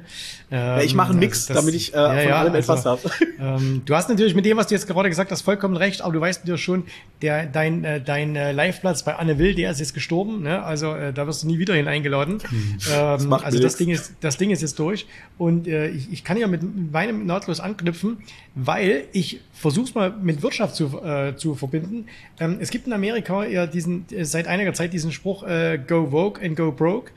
Ja, 0.52 0.82
ich 0.82 0.94
mache 0.94 1.12
einen 1.12 1.20
Mix, 1.20 1.46
damit 1.48 1.74
ich 1.74 1.94
äh, 1.94 2.24
von 2.24 2.32
allem 2.34 2.56
etwas 2.56 2.86
habe. 2.86 3.02
Ähm, 3.40 3.82
du 3.86 3.96
hast 3.96 4.08
natürlich 4.10 4.36
mit 4.36 4.46
dem, 4.46 4.56
was 4.56 4.68
du 4.68 4.76
jetzt 4.76 4.88
gerade 4.88 5.10
gesagt 5.10 5.32
hast, 5.32 5.42
vollkommen 5.42 5.76
recht, 5.76 6.02
aber 6.02 6.14
du 6.14 6.22
weißt 6.22 6.48
ja 6.48 6.56
schon, 6.56 6.84
der, 7.22 7.46
dein, 7.46 7.84
äh, 7.84 8.00
dein 8.00 8.36
äh, 8.36 8.52
Live-Platz 8.52 9.04
bei 9.04 9.16
Anne 9.16 9.38
Will, 9.38 9.54
der 9.54 9.72
ist 9.72 9.80
jetzt 9.80 9.94
gestorben, 9.94 10.44
ne? 10.44 10.64
also 10.64 10.94
äh, 10.94 11.12
da 11.12 11.28
wirst 11.28 11.44
du 11.44 11.48
nie 11.48 11.60
wieder 11.60 11.74
hin 11.74 11.88
eingeladen. 11.88 12.40
Ähm, 12.94 13.34
also 13.34 13.60
das. 13.60 13.76
Ding, 13.76 13.90
ist, 13.90 14.14
das 14.22 14.38
Ding 14.38 14.52
ist 14.52 14.62
jetzt 14.62 14.78
durch 14.80 15.08
und 15.38 15.68
äh, 15.68 15.90
ich, 15.90 16.12
ich 16.12 16.24
kann 16.24 16.38
ja 16.38 16.48
mit 16.48 16.62
meinem 16.92 17.26
nahtlos 17.26 17.60
anknüpfen, 17.60 18.18
weil 18.56 19.06
ich 19.14 19.42
versuche 19.52 19.86
es 19.86 19.96
mal 19.96 20.12
mit 20.12 20.42
Wirtschaft 20.44 20.76
zu, 20.76 21.02
äh, 21.04 21.36
zu 21.36 21.56
verbinden. 21.56 22.06
Ähm, 22.40 22.58
es 22.60 22.70
gibt 22.70 22.88
in 22.88 22.94
Amerika 22.94 23.46
ja 23.46 23.66
diesen, 23.66 24.06
äh, 24.12 24.26
seit 24.26 24.48
einiger 24.48 24.74
Zeit 24.74 24.94
diesen 24.94 25.12
Spruch, 25.12 25.44
äh, 25.44 25.80
go 25.86 26.12
woke 26.12 26.44
and 26.44 26.56
go 26.56 26.72
broke. 26.72 27.12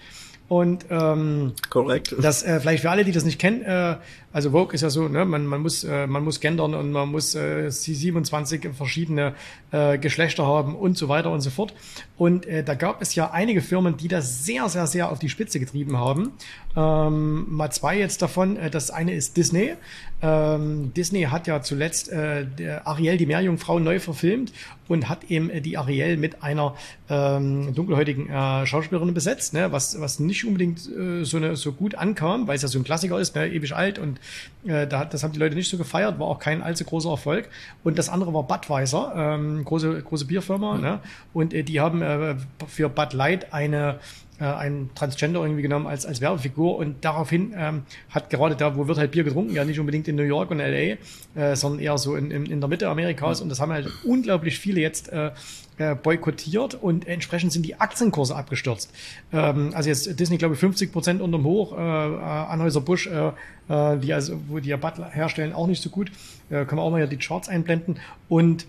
Und 0.48 0.86
ähm, 0.90 1.54
Korrekt. 1.70 2.14
das 2.20 2.44
äh, 2.44 2.60
vielleicht 2.60 2.82
für 2.82 2.90
alle, 2.90 3.04
die 3.04 3.12
das 3.12 3.24
nicht 3.24 3.40
kennen, 3.40 3.62
äh, 3.62 3.96
also 4.36 4.50
Vogue 4.50 4.74
ist 4.74 4.82
ja 4.82 4.90
so, 4.90 5.08
ne, 5.08 5.24
man, 5.24 5.46
man 5.46 5.62
muss 5.62 5.82
äh, 5.82 6.06
man 6.06 6.22
muss 6.22 6.40
gendern 6.40 6.74
und 6.74 6.92
man 6.92 7.08
muss 7.08 7.34
äh, 7.34 7.70
27 7.70 8.68
verschiedene 8.74 9.32
äh, 9.70 9.96
Geschlechter 9.96 10.46
haben 10.46 10.76
und 10.76 10.98
so 10.98 11.08
weiter 11.08 11.30
und 11.30 11.40
so 11.40 11.48
fort. 11.48 11.72
Und 12.18 12.44
äh, 12.44 12.62
da 12.62 12.74
gab 12.74 13.00
es 13.00 13.14
ja 13.14 13.30
einige 13.30 13.62
Firmen, 13.62 13.96
die 13.96 14.08
das 14.08 14.44
sehr 14.44 14.68
sehr 14.68 14.86
sehr 14.86 15.10
auf 15.10 15.18
die 15.18 15.30
Spitze 15.30 15.58
getrieben 15.58 15.96
haben. 15.96 16.32
Ähm, 16.76 17.46
mal 17.48 17.70
zwei 17.70 17.98
jetzt 17.98 18.20
davon. 18.20 18.58
Äh, 18.58 18.68
das 18.68 18.90
eine 18.90 19.14
ist 19.14 19.38
Disney. 19.38 19.72
Ähm, 20.20 20.92
Disney 20.94 21.22
hat 21.22 21.46
ja 21.46 21.62
zuletzt 21.62 22.10
äh, 22.10 22.46
Ariel 22.84 23.16
die 23.16 23.26
Meerjungfrau 23.26 23.78
neu 23.78 24.00
verfilmt 24.00 24.52
und 24.86 25.08
hat 25.08 25.30
eben 25.30 25.48
äh, 25.48 25.62
die 25.62 25.78
Ariel 25.78 26.18
mit 26.18 26.42
einer 26.42 26.74
ähm, 27.08 27.74
dunkelhäutigen 27.74 28.28
äh, 28.28 28.66
Schauspielerin 28.66 29.14
besetzt, 29.14 29.54
ne, 29.54 29.72
was 29.72 29.98
was 29.98 30.20
nicht 30.20 30.35
unbedingt 30.44 30.80
äh, 30.90 31.24
so 31.24 31.36
eine 31.38 31.56
so 31.56 31.72
gut 31.72 31.94
ankam, 31.94 32.46
weil 32.46 32.56
es 32.56 32.62
ja 32.62 32.68
so 32.68 32.78
ein 32.78 32.84
Klassiker 32.84 33.18
ist, 33.18 33.34
ne, 33.34 33.46
ewig 33.48 33.74
alt 33.74 33.98
und 33.98 34.20
äh, 34.66 34.86
da, 34.86 34.98
hat- 35.00 35.14
das 35.14 35.22
haben 35.22 35.32
die 35.32 35.38
Leute 35.38 35.54
nicht 35.54 35.70
so 35.70 35.78
gefeiert, 35.78 36.18
war 36.18 36.26
auch 36.26 36.38
kein 36.38 36.62
allzu 36.62 36.84
großer 36.84 37.10
Erfolg. 37.10 37.48
Und 37.84 37.98
das 37.98 38.08
andere 38.08 38.34
war 38.34 38.42
Budweiser, 38.42 39.12
ähm, 39.16 39.64
große 39.64 40.02
große 40.02 40.26
Bierfirma, 40.26 40.78
ne, 40.78 41.00
und 41.32 41.54
äh, 41.54 41.62
die 41.62 41.80
haben 41.80 42.02
äh, 42.02 42.34
für 42.68 42.88
Bud 42.88 43.12
Light 43.12 43.52
eine 43.52 43.98
äh, 44.38 44.44
einen 44.44 44.90
Transgender 44.94 45.40
irgendwie 45.40 45.62
genommen 45.62 45.86
als, 45.86 46.06
als 46.06 46.20
Werbefigur 46.20 46.76
und 46.76 47.04
daraufhin 47.04 47.54
ähm, 47.56 47.82
hat 48.10 48.30
gerade 48.30 48.56
da, 48.56 48.76
wo 48.76 48.86
wird 48.88 48.98
halt 48.98 49.10
Bier 49.10 49.24
getrunken, 49.24 49.54
ja 49.54 49.64
nicht 49.64 49.80
unbedingt 49.80 50.08
in 50.08 50.16
New 50.16 50.22
York 50.22 50.50
und 50.50 50.58
LA, 50.58 50.96
äh, 51.34 51.56
sondern 51.56 51.80
eher 51.80 51.98
so 51.98 52.16
in, 52.16 52.30
in, 52.30 52.46
in 52.46 52.60
der 52.60 52.68
Mitte 52.68 52.88
Amerikas 52.88 53.40
und 53.40 53.48
das 53.48 53.60
haben 53.60 53.72
halt 53.72 53.88
unglaublich 54.04 54.58
viele 54.58 54.80
jetzt 54.80 55.12
äh, 55.12 55.30
äh, 55.78 55.94
boykottiert 55.94 56.74
und 56.74 57.06
entsprechend 57.06 57.52
sind 57.52 57.64
die 57.64 57.78
Aktienkurse 57.78 58.34
abgestürzt. 58.34 58.90
Ähm, 59.32 59.72
also 59.74 59.88
jetzt 59.88 60.18
Disney, 60.18 60.38
glaube 60.38 60.54
ich, 60.54 60.60
50 60.60 60.92
Prozent 60.92 61.20
unterm 61.20 61.44
Hoch, 61.44 61.76
äh, 61.76 61.80
äh, 61.80 62.20
Anhäuser 62.20 62.80
Busch, 62.80 63.06
äh, 63.06 63.32
äh, 63.68 63.98
die 63.98 64.12
also, 64.12 64.40
wo 64.48 64.58
die 64.58 64.70
ja 64.70 64.76
Butler 64.76 65.10
herstellen, 65.10 65.52
auch 65.52 65.66
nicht 65.66 65.82
so 65.82 65.90
gut. 65.90 66.10
Äh, 66.48 66.64
können 66.64 66.78
wir 66.78 66.82
auch 66.82 66.90
mal 66.90 66.98
hier 66.98 67.06
die 67.06 67.18
Charts 67.18 67.48
einblenden 67.48 67.98
und 68.28 68.66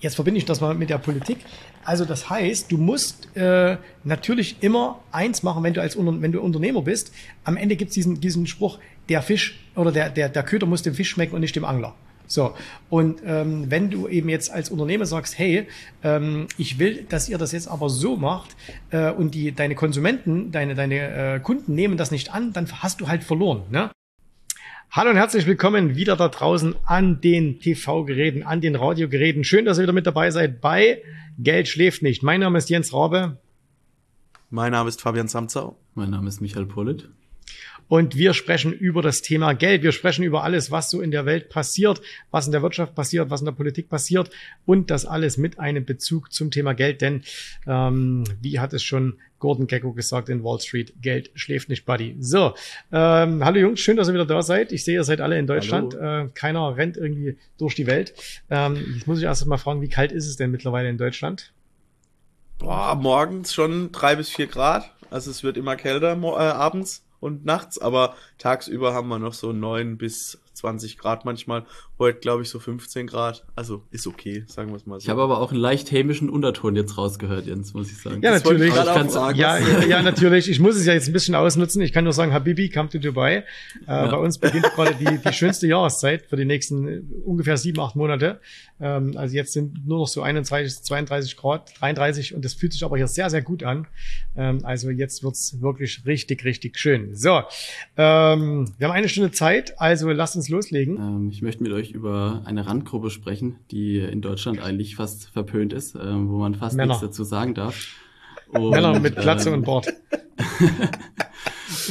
Jetzt 0.00 0.14
verbinde 0.14 0.38
ich 0.38 0.46
das 0.46 0.62
mal 0.62 0.74
mit 0.74 0.88
der 0.88 0.98
Politik. 0.98 1.38
Also 1.84 2.04
das 2.04 2.28
heißt, 2.28 2.70
du 2.70 2.76
musst 2.76 3.34
äh, 3.36 3.76
natürlich 4.04 4.56
immer 4.60 5.00
eins 5.12 5.42
machen, 5.42 5.62
wenn 5.62 5.74
du 5.74 5.80
als 5.80 5.96
wenn 5.96 6.32
du 6.32 6.40
Unternehmer 6.40 6.82
bist. 6.82 7.12
Am 7.44 7.56
Ende 7.56 7.76
gibt's 7.76 7.94
diesen, 7.94 8.20
diesen 8.20 8.46
Spruch, 8.46 8.78
der 9.08 9.22
Fisch 9.22 9.58
oder 9.74 9.90
der, 9.90 10.10
der, 10.10 10.28
der 10.28 10.42
Köder 10.42 10.66
muss 10.66 10.82
dem 10.82 10.94
Fisch 10.94 11.10
schmecken 11.10 11.34
und 11.34 11.40
nicht 11.40 11.56
dem 11.56 11.64
Angler. 11.64 11.94
So, 12.26 12.54
und 12.90 13.22
ähm, 13.26 13.72
wenn 13.72 13.90
du 13.90 14.06
eben 14.06 14.28
jetzt 14.28 14.52
als 14.52 14.70
Unternehmer 14.70 15.04
sagst, 15.04 15.36
hey, 15.36 15.66
ähm, 16.04 16.46
ich 16.58 16.78
will, 16.78 17.04
dass 17.08 17.28
ihr 17.28 17.38
das 17.38 17.50
jetzt 17.50 17.66
aber 17.66 17.90
so 17.90 18.16
macht 18.16 18.54
äh, 18.90 19.10
und 19.10 19.34
die, 19.34 19.50
deine 19.50 19.74
Konsumenten, 19.74 20.52
deine, 20.52 20.76
deine 20.76 21.34
äh, 21.34 21.40
Kunden 21.40 21.74
nehmen 21.74 21.96
das 21.96 22.12
nicht 22.12 22.32
an, 22.32 22.52
dann 22.52 22.70
hast 22.70 23.00
du 23.00 23.08
halt 23.08 23.24
verloren. 23.24 23.62
Ne? 23.70 23.90
Hallo 24.92 25.10
und 25.10 25.16
herzlich 25.16 25.46
willkommen 25.46 25.94
wieder 25.94 26.16
da 26.16 26.26
draußen 26.26 26.74
an 26.84 27.20
den 27.20 27.60
TV-Geräten, 27.60 28.42
an 28.42 28.60
den 28.60 28.74
Radiogeräten. 28.74 29.44
Schön, 29.44 29.64
dass 29.64 29.78
ihr 29.78 29.84
wieder 29.84 29.92
mit 29.92 30.04
dabei 30.04 30.32
seid 30.32 30.60
bei 30.60 31.00
Geld 31.38 31.68
schläft 31.68 32.02
nicht. 32.02 32.24
Mein 32.24 32.40
Name 32.40 32.58
ist 32.58 32.68
Jens 32.70 32.92
Rabe 32.92 33.38
Mein 34.50 34.72
Name 34.72 34.88
ist 34.88 35.00
Fabian 35.00 35.28
Samzau. 35.28 35.76
Mein 35.94 36.10
Name 36.10 36.26
ist 36.26 36.40
Michael 36.40 36.66
Polit. 36.66 37.08
Und 37.90 38.16
wir 38.16 38.34
sprechen 38.34 38.72
über 38.72 39.02
das 39.02 39.20
Thema 39.20 39.52
Geld. 39.52 39.82
Wir 39.82 39.90
sprechen 39.90 40.22
über 40.22 40.44
alles, 40.44 40.70
was 40.70 40.90
so 40.90 41.00
in 41.00 41.10
der 41.10 41.26
Welt 41.26 41.48
passiert, 41.48 42.00
was 42.30 42.46
in 42.46 42.52
der 42.52 42.62
Wirtschaft 42.62 42.94
passiert, 42.94 43.30
was 43.30 43.40
in 43.40 43.46
der 43.46 43.52
Politik 43.52 43.88
passiert 43.88 44.30
und 44.64 44.90
das 44.90 45.04
alles 45.04 45.36
mit 45.36 45.58
einem 45.58 45.84
Bezug 45.84 46.32
zum 46.32 46.52
Thema 46.52 46.72
Geld. 46.72 47.00
Denn 47.00 47.24
ähm, 47.66 48.22
wie 48.40 48.60
hat 48.60 48.72
es 48.72 48.84
schon 48.84 49.18
Gordon 49.40 49.66
Gecko 49.66 49.92
gesagt 49.92 50.28
in 50.28 50.44
Wall 50.44 50.60
Street, 50.60 50.94
Geld 51.02 51.32
schläft 51.34 51.68
nicht, 51.68 51.84
Buddy. 51.84 52.14
So, 52.20 52.54
ähm, 52.92 53.44
hallo 53.44 53.58
Jungs, 53.58 53.80
schön, 53.80 53.96
dass 53.96 54.06
ihr 54.06 54.14
wieder 54.14 54.26
da 54.26 54.42
seid. 54.42 54.70
Ich 54.70 54.84
sehe, 54.84 54.94
ihr 54.94 55.04
seid 55.04 55.20
alle 55.20 55.38
in 55.38 55.48
Deutschland. 55.48 55.94
Äh, 55.94 56.28
keiner 56.34 56.76
rennt 56.76 56.96
irgendwie 56.96 57.38
durch 57.58 57.74
die 57.74 57.88
Welt. 57.88 58.14
Ähm, 58.50 58.76
jetzt 58.94 59.08
muss 59.08 59.18
ich 59.18 59.24
erst 59.24 59.44
mal 59.46 59.56
fragen, 59.56 59.80
wie 59.82 59.88
kalt 59.88 60.12
ist 60.12 60.28
es 60.28 60.36
denn 60.36 60.52
mittlerweile 60.52 60.88
in 60.88 60.98
Deutschland? 60.98 61.52
Boah, 62.58 62.94
morgens 62.94 63.52
schon 63.52 63.90
drei 63.90 64.14
bis 64.14 64.28
vier 64.28 64.46
Grad. 64.46 64.92
Also 65.10 65.32
es 65.32 65.42
wird 65.42 65.56
immer 65.56 65.74
kälter 65.74 66.12
äh, 66.12 66.36
abends 66.36 67.02
und 67.20 67.44
nachts, 67.44 67.78
aber 67.78 68.16
tagsüber 68.38 68.94
haben 68.94 69.08
wir 69.08 69.18
noch 69.18 69.34
so 69.34 69.52
neun 69.52 69.98
bis 69.98 70.40
20 70.60 70.98
Grad 70.98 71.24
manchmal. 71.24 71.64
Heute 71.98 72.20
glaube 72.20 72.42
ich 72.42 72.50
so 72.50 72.58
15 72.58 73.06
Grad. 73.06 73.44
Also 73.56 73.82
ist 73.90 74.06
okay, 74.06 74.44
sagen 74.46 74.70
wir 74.70 74.76
es 74.76 74.86
mal 74.86 75.00
so. 75.00 75.04
Ich 75.04 75.08
habe 75.08 75.22
aber 75.22 75.40
auch 75.40 75.52
einen 75.52 75.60
leicht 75.60 75.90
hämischen 75.90 76.28
Unterton 76.28 76.76
jetzt 76.76 76.98
rausgehört, 76.98 77.46
Jens, 77.46 77.72
muss 77.74 77.90
ich 77.90 77.98
sagen. 77.98 78.22
Ja, 78.22 78.32
Das 78.32 78.44
natürlich. 78.44 78.68
ich 78.68 79.36
ja, 79.36 79.58
ja, 79.58 79.84
ja, 79.84 80.02
natürlich. 80.02 80.50
Ich 80.50 80.60
muss 80.60 80.76
es 80.76 80.84
ja 80.86 80.92
jetzt 80.92 81.08
ein 81.08 81.12
bisschen 81.12 81.34
ausnutzen. 81.34 81.80
Ich 81.80 81.92
kann 81.92 82.04
nur 82.04 82.12
sagen, 82.12 82.32
Habibi, 82.32 82.68
come 82.68 82.88
to 82.90 82.98
Dubai. 82.98 83.36
Äh, 83.36 83.44
Bei 83.86 84.16
uns 84.16 84.38
beginnt 84.38 84.64
gerade 84.74 84.94
die, 84.94 85.18
die 85.18 85.32
schönste 85.32 85.66
Jahreszeit 85.66 86.26
für 86.26 86.36
die 86.36 86.44
nächsten 86.44 86.88
äh, 86.88 87.02
ungefähr 87.24 87.56
sieben, 87.56 87.80
acht 87.80 87.96
Monate. 87.96 88.40
Ähm, 88.80 89.16
also 89.16 89.34
jetzt 89.34 89.52
sind 89.52 89.86
nur 89.86 89.98
noch 90.00 90.08
so 90.08 90.22
31, 90.22 90.82
32 90.82 91.36
Grad, 91.36 91.72
33 91.80 92.34
und 92.34 92.44
das 92.44 92.54
fühlt 92.54 92.72
sich 92.72 92.84
aber 92.84 92.96
hier 92.98 93.08
sehr, 93.08 93.30
sehr 93.30 93.42
gut 93.42 93.62
an. 93.62 93.86
Ähm, 94.36 94.64
also 94.64 94.90
jetzt 94.90 95.22
wird's 95.22 95.60
wirklich 95.60 96.02
richtig, 96.06 96.44
richtig 96.44 96.78
schön. 96.78 97.14
So, 97.14 97.42
ähm, 97.96 98.72
wir 98.78 98.88
haben 98.88 98.94
eine 98.94 99.08
Stunde 99.08 99.30
Zeit, 99.30 99.80
also 99.80 100.10
lasst 100.10 100.36
uns 100.36 100.49
loslegen. 100.50 100.96
Ähm, 100.96 101.28
ich 101.30 101.42
möchte 101.42 101.62
mit 101.62 101.72
euch 101.72 101.92
über 101.92 102.42
eine 102.44 102.66
Randgruppe 102.66 103.10
sprechen, 103.10 103.56
die 103.70 103.98
in 103.98 104.20
Deutschland 104.20 104.60
eigentlich 104.60 104.96
fast 104.96 105.28
verpönt 105.28 105.72
ist, 105.72 105.94
ähm, 105.94 106.28
wo 106.28 106.38
man 106.38 106.54
fast 106.54 106.76
Männer. 106.76 106.94
nichts 106.94 107.02
dazu 107.02 107.24
sagen 107.24 107.54
darf. 107.54 107.96
Und, 108.48 108.70
Männer 108.70 108.98
mit 108.98 109.16
Glatze 109.16 109.50
ähm, 109.50 109.56
und 109.56 109.64
Bart. 109.64 109.88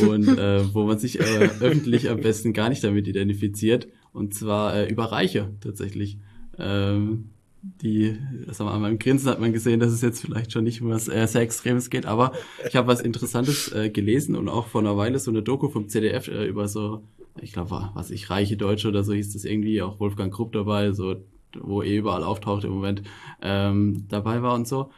und 0.08 0.28
äh, 0.28 0.74
wo 0.74 0.86
man 0.86 1.00
sich 1.00 1.20
äh, 1.20 1.50
öffentlich 1.62 2.10
am 2.10 2.22
besten 2.22 2.54
gar 2.54 2.70
nicht 2.70 2.84
damit 2.84 3.08
identifiziert. 3.08 3.88
Und 4.12 4.34
zwar 4.34 4.76
äh, 4.76 4.90
über 4.90 5.06
Reiche 5.06 5.54
tatsächlich. 5.62 6.18
Ähm, 6.58 7.30
die, 7.62 8.18
wir 8.46 8.60
an 8.68 8.82
meinem 8.82 9.00
Grinsen 9.00 9.30
hat 9.30 9.40
man 9.40 9.52
gesehen, 9.52 9.80
dass 9.80 9.92
es 9.92 10.02
jetzt 10.02 10.22
vielleicht 10.22 10.52
schon 10.52 10.64
nicht 10.64 10.82
um 10.82 10.90
was 10.90 11.08
äh, 11.08 11.26
sehr 11.28 11.42
Extremes 11.42 11.90
geht, 11.90 12.06
aber 12.06 12.32
ich 12.68 12.76
habe 12.76 12.88
was 12.88 13.02
Interessantes 13.02 13.72
äh, 13.74 13.90
gelesen 13.90 14.36
und 14.36 14.48
auch 14.48 14.68
vor 14.68 14.82
einer 14.82 14.98
Weile 14.98 15.20
so 15.20 15.32
eine 15.32 15.42
Doku 15.42 15.70
vom 15.70 15.90
ZDF 15.90 16.28
äh, 16.30 16.46
über 16.46 16.68
so, 16.68 17.04
ich 17.42 17.52
glaube, 17.52 17.90
was 17.94 18.12
ich, 18.12 18.30
reiche 18.30 18.56
Deutsche 18.56 18.88
oder 18.88 19.04
so 19.04 19.14
hieß 19.14 19.34
das 19.34 19.46
irgendwie, 19.46 19.82
auch 19.82 20.00
Wolfgang 20.00 20.34
Krupp 20.34 20.54
dabei, 20.54 20.92
so, 20.94 21.18
wo 21.60 21.82
eh 21.84 21.98
überall 21.98 22.24
auftaucht 22.24 22.64
im 22.64 22.72
Moment, 22.72 23.04
ähm, 23.42 24.06
dabei 24.08 24.42
war 24.42 24.54
und 24.54 24.68
so. 24.68 24.92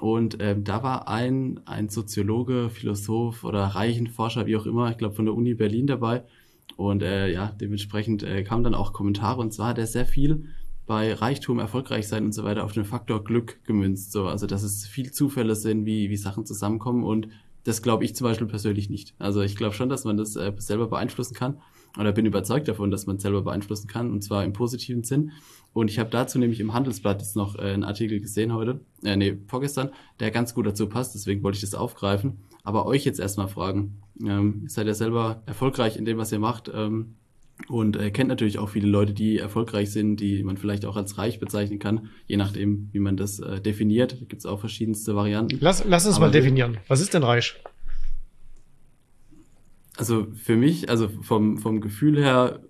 Und 0.00 0.38
ähm, 0.40 0.62
da 0.62 0.82
war 0.82 1.08
ein, 1.08 1.60
ein 1.66 1.88
Soziologe, 1.88 2.70
Philosoph 2.70 3.42
oder 3.44 3.64
Reichenforscher, 3.64 4.46
wie 4.46 4.56
auch 4.56 4.66
immer, 4.66 4.90
ich 4.90 4.98
glaube 4.98 5.14
von 5.14 5.24
der 5.24 5.34
Uni 5.34 5.54
Berlin 5.54 5.86
dabei. 5.86 6.22
Und 6.76 7.02
äh, 7.02 7.32
ja, 7.32 7.52
dementsprechend 7.60 8.22
äh, 8.22 8.44
kamen 8.44 8.62
dann 8.62 8.74
auch 8.74 8.92
Kommentare 8.92 9.40
und 9.40 9.52
zwar 9.52 9.68
hat 9.68 9.78
er 9.78 9.88
sehr 9.88 10.06
viel 10.06 10.46
bei 10.88 11.12
Reichtum, 11.12 11.58
erfolgreich 11.58 12.08
sein 12.08 12.24
und 12.24 12.32
so 12.32 12.44
weiter 12.44 12.64
auf 12.64 12.72
den 12.72 12.86
Faktor 12.86 13.22
Glück 13.22 13.60
gemünzt. 13.64 14.10
So, 14.10 14.26
also 14.26 14.46
dass 14.46 14.62
es 14.62 14.86
viel 14.86 15.12
Zufälle 15.12 15.54
sind, 15.54 15.84
wie, 15.84 16.10
wie 16.10 16.16
Sachen 16.16 16.46
zusammenkommen 16.46 17.04
und 17.04 17.28
das 17.64 17.82
glaube 17.82 18.04
ich 18.04 18.16
zum 18.16 18.24
Beispiel 18.24 18.46
persönlich 18.46 18.88
nicht. 18.88 19.14
Also 19.18 19.42
ich 19.42 19.54
glaube 19.54 19.74
schon, 19.74 19.90
dass 19.90 20.04
man 20.04 20.16
das 20.16 20.34
äh, 20.36 20.52
selber 20.56 20.88
beeinflussen 20.88 21.34
kann 21.34 21.58
oder 21.98 22.12
bin 22.12 22.24
überzeugt 22.24 22.68
davon, 22.68 22.90
dass 22.90 23.06
man 23.06 23.18
selber 23.18 23.42
beeinflussen 23.42 23.86
kann 23.86 24.10
und 24.10 24.24
zwar 24.24 24.44
im 24.44 24.54
positiven 24.54 25.04
Sinn. 25.04 25.32
Und 25.74 25.90
ich 25.90 25.98
habe 25.98 26.08
dazu 26.08 26.38
nämlich 26.38 26.60
im 26.60 26.72
Handelsblatt 26.72 27.20
jetzt 27.20 27.36
noch 27.36 27.56
äh, 27.56 27.72
einen 27.72 27.84
Artikel 27.84 28.20
gesehen 28.20 28.54
heute, 28.54 28.80
äh, 29.04 29.14
nee, 29.14 29.36
vorgestern, 29.46 29.90
der 30.20 30.30
ganz 30.30 30.54
gut 30.54 30.66
dazu 30.66 30.88
passt, 30.88 31.14
deswegen 31.14 31.42
wollte 31.42 31.56
ich 31.56 31.62
das 31.62 31.74
aufgreifen. 31.74 32.38
Aber 32.64 32.86
euch 32.86 33.04
jetzt 33.04 33.20
erstmal 33.20 33.48
fragen, 33.48 34.00
ähm, 34.22 34.60
ihr 34.62 34.70
seid 34.70 34.86
ja 34.86 34.94
selber 34.94 35.42
erfolgreich 35.44 35.98
in 35.98 36.06
dem, 36.06 36.16
was 36.16 36.32
ihr 36.32 36.38
macht 36.38 36.70
ähm, 36.74 37.16
und 37.66 37.96
äh, 37.96 38.10
kennt 38.10 38.28
natürlich 38.28 38.58
auch 38.58 38.68
viele 38.68 38.88
Leute, 38.88 39.12
die 39.12 39.38
erfolgreich 39.38 39.90
sind, 39.90 40.18
die 40.18 40.42
man 40.42 40.56
vielleicht 40.56 40.84
auch 40.84 40.96
als 40.96 41.18
reich 41.18 41.40
bezeichnen 41.40 41.78
kann, 41.78 42.08
je 42.26 42.36
nachdem, 42.36 42.88
wie 42.92 43.00
man 43.00 43.16
das 43.16 43.40
äh, 43.40 43.60
definiert. 43.60 44.12
Da 44.12 44.16
gibt 44.16 44.38
es 44.40 44.46
auch 44.46 44.60
verschiedenste 44.60 45.16
Varianten. 45.16 45.58
Lass, 45.60 45.84
lass 45.86 46.06
uns 46.06 46.16
Aber 46.16 46.26
mal 46.26 46.32
definieren. 46.32 46.78
Was 46.86 47.00
ist 47.00 47.14
denn 47.14 47.24
reich? 47.24 47.56
Also 49.96 50.28
für 50.34 50.56
mich, 50.56 50.88
also 50.88 51.08
vom, 51.08 51.58
vom 51.58 51.80
Gefühl 51.80 52.16
her, 52.22 52.60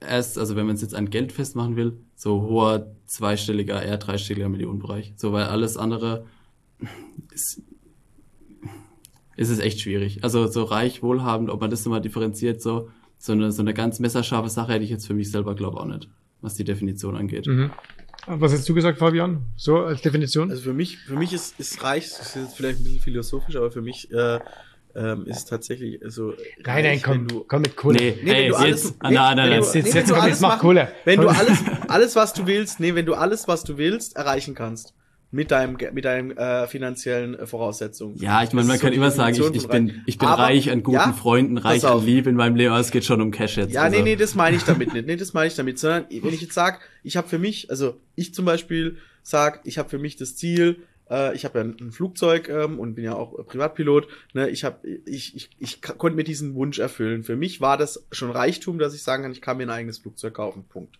erst, 0.00 0.38
also 0.38 0.56
wenn 0.56 0.66
man 0.66 0.74
es 0.74 0.82
jetzt 0.82 0.94
an 0.94 1.10
Geld 1.10 1.32
festmachen 1.32 1.76
will, 1.76 1.98
so 2.14 2.42
hoher 2.42 2.96
zweistelliger, 3.06 3.82
eher 3.82 3.98
dreistelliger 3.98 4.48
Millionenbereich. 4.48 5.12
So, 5.16 5.32
weil 5.32 5.44
alles 5.44 5.76
andere 5.76 6.24
ist, 7.32 7.62
ist 9.36 9.50
es 9.50 9.58
echt 9.58 9.80
schwierig. 9.80 10.24
Also 10.24 10.46
so 10.46 10.64
reich, 10.64 11.02
wohlhabend, 11.02 11.50
ob 11.50 11.60
man 11.60 11.70
das 11.70 11.84
nochmal 11.84 12.00
differenziert, 12.00 12.62
so, 12.62 12.88
so 13.18 13.32
eine, 13.32 13.50
so 13.52 13.62
eine 13.62 13.74
ganz 13.74 13.98
messerscharfe 13.98 14.48
Sache 14.48 14.72
hätte 14.72 14.84
ich 14.84 14.90
jetzt 14.90 15.06
für 15.06 15.14
mich 15.14 15.30
selber, 15.30 15.54
glaube 15.54 15.78
auch 15.78 15.84
nicht, 15.86 16.08
was 16.40 16.54
die 16.54 16.64
Definition 16.64 17.16
angeht. 17.16 17.46
Mhm. 17.46 17.70
Was 18.26 18.52
hast 18.52 18.68
du 18.68 18.74
gesagt, 18.74 18.98
Fabian? 18.98 19.44
So 19.56 19.78
als 19.78 20.02
Definition? 20.02 20.50
Also 20.50 20.62
für 20.62 20.74
mich, 20.74 20.98
für 20.98 21.16
mich 21.16 21.32
ist, 21.32 21.58
ist 21.58 21.82
reich, 21.82 22.08
das 22.10 22.20
ist 22.20 22.36
jetzt 22.36 22.56
vielleicht 22.56 22.80
ein 22.80 22.84
bisschen 22.84 23.00
philosophisch, 23.00 23.56
aber 23.56 23.70
für 23.70 23.80
mich 23.80 24.10
äh, 24.12 24.38
ähm, 24.94 25.26
ist 25.26 25.46
tatsächlich 25.46 26.00
so. 26.06 26.34
nein, 26.64 26.84
nein, 26.84 27.00
komm, 27.02 27.26
du, 27.26 27.44
komm 27.48 27.62
mit 27.62 27.76
Kohle. 27.76 27.96
Nee, 27.98 28.18
Nee, 28.22 28.26
wenn 28.30 28.34
ey, 28.34 28.48
du 28.48 28.52
jetzt, 28.54 28.60
alles- 28.60 28.84
jetzt, 28.84 29.02
nee, 29.02 29.14
na, 29.14 29.34
na, 29.34 29.42
wenn 29.44 29.50
na, 29.50 29.66
du- 29.66 29.78
jetzt, 29.78 29.94
jetzt, 29.94 30.40
mach 30.42 30.58
Kohle. 30.58 30.88
Wenn 31.04 31.20
du 31.20 31.28
alles, 31.28 31.58
alles, 31.88 32.16
was 32.16 32.34
du 32.34 32.46
willst, 32.46 32.80
nee, 32.80 32.94
wenn 32.94 33.06
du 33.06 33.14
alles, 33.14 33.48
was 33.48 33.64
du 33.64 33.78
willst, 33.78 34.16
erreichen 34.16 34.54
kannst. 34.54 34.92
Mit 35.30 35.50
deinem, 35.50 35.76
mit 35.92 36.06
deinem 36.06 36.30
äh, 36.30 36.66
finanziellen 36.66 37.34
äh, 37.34 37.46
Voraussetzungen. 37.46 38.16
Ja, 38.16 38.42
ich 38.42 38.52
meine, 38.54 38.66
man 38.66 38.78
kann 38.78 38.92
so 38.92 38.96
immer 38.96 39.10
sagen, 39.10 39.36
ich, 39.36 39.62
ich 39.62 39.68
bin, 39.68 39.88
reich. 39.90 40.00
ich 40.06 40.18
bin 40.18 40.28
Aber- 40.28 40.42
reich 40.42 40.70
an 40.70 40.82
guten 40.82 40.96
ja, 40.96 41.12
Freunden, 41.12 41.58
reich 41.58 41.84
an. 41.84 42.02
Liebe 42.04 42.30
in 42.30 42.36
meinem 42.36 42.56
Leben, 42.56 42.72
aber 42.72 42.80
es 42.80 42.90
geht 42.90 43.04
schon 43.04 43.20
um 43.20 43.30
Cash 43.30 43.58
jetzt. 43.58 43.74
Ja, 43.74 43.82
also. 43.82 43.96
nee, 43.98 44.02
nee, 44.02 44.16
das 44.16 44.34
meine 44.34 44.56
ich 44.56 44.62
damit 44.64 44.92
nicht. 44.94 45.06
Nee, 45.06 45.16
das 45.16 45.34
meine 45.34 45.48
ich 45.48 45.54
damit, 45.54 45.78
sondern 45.78 46.06
wenn 46.08 46.32
ich 46.32 46.40
jetzt 46.40 46.54
sage, 46.54 46.78
ich 47.02 47.18
habe 47.18 47.28
für 47.28 47.38
mich, 47.38 47.68
also 47.70 48.00
ich 48.14 48.32
zum 48.32 48.46
Beispiel 48.46 48.96
sag, 49.22 49.60
ich 49.64 49.76
habe 49.76 49.90
für 49.90 49.98
mich 49.98 50.16
das 50.16 50.34
Ziel, 50.34 50.78
äh, 51.10 51.34
ich 51.34 51.44
habe 51.44 51.58
ja 51.58 51.64
ein, 51.66 51.92
Flugzeug 51.92 52.48
ähm, 52.48 52.78
und 52.78 52.94
bin 52.94 53.04
ja 53.04 53.14
auch 53.14 53.34
Privatpilot, 53.46 54.08
ne, 54.32 54.48
ich 54.48 54.64
habe 54.64 54.88
ich, 55.04 55.36
ich, 55.36 55.50
ich 55.58 55.82
konnte 55.82 56.16
mir 56.16 56.24
diesen 56.24 56.54
Wunsch 56.54 56.78
erfüllen. 56.78 57.22
Für 57.22 57.36
mich 57.36 57.60
war 57.60 57.76
das 57.76 58.06
schon 58.12 58.30
Reichtum, 58.30 58.78
dass 58.78 58.94
ich 58.94 59.02
sagen 59.02 59.24
kann, 59.24 59.32
ich 59.32 59.42
kann 59.42 59.58
mir 59.58 59.64
ein 59.64 59.70
eigenes 59.70 59.98
Flugzeug 59.98 60.34
kaufen. 60.34 60.64
Punkt. 60.68 60.98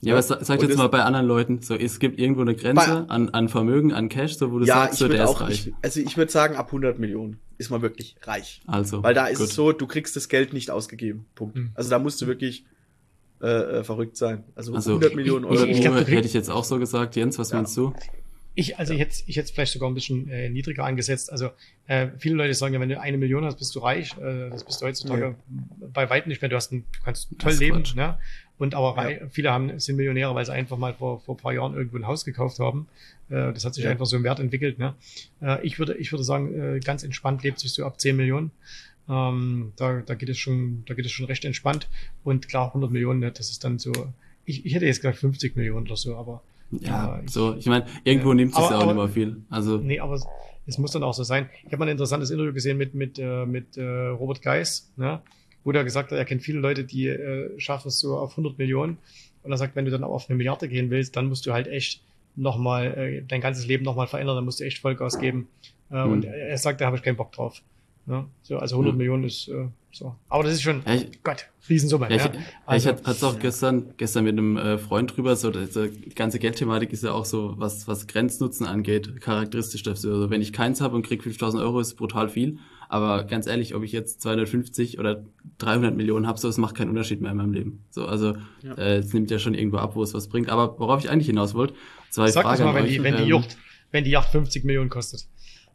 Ja, 0.00 0.14
aber 0.14 0.22
sag 0.22 0.40
jetzt 0.60 0.70
das- 0.70 0.76
mal 0.76 0.86
bei 0.88 1.02
anderen 1.02 1.26
Leuten, 1.26 1.60
so 1.62 1.74
es 1.74 1.98
gibt 1.98 2.20
irgendwo 2.20 2.42
eine 2.42 2.54
Grenze 2.54 3.04
Bei- 3.08 3.12
an, 3.14 3.30
an 3.30 3.48
Vermögen, 3.48 3.92
an 3.92 4.08
Cash, 4.08 4.36
so 4.36 4.52
wo 4.52 4.60
du 4.60 4.64
ja, 4.64 4.74
sagst, 4.74 4.94
ich 4.94 4.98
so 5.00 5.08
der 5.08 5.18
würde 5.18 5.22
ist 5.24 5.28
auch, 5.30 5.40
reich. 5.40 5.66
ich, 5.66 5.74
also 5.82 6.00
ich 6.00 6.16
würde 6.16 6.30
sagen, 6.30 6.54
ab 6.56 6.68
100 6.70 6.98
Millionen 7.00 7.40
ist 7.58 7.70
man 7.70 7.82
wirklich 7.82 8.14
reich. 8.22 8.60
also, 8.68 9.02
Weil 9.02 9.14
da 9.14 9.26
ist 9.26 9.38
gut. 9.38 9.48
es 9.48 9.54
so, 9.56 9.72
du 9.72 9.86
kriegst 9.88 10.14
das 10.14 10.28
Geld 10.28 10.52
nicht 10.52 10.70
ausgegeben. 10.70 11.26
Punkt. 11.34 11.56
Mhm. 11.56 11.70
Also 11.74 11.90
da 11.90 11.98
musst 11.98 12.20
du 12.22 12.26
wirklich 12.28 12.64
äh, 13.40 13.46
äh, 13.46 13.84
verrückt 13.84 14.16
sein. 14.16 14.42
Also, 14.56 14.74
Also, 14.74 14.90
100 14.94 15.14
Millionen 15.14 15.44
ich- 15.44 15.50
Euro. 15.60 15.64
ich 15.68 15.80
glaub, 15.80 15.94
du 15.94 16.00
kriegst- 16.04 16.10
hätte 16.16 16.26
ich 16.26 16.34
jetzt 16.34 16.50
auch 16.50 16.64
so 16.64 16.78
gesagt. 16.80 17.14
Jens, 17.14 17.38
was 17.38 17.50
Ja. 17.50 17.56
meinst 17.58 17.76
du? 17.76 17.92
Ich, 18.60 18.76
also 18.78 18.92
ich 18.92 18.98
hätte 19.00 19.14
ich 19.26 19.36
hätte 19.36 19.44
es 19.44 19.50
vielleicht 19.52 19.72
sogar 19.72 19.88
ein 19.88 19.94
bisschen 19.94 20.28
äh, 20.30 20.48
niedriger 20.48 20.84
angesetzt. 20.84 21.30
Also 21.30 21.50
äh, 21.86 22.08
viele 22.18 22.34
Leute 22.34 22.54
sagen 22.54 22.74
ja, 22.74 22.80
wenn 22.80 22.88
du 22.88 23.00
eine 23.00 23.16
Million 23.16 23.44
hast, 23.44 23.56
bist 23.58 23.72
du 23.74 23.78
reich. 23.78 24.16
Äh, 24.18 24.50
das 24.50 24.64
bist 24.64 24.80
du 24.82 24.86
heutzutage 24.86 25.36
bei 25.92 26.10
weitem 26.10 26.28
nicht 26.28 26.42
mehr. 26.42 26.48
Du 26.48 26.56
hast 26.56 26.72
ein, 26.72 26.84
du 26.92 26.98
kannst 27.04 27.28
toll 27.38 27.52
leben. 27.52 27.76
Quatsch. 27.84 27.94
Ne? 27.94 28.18
Und 28.58 28.74
aber 28.74 28.96
rei- 28.96 29.20
viele 29.30 29.52
haben, 29.52 29.78
sind 29.78 29.94
Millionäre, 29.94 30.34
weil 30.34 30.44
sie 30.44 30.52
einfach 30.52 30.76
mal 30.76 30.92
vor, 30.92 31.20
vor 31.20 31.36
ein 31.36 31.38
paar 31.40 31.52
Jahren 31.52 31.74
irgendwo 31.74 31.98
ein 31.98 32.06
Haus 32.08 32.24
gekauft 32.24 32.58
haben. 32.58 32.88
Äh, 33.30 33.52
das 33.52 33.64
hat 33.64 33.74
sich 33.74 33.84
Ja. 33.84 33.90
einfach 33.90 34.06
so 34.06 34.16
im 34.16 34.24
Wert 34.24 34.40
entwickelt. 34.40 34.78
Ne? 34.80 34.94
Äh, 35.40 35.64
ich 35.64 35.78
würde 35.78 35.94
ich 35.94 36.10
würde 36.10 36.24
sagen, 36.24 36.52
äh, 36.76 36.80
ganz 36.80 37.04
entspannt 37.04 37.44
lebt 37.44 37.60
sich 37.60 37.72
so 37.72 37.84
ab 37.86 38.00
10 38.00 38.16
Millionen. 38.16 38.50
Ähm, 39.08 39.72
da, 39.76 40.00
da 40.04 40.14
geht 40.14 40.28
es 40.28 40.38
schon, 40.38 40.82
da 40.86 40.94
geht 40.94 41.06
es 41.06 41.12
schon 41.12 41.26
recht 41.26 41.44
entspannt. 41.44 41.86
Und 42.24 42.48
klar, 42.48 42.66
100 42.68 42.90
Millionen, 42.90 43.20
ne, 43.20 43.30
das 43.30 43.50
ist 43.50 43.62
dann 43.62 43.78
so. 43.78 43.92
Ich, 44.44 44.66
ich 44.66 44.74
hätte 44.74 44.86
jetzt 44.86 45.00
gesagt 45.02 45.18
50 45.18 45.54
Millionen 45.56 45.86
oder 45.86 45.96
so, 45.96 46.16
aber 46.16 46.42
Ja, 46.70 47.20
ich- 47.24 47.30
so, 47.30 47.54
ich 47.56 47.66
meine, 47.66 47.86
irgendwo 48.04 48.30
Ja. 48.30 48.34
nimmt 48.34 48.52
es 48.52 48.58
ja 48.58 48.78
auch 48.78 48.86
nicht 48.86 48.94
mehr 48.96 49.08
viel. 49.08 49.42
Also, 49.50 49.78
Nee, 49.78 50.00
aber 50.00 50.14
es- 50.66 50.78
muss 50.78 50.90
dann 50.92 51.02
auch 51.02 51.14
so 51.14 51.22
sein. 51.22 51.48
Ich 51.64 51.66
habe 51.72 51.78
mal 51.78 51.86
ein 51.86 51.92
interessantes 51.92 52.30
Interview 52.30 52.52
gesehen 52.52 52.76
mit, 52.76 52.94
mit, 52.94 53.18
äh, 53.18 53.46
mit 53.46 53.76
äh, 53.78 53.82
Robert 54.08 54.42
Geis, 54.42 54.92
ne? 54.96 55.20
wo 55.64 55.72
der 55.72 55.82
gesagt 55.84 56.10
hat, 56.12 56.18
er 56.18 56.24
kennt 56.26 56.42
viele 56.42 56.60
Leute, 56.60 56.84
die 56.84 57.08
äh, 57.08 57.58
schaffen 57.58 57.88
es 57.88 57.98
so 58.00 58.16
auf 58.18 58.36
100 58.36 58.58
Millionen. 58.58 58.98
Und 59.42 59.50
er 59.52 59.56
sagt, 59.58 59.76
wenn 59.76 59.84
du 59.86 59.90
dann 59.90 60.04
auf 60.04 60.28
eine 60.28 60.36
Milliarde 60.36 60.68
gehen 60.68 60.90
willst, 60.90 61.16
dann 61.16 61.26
musst 61.28 61.46
du 61.46 61.52
halt 61.52 61.66
echt 61.68 62.02
nochmal 62.36 62.86
äh, 62.98 63.22
dein 63.26 63.40
ganzes 63.40 63.66
Leben 63.66 63.84
nochmal 63.84 64.06
verändern, 64.06 64.36
dann 64.36 64.44
musst 64.44 64.60
du 64.60 64.64
echt 64.64 64.78
Vollgas 64.78 65.18
geben. 65.18 65.48
Äh, 65.90 66.04
Mhm. 66.04 66.12
Und 66.12 66.24
er 66.26 66.34
er 66.34 66.58
sagt, 66.58 66.80
da 66.82 66.86
habe 66.86 66.96
ich 66.96 67.02
keinen 67.02 67.16
Bock 67.16 67.32
drauf. 67.32 67.62
Ja, 68.08 68.26
so, 68.42 68.56
also 68.58 68.76
100 68.76 68.94
Ja. 68.94 68.96
Millionen 68.96 69.24
ist 69.24 69.48
äh, 69.48 69.68
so. 69.92 70.14
Aber 70.28 70.44
das 70.44 70.54
ist 70.54 70.62
schon, 70.62 70.82
Ja, 70.86 70.94
ich- 70.94 71.22
Gott, 71.22 71.46
Riesensumme. 71.68 72.08
Ja, 72.08 72.16
ich, 72.16 72.22
ja. 72.24 72.32
ich 72.32 72.38
Also, 72.66 72.88
hatte 72.90 73.10
es 73.10 73.22
auch 73.24 73.38
gestern, 73.38 73.94
gestern 73.98 74.24
mit 74.24 74.32
einem 74.32 74.56
äh, 74.56 74.78
Freund 74.78 75.14
drüber, 75.16 75.36
so 75.36 75.50
diese 75.50 75.88
die 75.90 76.14
ganze 76.14 76.38
Geldthematik 76.38 76.92
ist 76.92 77.02
ja 77.04 77.12
auch 77.12 77.26
so, 77.26 77.54
was, 77.58 77.86
was 77.86 78.06
Grenznutzen 78.06 78.66
angeht, 78.66 79.20
charakteristisch 79.20 79.82
dafür. 79.82 80.14
Also 80.14 80.30
wenn 80.30 80.40
ich 80.40 80.52
keins 80.54 80.80
habe 80.80 80.96
und 80.96 81.02
krieg 81.06 81.22
5000 81.22 81.62
Euro, 81.62 81.80
ist 81.80 81.94
brutal 81.96 82.28
viel. 82.30 82.58
Aber 82.90 83.24
ganz 83.24 83.46
ehrlich, 83.46 83.74
ob 83.74 83.82
ich 83.82 83.92
jetzt 83.92 84.22
250 84.22 84.98
oder 84.98 85.22
300 85.58 85.94
Millionen 85.94 86.26
habe, 86.26 86.38
so, 86.38 86.48
es 86.48 86.56
macht 86.56 86.74
keinen 86.74 86.88
Unterschied 86.88 87.20
mehr 87.20 87.32
in 87.32 87.36
meinem 87.36 87.52
Leben. 87.52 87.84
So, 87.90 88.06
also 88.06 88.34
Ja. 88.62 88.72
äh, 88.78 88.96
es 88.96 89.12
nimmt 89.12 89.30
ja 89.30 89.38
schon 89.38 89.52
irgendwo 89.52 89.76
ab, 89.76 89.94
wo 89.94 90.02
es 90.02 90.14
was 90.14 90.28
bringt. 90.28 90.48
Aber 90.48 90.78
worauf 90.78 91.04
ich 91.04 91.10
eigentlich 91.10 91.26
hinaus 91.26 91.52
wollte, 91.52 91.74
die 91.74 91.78
sag 92.12 92.24
das 92.24 92.34
Frage 92.42 92.64
mal, 92.64 92.74
wenn 92.74 92.84
euch, 92.84 92.92
die, 92.92 93.02
wenn 93.02 93.16
die 93.18 93.22
ähm, 93.24 93.28
Yacht, 93.28 93.58
wenn 93.90 94.04
die 94.04 94.10
Yacht 94.10 94.30
50 94.30 94.64
Millionen 94.64 94.88
kostet. 94.88 95.26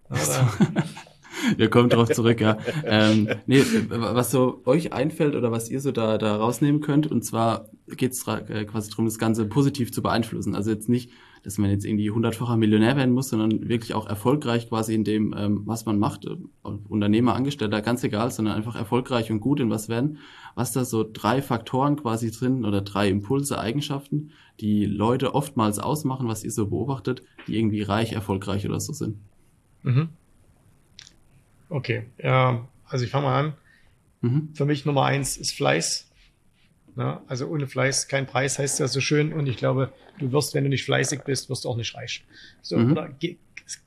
Oder, 0.10 0.52
Wir 1.58 1.70
kommen 1.70 1.90
drauf 1.90 2.10
zurück, 2.10 2.42
ja. 2.42 2.58
Ähm, 2.86 3.30
nee, 3.46 3.64
was 3.90 4.32
so 4.32 4.62
euch 4.66 4.94
einfällt 4.94 5.36
oder 5.36 5.52
was 5.52 5.70
ihr 5.70 5.82
so 5.82 5.92
da, 5.92 6.18
da 6.18 6.36
rausnehmen 6.36 6.82
könnt, 6.82 7.08
und 7.08 7.24
zwar 7.24 7.70
geht 7.88 8.12
es 8.12 8.28
äh, 8.28 8.66
quasi 8.66 8.90
darum, 8.90 9.06
das 9.06 9.18
Ganze 9.18 9.46
positiv 9.46 9.92
zu 9.92 10.02
beeinflussen. 10.02 10.56
Also 10.56 10.72
jetzt 10.72 10.90
nicht, 10.90 11.12
dass 11.44 11.58
man 11.58 11.70
jetzt 11.70 11.86
irgendwie 11.86 12.10
hundertfacher 12.10 12.56
Millionär 12.56 12.96
werden 12.96 13.14
muss, 13.14 13.30
sondern 13.30 13.68
wirklich 13.68 13.94
auch 13.94 14.08
erfolgreich 14.08 14.70
quasi 14.70 14.96
in 14.96 15.04
dem, 15.04 15.36
ähm, 15.38 15.64
was 15.66 15.86
man 15.86 16.00
macht, 16.00 16.26
äh, 16.26 16.38
Unternehmer, 16.64 17.36
Angestellter, 17.36 17.82
ganz 17.82 18.04
egal, 18.04 18.32
sondern 18.32 18.56
einfach 18.56 18.76
erfolgreich 18.76 19.30
und 19.30 19.42
gut 19.42 19.60
in 19.60 19.70
was 19.70 19.90
werden. 19.90 20.20
Was 20.56 20.72
da 20.72 20.86
so 20.86 21.06
drei 21.12 21.42
Faktoren 21.42 21.98
quasi 21.98 22.32
drin 22.32 22.64
oder 22.64 22.82
drei 22.82 23.10
Impulse, 23.10 23.60
Eigenschaften, 23.60 24.32
die 24.60 24.86
Leute 24.86 25.36
oftmals 25.36 25.80
ausmachen, 25.80 26.28
was 26.28 26.44
ihr 26.44 26.52
so 26.52 26.68
beobachtet, 26.68 27.24
die 27.48 27.58
irgendwie 27.58 27.82
reich, 27.82 28.14
erfolgreich 28.14 28.66
oder 28.66 28.80
so 28.80 28.94
sind. 28.94 29.18
mhm. 29.84 30.10
Okay, 31.74 32.06
ja, 32.22 32.68
also 32.86 33.04
ich 33.04 33.10
fange 33.10 33.26
mal 33.26 33.40
an. 33.40 33.54
Mhm. 34.22 34.50
Für 34.54 34.66
mich 34.66 34.86
Nummer 34.86 35.06
eins 35.06 35.38
ist 35.38 35.54
Fleiß. 35.56 36.08
Na, 36.96 37.24
also 37.28 37.48
ohne 37.48 37.66
Fleiß 37.66 38.08
kein 38.08 38.28
Preis 38.28 38.60
heißt 38.60 38.80
ja 38.80 38.88
so 38.88 39.02
schön. 39.02 39.34
Und 39.34 39.48
ich 39.48 39.58
glaube, 39.58 39.92
du 40.20 40.32
wirst, 40.32 40.54
wenn 40.54 40.64
du 40.66 40.70
nicht 40.70 40.86
fleißig 40.86 41.22
bist, 41.22 41.50
wirst 41.50 41.66
du 41.66 41.70
auch 41.70 41.76
nicht 41.78 41.96
reich. 41.96 42.24
So, 42.62 42.78
Mhm. 42.78 42.92
oder 42.92 43.10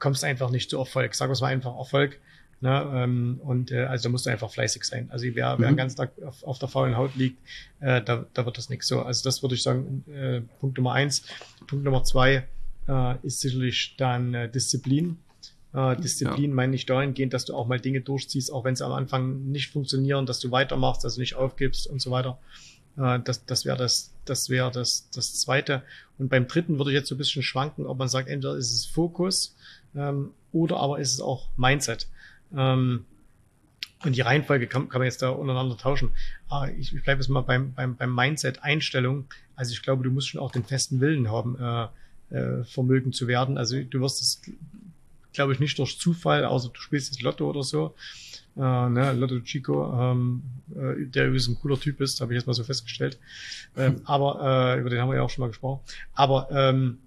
kommst 0.00 0.24
einfach 0.24 0.50
nicht 0.50 0.68
zu 0.70 0.78
Erfolg. 0.78 1.14
Sagen 1.14 1.30
wir 1.30 1.34
es 1.34 1.40
mal 1.40 1.46
einfach 1.52 1.76
Erfolg. 1.76 2.18
Na, 2.60 3.04
ähm, 3.04 3.38
und 3.44 3.70
äh, 3.70 3.84
also 3.84 4.04
da 4.04 4.08
musst 4.08 4.26
du 4.26 4.30
einfach 4.30 4.50
fleißig 4.50 4.82
sein. 4.82 5.08
Also 5.10 5.26
wer, 5.26 5.34
wer 5.34 5.56
Mhm. 5.58 5.62
den 5.62 5.76
ganzen 5.76 5.96
Tag 5.98 6.10
auf, 6.26 6.42
auf 6.42 6.58
der 6.58 6.68
faulen 6.68 6.96
Haut 6.96 7.14
liegt, 7.14 7.38
äh, 7.78 8.02
da, 8.02 8.26
da 8.34 8.44
wird 8.46 8.58
das 8.58 8.68
nichts. 8.68 8.88
So, 8.88 9.02
also 9.02 9.22
das 9.22 9.42
würde 9.42 9.54
ich 9.54 9.62
sagen, 9.62 10.04
äh, 10.12 10.40
Punkt 10.58 10.76
Nummer 10.78 10.94
eins. 10.94 11.22
Punkt 11.68 11.84
Nummer 11.84 12.02
zwei 12.02 12.48
äh, 12.88 13.14
ist 13.22 13.38
sicherlich 13.40 13.94
dann 13.96 14.34
äh, 14.34 14.50
Disziplin. 14.50 15.18
Äh, 15.76 15.96
Disziplin 15.96 16.54
meine 16.54 16.74
ich 16.74 16.86
dahingehend, 16.86 17.34
dass 17.34 17.44
du 17.44 17.54
auch 17.54 17.66
mal 17.66 17.78
Dinge 17.78 18.00
durchziehst, 18.00 18.50
auch 18.50 18.64
wenn 18.64 18.74
sie 18.74 18.84
am 18.84 18.92
Anfang 18.92 19.50
nicht 19.52 19.70
funktionieren, 19.70 20.24
dass 20.24 20.40
du 20.40 20.50
weitermachst, 20.50 21.04
dass 21.04 21.16
du 21.16 21.20
nicht 21.20 21.34
aufgibst 21.34 21.86
und 21.86 22.00
so 22.00 22.10
weiter. 22.10 22.38
Äh, 22.96 23.20
das 23.22 23.44
das 23.44 23.66
wäre 23.66 23.76
das, 23.76 24.10
das 24.24 24.48
wäre 24.48 24.70
das, 24.70 25.10
das 25.14 25.38
zweite. 25.38 25.82
Und 26.18 26.30
beim 26.30 26.48
dritten 26.48 26.78
würde 26.78 26.92
ich 26.92 26.94
jetzt 26.94 27.08
so 27.08 27.14
ein 27.14 27.18
bisschen 27.18 27.42
schwanken, 27.42 27.84
ob 27.84 27.98
man 27.98 28.08
sagt, 28.08 28.28
entweder 28.28 28.56
ist 28.56 28.72
es 28.72 28.86
Fokus 28.86 29.54
ähm, 29.94 30.30
oder 30.50 30.78
aber 30.78 30.98
ist 30.98 31.12
es 31.12 31.20
auch 31.20 31.48
Mindset. 31.58 32.08
Ähm, 32.56 33.04
und 34.04 34.16
die 34.16 34.22
Reihenfolge 34.22 34.66
kann, 34.66 34.88
kann 34.88 35.00
man 35.00 35.06
jetzt 35.06 35.20
da 35.20 35.30
untereinander 35.30 35.76
tauschen. 35.76 36.10
Aber 36.48 36.70
ich, 36.72 36.94
ich 36.94 37.02
bleibe 37.02 37.20
jetzt 37.20 37.28
mal 37.28 37.42
beim, 37.42 37.74
beim, 37.74 37.96
beim 37.96 38.14
Mindset-Einstellung. 38.14 39.26
Also 39.56 39.72
ich 39.72 39.82
glaube, 39.82 40.04
du 40.04 40.10
musst 40.10 40.28
schon 40.28 40.40
auch 40.40 40.52
den 40.52 40.64
festen 40.64 41.00
Willen 41.00 41.30
haben, 41.30 41.58
äh, 41.58 41.88
äh, 42.34 42.64
Vermögen 42.64 43.12
zu 43.12 43.26
werden. 43.26 43.58
Also 43.58 43.82
du 43.82 44.00
wirst 44.00 44.20
es, 44.20 44.42
glaube 45.36 45.52
ich, 45.52 45.60
nicht 45.60 45.78
durch 45.78 45.98
Zufall, 45.98 46.44
außer 46.44 46.70
du 46.70 46.80
spielst 46.80 47.12
jetzt 47.12 47.22
Lotto 47.22 47.48
oder 47.48 47.62
so. 47.62 47.94
Äh, 48.56 48.60
ne, 48.60 49.12
Lotto 49.12 49.38
Chico, 49.40 50.12
ähm, 50.12 50.42
äh, 50.74 51.06
der 51.06 51.26
übrigens 51.26 51.46
ein 51.46 51.58
cooler 51.60 51.78
Typ 51.78 52.00
ist, 52.00 52.20
habe 52.20 52.32
ich 52.32 52.38
jetzt 52.38 52.46
mal 52.46 52.54
so 52.54 52.64
festgestellt. 52.64 53.18
Ähm, 53.76 54.00
aber 54.04 54.74
äh, 54.76 54.80
über 54.80 54.90
den 54.90 55.00
haben 55.00 55.10
wir 55.10 55.16
ja 55.16 55.22
auch 55.22 55.30
schon 55.30 55.42
mal 55.42 55.48
gesprochen. 55.48 55.80
Aber 56.14 56.48
ähm, 56.50 56.98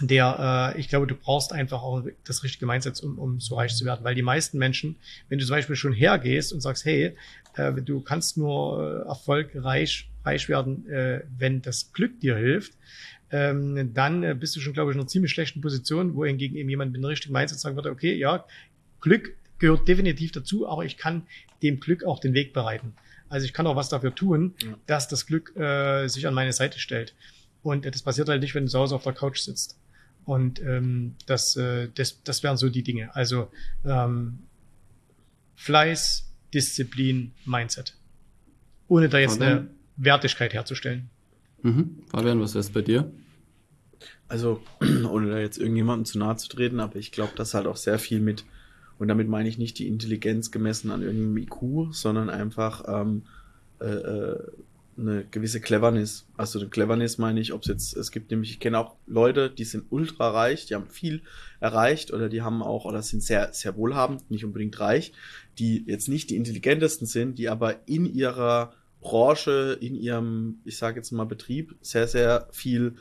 der, 0.00 0.72
äh, 0.74 0.80
ich 0.80 0.88
glaube, 0.88 1.06
du 1.06 1.14
brauchst 1.14 1.52
einfach 1.52 1.82
auch 1.82 2.02
das 2.24 2.42
richtige 2.42 2.66
Mindset, 2.66 3.00
um, 3.02 3.18
um 3.18 3.40
so 3.40 3.54
reich 3.54 3.74
zu 3.76 3.84
werden. 3.84 4.02
Weil 4.02 4.16
die 4.16 4.22
meisten 4.22 4.58
Menschen, 4.58 4.96
wenn 5.28 5.38
du 5.38 5.44
zum 5.44 5.54
Beispiel 5.54 5.76
schon 5.76 5.92
hergehst 5.92 6.52
und 6.52 6.60
sagst, 6.60 6.84
hey, 6.84 7.16
äh, 7.54 7.72
du 7.72 8.00
kannst 8.00 8.36
nur 8.36 9.04
äh, 9.04 9.08
erfolgreich 9.08 10.10
reich 10.24 10.48
werden, 10.48 10.88
äh, 10.88 11.22
wenn 11.38 11.62
das 11.62 11.92
Glück 11.92 12.18
dir 12.20 12.36
hilft, 12.36 12.72
ähm, 13.34 13.92
dann 13.94 14.22
äh, 14.22 14.36
bist 14.38 14.54
du 14.54 14.60
schon, 14.60 14.74
glaube 14.74 14.92
ich, 14.92 14.94
in 14.94 15.00
einer 15.00 15.08
ziemlich 15.08 15.32
schlechten 15.32 15.60
Position, 15.60 16.14
wohingegen 16.14 16.56
eben 16.56 16.68
jemand 16.68 16.92
mit 16.92 17.00
einem 17.00 17.06
richtigen 17.06 17.32
Mindset 17.32 17.58
sagen 17.58 17.74
würde, 17.74 17.90
okay, 17.90 18.14
ja, 18.14 18.44
Glück 19.00 19.34
gehört 19.58 19.88
definitiv 19.88 20.30
dazu, 20.30 20.68
aber 20.68 20.84
ich 20.84 20.96
kann 20.98 21.26
dem 21.60 21.80
Glück 21.80 22.04
auch 22.04 22.20
den 22.20 22.32
Weg 22.32 22.52
bereiten. 22.52 22.94
Also 23.28 23.44
ich 23.44 23.52
kann 23.52 23.66
auch 23.66 23.74
was 23.74 23.88
dafür 23.88 24.14
tun, 24.14 24.54
Ja. 24.62 24.78
dass 24.86 25.08
das 25.08 25.26
Glück 25.26 25.56
äh, 25.56 26.06
sich 26.06 26.28
an 26.28 26.34
meine 26.34 26.52
Seite 26.52 26.78
stellt. 26.78 27.16
Und 27.64 27.84
äh, 27.84 27.90
das 27.90 28.02
passiert 28.02 28.28
halt 28.28 28.40
nicht, 28.40 28.54
wenn 28.54 28.66
du 28.66 28.70
zu 28.70 28.78
Hause 28.78 28.94
auf 28.94 29.02
der 29.02 29.14
Couch 29.14 29.40
sitzt. 29.40 29.80
Und 30.24 30.60
ähm, 30.62 31.16
das, 31.26 31.56
äh, 31.56 31.88
das, 31.92 32.22
das 32.22 32.44
wären 32.44 32.56
so 32.56 32.68
die 32.68 32.84
Dinge. 32.84 33.12
Also 33.16 33.50
ähm, 33.84 34.38
Fleiß, 35.56 36.30
Disziplin, 36.52 37.32
Mindset. 37.46 37.96
Ohne 38.86 39.08
da 39.08 39.18
jetzt 39.18 39.42
eine 39.42 39.66
Wertigkeit 39.96 40.54
herzustellen. 40.54 41.10
Mhm. 41.62 41.98
Fabian, 42.06 42.40
was 42.40 42.54
wär's 42.54 42.70
bei 42.70 42.82
dir? 42.82 43.10
Also, 44.28 44.60
ohne 45.10 45.30
da 45.30 45.38
jetzt 45.38 45.58
irgendjemandem 45.58 46.04
zu 46.04 46.18
nahe 46.18 46.36
zu 46.36 46.48
treten, 46.48 46.80
aber 46.80 46.96
ich 46.96 47.12
glaube, 47.12 47.32
das 47.36 47.54
halt 47.54 47.66
auch 47.66 47.76
sehr 47.76 47.98
viel 47.98 48.20
mit, 48.20 48.44
und 48.98 49.08
damit 49.08 49.28
meine 49.28 49.48
ich 49.48 49.58
nicht 49.58 49.78
die 49.78 49.88
Intelligenz 49.88 50.50
gemessen 50.50 50.90
an 50.90 51.02
irgendeinem 51.02 51.36
IQ, 51.38 51.94
sondern 51.94 52.30
einfach 52.30 52.84
ähm, 52.86 53.22
äh, 53.80 53.86
äh, 53.86 54.38
eine 54.96 55.24
gewisse 55.30 55.60
Cleverness. 55.60 56.26
Also 56.36 56.60
eine 56.60 56.68
Cleverness 56.68 57.18
meine 57.18 57.40
ich, 57.40 57.52
ob 57.52 57.62
es 57.62 57.68
jetzt, 57.68 57.96
es 57.96 58.10
gibt 58.10 58.30
nämlich, 58.30 58.50
ich 58.50 58.60
kenne 58.60 58.78
auch 58.78 58.94
Leute, 59.06 59.50
die 59.50 59.64
sind 59.64 59.86
ultra 59.90 60.30
reich, 60.30 60.66
die 60.66 60.74
haben 60.74 60.88
viel 60.88 61.22
erreicht 61.60 62.12
oder 62.12 62.28
die 62.28 62.42
haben 62.42 62.62
auch, 62.62 62.84
oder 62.84 63.02
sind 63.02 63.22
sehr, 63.22 63.52
sehr 63.52 63.76
wohlhabend, 63.76 64.30
nicht 64.30 64.44
unbedingt 64.44 64.78
reich, 64.78 65.12
die 65.58 65.84
jetzt 65.86 66.08
nicht 66.08 66.30
die 66.30 66.36
intelligentesten 66.36 67.06
sind, 67.06 67.38
die 67.38 67.48
aber 67.48 67.88
in 67.88 68.06
ihrer 68.06 68.72
Branche, 69.00 69.76
in 69.80 69.94
ihrem, 69.94 70.60
ich 70.64 70.78
sage 70.78 70.96
jetzt 70.96 71.10
mal 71.10 71.24
Betrieb, 71.24 71.74
sehr, 71.80 72.06
sehr 72.06 72.48
viel 72.52 72.94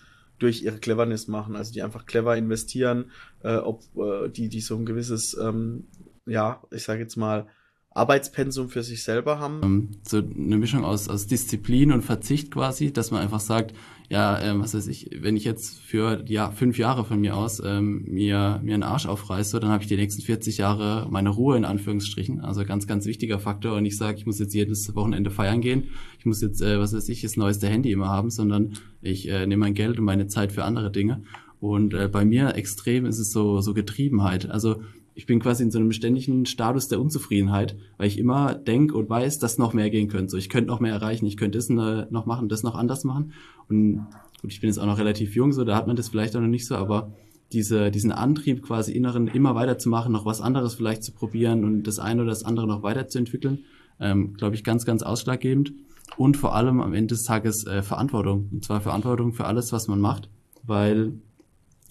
durch 0.44 0.62
ihre 0.62 0.78
Cleverness 0.78 1.28
machen, 1.28 1.56
also 1.56 1.72
die 1.72 1.82
einfach 1.82 2.06
clever 2.06 2.36
investieren, 2.36 3.12
äh, 3.44 3.56
ob 3.56 3.84
äh, 3.96 4.30
die, 4.30 4.50
die 4.50 4.62
so 4.62 4.76
ein 4.76 4.86
gewisses, 4.86 5.38
ähm, 5.42 5.88
ja, 6.26 6.62
ich 6.72 6.84
sage 6.84 7.02
jetzt 7.02 7.16
mal, 7.16 7.48
Arbeitspensum 7.96 8.70
für 8.70 8.84
sich 8.84 9.04
selber 9.04 9.40
haben. 9.40 9.62
Ähm, 9.64 9.90
so 10.04 10.18
eine 10.18 10.58
Mischung 10.58 10.84
aus, 10.84 11.10
aus 11.10 11.28
Disziplin 11.28 11.92
und 11.92 12.02
Verzicht 12.02 12.52
quasi, 12.52 12.92
dass 12.92 13.12
man 13.12 13.22
einfach 13.22 13.40
sagt, 13.40 13.74
ja, 14.10 14.40
ähm, 14.42 14.62
was 14.62 14.74
weiß 14.74 14.88
ich, 14.88 15.10
wenn 15.22 15.36
ich 15.36 15.44
jetzt 15.44 15.80
für 15.80 16.24
ja, 16.28 16.52
fünf 16.52 16.78
Jahre 16.78 17.06
von 17.06 17.20
mir 17.20 17.36
aus 17.36 17.62
ähm, 17.64 18.04
mir, 18.08 18.60
mir 18.64 18.74
einen 18.74 18.84
Arsch 18.84 19.06
aufreiße, 19.06 19.60
dann 19.60 19.70
habe 19.70 19.84
ich 19.84 19.90
die 19.90 19.96
nächsten 19.96 20.22
40 20.22 20.58
Jahre 20.58 21.08
meine 21.10 21.30
Ruhe 21.30 21.56
in 21.58 21.66
Anführungsstrichen. 21.66 22.42
Also 22.42 22.66
ganz, 22.66 22.88
ganz 22.88 23.06
wichtiger 23.06 23.40
Faktor. 23.40 23.76
Und 23.78 23.86
ich 23.86 23.98
sage, 23.98 24.18
ich 24.18 24.26
muss 24.26 24.40
jetzt 24.40 24.54
jedes 24.54 24.94
Wochenende 24.96 25.32
feiern 25.32 25.62
gehen, 25.62 25.90
ich 26.20 26.26
muss 26.26 26.42
jetzt, 26.42 26.62
äh, 26.62 26.80
was 26.80 26.94
weiß 26.94 27.08
ich, 27.10 27.22
das 27.22 27.38
neueste 27.38 27.68
Handy 27.68 27.92
immer 27.92 28.10
haben, 28.10 28.30
sondern 28.30 28.74
ich 29.02 29.28
äh, 29.30 29.46
nehme 29.46 29.62
mein 29.62 29.74
Geld 29.74 30.00
und 30.00 30.06
meine 30.06 30.28
Zeit 30.28 30.52
für 30.52 30.64
andere 30.64 30.92
Dinge. 30.92 31.24
Und 31.60 31.94
äh, 31.94 32.10
bei 32.10 32.26
mir 32.26 32.56
extrem 32.56 33.06
ist 33.06 33.20
es 33.20 33.32
so, 33.32 33.62
so 33.62 33.74
Getriebenheit. 33.74 34.50
Also 34.50 34.82
ich 35.16 35.26
bin 35.26 35.40
quasi 35.40 35.64
in 35.64 35.72
so 35.72 35.80
einem 35.80 35.92
ständigen 35.92 36.46
Status 36.46 36.88
der 36.88 37.00
Unzufriedenheit, 37.00 37.76
weil 37.98 38.08
ich 38.08 38.18
immer 38.18 38.56
denke 38.56 38.98
und 38.98 39.10
weiß, 39.10 39.40
dass 39.40 39.58
noch 39.58 39.74
mehr 39.74 39.90
gehen 39.90 40.08
könnte. 40.08 40.32
So, 40.32 40.38
ich 40.38 40.50
könnte 40.50 40.68
noch 40.68 40.80
mehr 40.80 40.94
erreichen, 40.94 41.26
ich 41.26 41.38
könnte 41.38 41.58
das 41.58 41.70
äh, 41.70 42.08
noch 42.10 42.26
machen, 42.26 42.50
das 42.50 42.64
noch 42.64 42.76
anders 42.76 43.04
machen. 43.04 43.34
Und 43.70 44.06
gut, 44.42 44.52
ich 44.52 44.62
bin 44.62 44.70
jetzt 44.70 44.80
auch 44.80 44.86
noch 44.86 44.98
relativ 44.98 45.36
jung, 45.36 45.54
so 45.54 45.64
da 45.64 45.76
hat 45.76 45.88
man 45.88 45.96
das 45.96 46.10
vielleicht 46.10 46.36
auch 46.36 46.42
noch 46.42 46.48
nicht 46.48 46.66
so, 46.66 46.76
aber 46.76 47.14
diese, 47.52 47.92
diesen 47.92 48.12
Antrieb 48.12 48.64
quasi 48.64 48.92
inneren 48.92 49.28
immer 49.28 49.54
weiterzumachen, 49.54 50.12
noch 50.12 50.26
was 50.26 50.42
anderes 50.42 50.74
vielleicht 50.74 51.04
zu 51.04 51.12
probieren 51.12 51.64
und 51.64 51.84
das 51.84 52.00
eine 52.00 52.22
oder 52.24 52.32
das 52.32 52.44
andere 52.44 52.68
noch 52.68 52.82
weiterzuentwickeln, 52.82 53.60
ähm, 54.00 54.34
glaube 54.34 54.56
ich, 54.56 54.64
ganz, 54.64 54.86
ganz 54.86 55.04
ausschlaggebend. 55.04 55.74
Und 56.18 56.38
vor 56.38 56.56
allem 56.56 56.82
am 56.82 56.94
Ende 56.94 57.16
des 57.16 57.24
Tages 57.24 57.66
äh, 57.66 57.82
Verantwortung. 57.82 58.50
Und 58.52 58.66
zwar 58.66 58.82
Verantwortung 58.82 59.34
für 59.34 59.46
alles, 59.46 59.72
was 59.72 59.88
man 59.88 60.00
macht, 60.00 60.30
weil 60.64 61.14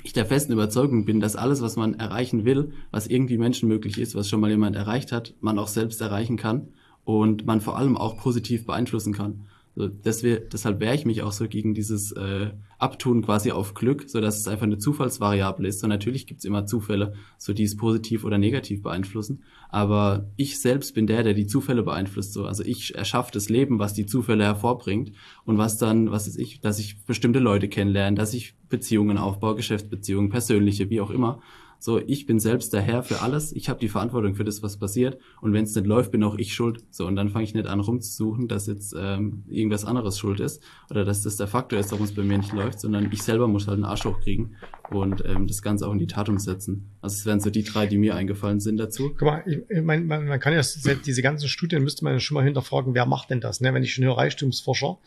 ich 0.03 0.13
der 0.13 0.27
festen 0.27 0.53
Überzeugung 0.53 1.05
bin, 1.05 1.21
dass 1.21 1.37
alles, 1.37 1.63
was 1.63 1.77
man 1.77 1.95
erreichen 1.95 2.45
will, 2.45 2.73
was 2.91 3.07
irgendwie 3.07 3.39
menschenmöglich 3.39 3.99
ist, 3.99 4.15
was 4.15 4.29
schon 4.29 4.41
mal 4.41 4.51
jemand 4.51 4.77
erreicht 4.77 5.13
hat, 5.13 5.35
man 5.41 5.59
auch 5.59 5.69
selbst 5.69 6.01
erreichen 6.01 6.37
kann 6.37 6.69
und 7.05 7.47
man 7.47 7.61
vor 7.61 7.77
allem 7.77 7.97
auch 7.97 8.17
positiv 8.17 8.67
beeinflussen 8.67 9.13
kann. 9.13 9.47
So, 9.75 9.89
deswegen, 9.89 10.49
deshalb 10.53 10.81
wehre 10.81 10.95
ich 10.95 11.07
mich 11.07 11.23
auch 11.23 11.33
so 11.33 11.49
gegen 11.49 11.73
dieses 11.73 12.13
äh, 12.13 12.51
Abtun 12.79 13.23
quasi 13.23 13.53
auf 13.53 13.73
Glück, 13.73 14.05
so 14.07 14.21
dass 14.21 14.39
es 14.39 14.47
einfach 14.47 14.67
eine 14.67 14.77
Zufallsvariable 14.77 15.67
ist. 15.67 15.83
Und 15.83 15.89
natürlich 15.89 16.27
gibt's 16.27 16.45
immer 16.45 16.67
Zufälle, 16.67 17.15
so 17.39 17.55
die 17.55 17.63
es 17.63 17.77
positiv 17.77 18.25
oder 18.25 18.37
negativ 18.37 18.83
beeinflussen. 18.83 19.45
Aber 19.71 20.31
ich 20.37 20.61
selbst 20.61 20.95
bin 20.95 21.07
der, 21.07 21.23
der 21.23 21.33
die 21.33 21.47
Zufälle 21.47 21.83
beeinflusst. 21.83 22.35
So, 22.35 22.45
also 22.45 22.63
ich 22.65 22.95
erschaffe 22.95 23.33
das 23.33 23.49
Leben, 23.49 23.79
was 23.79 23.95
die 23.95 24.05
Zufälle 24.05 24.45
hervorbringt 24.45 25.13
und 25.45 25.57
was 25.57 25.79
dann, 25.79 26.11
was 26.11 26.29
ist 26.29 26.39
ich, 26.39 26.61
dass 26.61 26.79
ich 26.79 27.05
bestimmte 27.07 27.39
Leute 27.39 27.69
kennenlerne, 27.69 28.17
dass 28.17 28.35
ich 28.35 28.55
Beziehungen 28.69 29.17
aufbaue, 29.17 29.57
Geschäftsbeziehungen, 29.57 30.29
persönliche, 30.29 30.91
wie 30.91 31.01
auch 31.01 31.11
immer. 31.11 31.41
So, 31.85 31.99
ich 31.99 32.27
bin 32.27 32.39
selbst 32.39 32.73
der 32.73 32.81
Herr 32.81 33.03
für 33.03 33.23
alles. 33.23 33.51
Ich 33.51 33.69
habe 33.69 33.81
die 33.81 33.89
Verantwortung 33.89 34.37
für 34.37 34.45
das, 34.45 34.63
was 34.63 34.77
passiert. 34.77 35.19
Und 35.41 35.53
wenn 35.53 35.65
es 35.65 35.75
nicht 35.75 35.85
läuft, 35.85 36.13
bin 36.13 36.23
auch 36.23 36.37
ich 36.37 36.55
schuld. 36.55 36.85
So, 36.93 37.09
und 37.09 37.17
dann 37.17 37.29
fange 37.29 37.43
ich 37.43 37.55
nicht 37.55 37.67
an 37.67 37.81
rumzusuchen, 37.81 38.47
dass 38.47 38.69
jetzt 38.69 38.95
ähm, 38.97 39.43
irgendwas 39.49 39.85
anderes 39.85 40.17
schuld 40.17 40.39
ist 40.39 40.63
oder 40.91 41.05
dass 41.05 41.25
das 41.25 41.39
der 41.39 41.49
Faktor 41.49 41.81
ist, 41.81 41.91
warum 41.91 42.05
es 42.05 42.15
bei 42.15 42.23
mir 42.23 42.39
nicht 42.39 42.53
läuft, 42.53 42.79
sondern 42.79 43.11
ich 43.11 43.25
selber 43.25 43.49
muss 43.49 43.67
halt 43.67 43.79
einen 43.79 43.85
Arsch 43.85 44.05
hochkriegen 44.05 44.55
und 44.93 45.25
ähm, 45.27 45.49
das 45.49 45.61
Ganze 45.61 45.89
auch 45.89 45.93
in 45.93 45.99
die 45.99 46.07
Tat 46.07 46.29
umsetzen. 46.29 46.92
Also 47.03 47.17
es 47.17 47.27
wären 47.27 47.41
so 47.41 47.51
die 47.51 47.65
drei, 47.65 47.89
die 47.89 47.99
mir 47.99 48.15
eingefallen 48.15 48.61
sind 48.61 48.77
dazu. 48.77 49.11
Guck 49.11 49.23
mal, 49.23 49.43
ich, 49.45 49.83
mein, 49.83 50.07
man, 50.07 50.25
man 50.25 50.39
kann 50.39 50.53
ja 50.53 50.63
diese 51.05 51.21
ganzen 51.21 51.49
Studien 51.49 51.83
müsste 51.83 52.05
man 52.05 52.21
schon 52.21 52.37
mal 52.37 52.45
hinterfragen, 52.45 52.95
wer 52.95 53.07
macht 53.07 53.31
denn 53.31 53.41
das? 53.41 53.61
Ne? 53.61 53.75
Wenn 53.75 53.83
ich 53.83 53.93
schon 53.93 54.05
höre 54.05 54.17
Reichtumsforscher, 54.17 54.99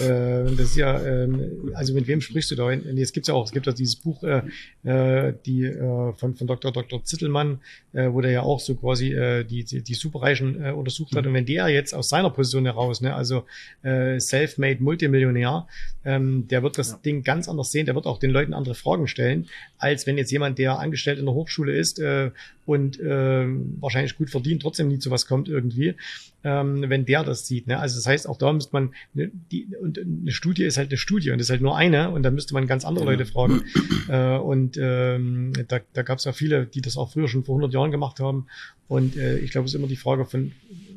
äh, 0.00 0.44
das 0.44 0.60
ist 0.60 0.76
ja, 0.76 1.00
äh, 1.00 1.28
also 1.72 1.94
mit 1.94 2.06
wem 2.08 2.20
sprichst 2.20 2.50
du 2.50 2.56
da? 2.56 2.70
Jetzt 2.70 3.14
gibt's 3.14 3.28
ja 3.28 3.34
auch, 3.34 3.46
es 3.46 3.52
gibt 3.52 3.64
ja 3.64 3.72
dieses 3.72 3.96
Buch, 3.96 4.22
äh, 4.22 4.42
äh, 4.84 5.32
die 5.46 5.64
äh, 5.64 6.12
von, 6.12 6.34
von 6.34 6.46
Dr. 6.46 6.72
Dr. 6.72 7.02
Zittelmann, 7.04 7.60
äh, 7.94 8.12
wo 8.12 8.20
der 8.20 8.32
ja 8.32 8.42
auch 8.42 8.60
so 8.60 8.74
quasi 8.74 9.14
äh, 9.14 9.42
die, 9.44 9.64
die, 9.64 9.82
die 9.82 9.94
Superreichen 9.94 10.62
äh, 10.62 10.72
untersucht 10.72 11.16
hat. 11.16 11.26
Und 11.26 11.32
wenn 11.32 11.46
der 11.46 11.68
jetzt 11.68 11.94
aus 11.94 12.10
seiner 12.10 12.28
Position 12.28 12.66
heraus, 12.66 13.00
ne, 13.00 13.14
also 13.14 13.44
äh, 13.82 14.20
self-made 14.20 14.82
Multimillionär, 14.82 15.66
ähm, 16.04 16.48
der 16.48 16.62
wird 16.62 16.76
das 16.76 16.90
ja. 16.90 16.98
Ding 16.98 17.22
ganz 17.22 17.48
anders 17.48 17.72
sehen, 17.72 17.86
der 17.86 17.94
wird 17.94 18.04
auch 18.04 18.18
den 18.18 18.30
Leuten 18.30 18.52
andere 18.52 18.74
Fragen 18.74 19.06
stellen, 19.06 19.48
als 19.78 20.06
wenn 20.06 20.18
jetzt 20.18 20.30
jemand, 20.30 20.58
der 20.58 20.78
angestellt 20.78 21.18
in 21.18 21.29
der 21.30 21.34
Hochschule 21.36 21.76
ist 21.76 21.98
äh, 21.98 22.30
und 22.66 23.00
äh, 23.00 23.46
wahrscheinlich 23.80 24.16
gut 24.16 24.30
verdient, 24.30 24.62
trotzdem 24.62 24.88
nie 24.88 24.98
zu 24.98 25.10
was 25.10 25.26
kommt 25.26 25.48
irgendwie, 25.48 25.94
ähm, 26.44 26.84
wenn 26.88 27.04
der 27.04 27.24
das 27.24 27.46
sieht. 27.46 27.66
Ne? 27.66 27.78
Also 27.78 27.96
das 27.96 28.06
heißt, 28.06 28.28
auch 28.28 28.38
da 28.38 28.52
müsste 28.52 28.72
man, 28.72 28.94
ne, 29.14 29.30
die, 29.50 29.66
und 29.80 29.98
eine 29.98 30.30
Studie 30.30 30.64
ist 30.64 30.76
halt 30.76 30.90
eine 30.90 30.98
Studie 30.98 31.30
und 31.30 31.40
ist 31.40 31.50
halt 31.50 31.62
nur 31.62 31.76
eine 31.76 32.10
und 32.10 32.22
da 32.22 32.30
müsste 32.30 32.54
man 32.54 32.66
ganz 32.66 32.84
andere 32.84 33.04
Leute 33.04 33.26
fragen. 33.26 33.62
Äh, 34.08 34.38
und 34.38 34.76
ähm, 34.80 35.52
da, 35.68 35.78
da 35.92 36.02
gab 36.02 36.18
es 36.18 36.24
ja 36.24 36.32
viele, 36.32 36.66
die 36.66 36.80
das 36.80 36.96
auch 36.96 37.12
früher 37.12 37.28
schon 37.28 37.44
vor 37.44 37.54
100 37.54 37.72
Jahren 37.72 37.92
gemacht 37.92 38.18
haben. 38.18 38.46
Und 38.88 39.16
äh, 39.16 39.38
ich 39.38 39.52
glaube, 39.52 39.66
es 39.66 39.72
ist 39.72 39.78
immer 39.78 39.86
die 39.86 39.94
Frage 39.94 40.24
von, 40.24 40.50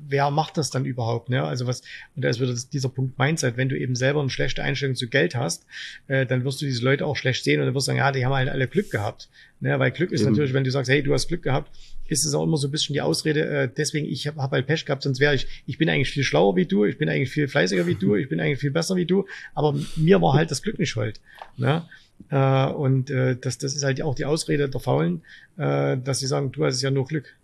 wer 0.08 0.32
macht 0.32 0.58
das 0.58 0.70
dann 0.70 0.86
überhaupt? 0.86 1.30
Ne? 1.30 1.44
Also 1.44 1.68
was, 1.68 1.82
und 2.16 2.24
da 2.24 2.30
ist 2.30 2.40
wieder 2.40 2.54
dieser 2.72 2.90
Punkt 2.90 3.18
Mindset, 3.18 3.58
wenn 3.58 3.70
du 3.70 3.78
eben 3.78 3.96
selber 3.96 4.22
eine 4.22 4.30
schlechte 4.30 4.64
Einstellung 4.64 4.96
zu 4.96 5.08
Geld 5.08 5.36
hast, 5.36 5.66
äh, 6.08 6.26
dann 6.26 6.44
wirst 6.44 6.62
du 6.62 6.66
diese 6.66 6.84
Leute 6.84 7.06
auch 7.06 7.16
schlecht 7.16 7.44
sehen 7.44 7.60
und 7.60 7.66
dann 7.66 7.76
wirst 7.76 7.88
du 7.88 7.92
sagen, 7.92 8.00
ja, 8.00 8.12
die 8.12 8.26
haben 8.26 8.34
halt 8.34 8.50
alle 8.50 8.68
Glück 8.68 8.92
gehabt. 8.92 9.30
Ne? 9.60 9.78
Weil 9.80 9.92
Glück 9.92 10.12
ist 10.12 10.22
eben. 10.22 10.32
natürlich, 10.32 10.54
wenn 10.54 10.64
du 10.64 10.72
sagst, 10.72 10.90
hey, 10.90 11.04
du 11.04 11.14
hast 11.14 11.28
Glück 11.28 11.44
gehabt, 11.44 11.72
ist 12.08 12.26
es 12.26 12.34
auch 12.34 12.44
immer 12.44 12.58
so 12.58 12.68
ein 12.68 12.72
bisschen 12.72 12.94
die 12.94 13.02
Ausrede, 13.02 13.46
äh, 13.46 13.70
deswegen, 13.76 14.06
ich 14.06 14.28
habe 14.28 14.42
hab 14.42 14.52
halt 14.52 14.68
Pech 14.68 14.86
gehabt, 14.86 15.04
sonst 15.04 15.20
wäre 15.20 15.36
ich, 15.36 15.48
ich 15.66 15.78
bin 15.78 15.90
eigentlich 15.90 16.12
viel 16.12 16.24
schlauer 16.24 16.56
wie 16.56 16.66
du, 16.66 16.86
ich 16.86 16.98
bin 16.98 17.10
eigentlich 17.10 17.32
viel 17.32 17.48
fleißiger 17.48 17.88
wie 17.88 17.96
du, 17.96 18.16
ich 18.18 18.30
bin 18.30 18.40
eigentlich 18.40 18.60
viel 18.60 18.72
besser 18.72 18.96
wie 18.96 19.06
du, 19.06 19.26
aber 19.54 19.78
mir 19.96 20.22
war 20.22 20.34
halt 20.34 20.52
das 20.52 20.62
Glück 20.62 20.80
nicht 20.80 20.90
schuld. 20.90 21.22
Ne? 21.58 21.84
Äh, 22.30 22.68
und 22.68 23.10
äh, 23.10 23.36
das, 23.36 23.58
das 23.58 23.76
ist 23.76 23.84
halt 23.84 24.02
auch 24.02 24.16
die 24.16 24.26
Ausrede 24.26 24.70
der 24.70 24.80
Faulen, 24.80 25.22
äh, 25.58 25.98
dass 25.98 26.20
sie 26.20 26.28
sagen, 26.28 26.52
du 26.52 26.66
hast 26.66 26.82
ja 26.82 26.92
nur 26.92 27.06
Glück. 27.06 27.36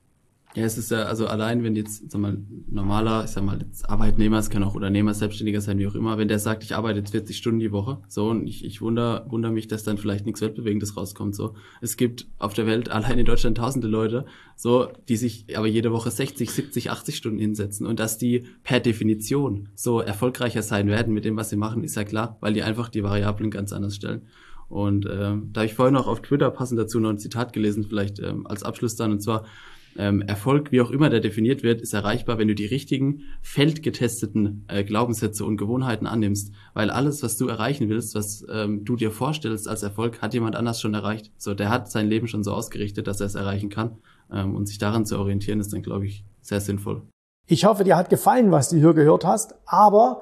Ja, 0.56 0.64
es 0.64 0.80
ist 0.80 0.90
ja, 0.90 1.04
also 1.04 1.28
allein, 1.28 1.64
wenn 1.64 1.76
jetzt, 1.76 2.10
sag 2.10 2.20
mal, 2.20 2.40
normaler, 2.68 3.24
ich 3.24 3.30
sag 3.30 3.44
mal, 3.44 3.60
Arbeitnehmer, 3.84 4.40
es 4.40 4.50
kann 4.50 4.64
auch 4.64 4.74
Unternehmer, 4.74 5.14
Selbstständiger 5.14 5.62
sein, 5.62 5.78
wie 5.78 5.86
auch 5.86 5.94
immer, 5.94 6.18
wenn 6.18 6.28
der 6.28 6.40
sagt, 6.40 6.64
ich 6.64 6.76
arbeite 6.76 7.00
jetzt 7.00 7.12
40 7.12 7.38
Stunden 7.38 7.60
die 7.60 7.72
Woche, 7.72 8.02
so, 8.08 8.30
und 8.30 8.48
ich, 8.48 8.66
ich 8.66 8.82
wunder, 8.82 9.28
wunder 9.30 9.52
mich, 9.52 9.68
dass 9.68 9.84
dann 9.84 10.00
vielleicht 10.00 10.26
nichts 10.26 10.42
Weltbewegendes 10.42 10.98
rauskommt, 10.98 11.36
so. 11.36 11.54
Es 11.82 11.98
gibt 11.98 12.26
auf 12.40 12.56
der 12.56 12.66
Welt, 12.66 12.90
allein 12.90 13.20
in 13.20 13.26
Deutschland 13.26 13.58
tausende 13.58 13.88
Leute, 13.88 14.26
so, 14.56 14.88
die 15.08 15.18
sich 15.18 15.56
aber 15.56 15.68
jede 15.68 15.92
Woche 15.92 16.10
60, 16.10 16.50
70, 16.50 16.90
80 16.90 17.16
Stunden 17.16 17.38
hinsetzen 17.38 17.86
und 17.86 18.00
dass 18.00 18.18
die 18.18 18.46
per 18.64 18.80
Definition 18.80 19.70
so 19.76 20.00
erfolgreicher 20.00 20.64
sein 20.64 20.88
werden 20.88 21.14
mit 21.14 21.26
dem, 21.26 21.38
was 21.38 21.52
sie 21.52 21.58
machen, 21.58 21.84
ist 21.84 21.96
ja 21.96 22.04
klar, 22.04 22.38
weil 22.40 22.54
die 22.54 22.64
einfach 22.64 22.90
die 22.90 23.04
Variablen 23.04 23.52
ganz 23.52 23.72
anders 23.72 23.96
stellen. 23.96 24.24
Und 24.68 25.06
äh, 25.06 25.10
da 25.10 25.62
habe 25.62 25.66
ich 25.66 25.76
vorhin 25.76 25.94
noch 25.94 26.08
auf 26.08 26.22
Twitter 26.22 26.50
passend 26.50 26.80
dazu 26.80 27.00
noch 27.00 27.10
ein 27.10 27.20
Zitat 27.20 27.54
gelesen, 27.54 27.84
vielleicht 27.84 28.20
ähm, 28.20 28.48
als 28.48 28.64
Abschluss 28.64 28.96
dann, 28.96 29.12
und 29.12 29.22
zwar, 29.22 29.46
ähm, 30.00 30.22
Erfolg, 30.22 30.72
wie 30.72 30.80
auch 30.80 30.92
immer 30.92 31.10
der 31.10 31.20
definiert 31.20 31.62
wird, 31.62 31.82
ist 31.82 31.94
erreichbar, 31.94 32.38
wenn 32.38 32.48
du 32.48 32.56
die 32.56 32.66
richtigen, 32.66 33.24
feldgetesteten 33.42 34.64
äh, 34.70 34.86
Glaubenssätze 34.86 35.44
und 35.44 35.58
Gewohnheiten 35.58 36.08
annimmst. 36.08 36.54
Weil 36.74 36.90
alles, 36.90 37.22
was 37.22 37.36
du 37.36 37.50
erreichen 37.50 37.90
willst, 37.90 38.16
was 38.16 38.46
ähm, 38.50 38.86
du 38.86 38.96
dir 38.96 39.12
vorstellst 39.12 39.68
als 39.68 39.84
Erfolg, 39.84 40.22
hat 40.22 40.34
jemand 40.34 40.56
anders 40.56 40.80
schon 40.80 40.94
erreicht. 40.94 41.34
So, 41.38 41.54
der 41.54 41.70
hat 41.70 41.92
sein 41.92 42.08
Leben 42.08 42.30
schon 42.30 42.46
so 42.46 42.54
ausgerichtet, 42.54 43.08
dass 43.08 43.20
er 43.20 43.28
es 43.28 43.36
erreichen 43.36 43.70
kann. 43.70 43.98
Ähm, 44.32 44.56
und 44.56 44.68
sich 44.68 44.78
daran 44.78 45.06
zu 45.06 45.20
orientieren, 45.20 45.60
ist 45.60 45.74
dann, 45.74 45.84
glaube 45.84 46.06
ich, 46.06 46.24
sehr 46.40 46.62
sinnvoll. 46.62 47.02
Ich 47.46 47.66
hoffe, 47.66 47.84
dir 47.84 47.98
hat 47.98 48.10
gefallen, 48.10 48.52
was 48.52 48.70
du 48.70 48.78
hier 48.78 48.94
gehört 48.94 49.26
hast, 49.26 49.56
aber 49.66 50.22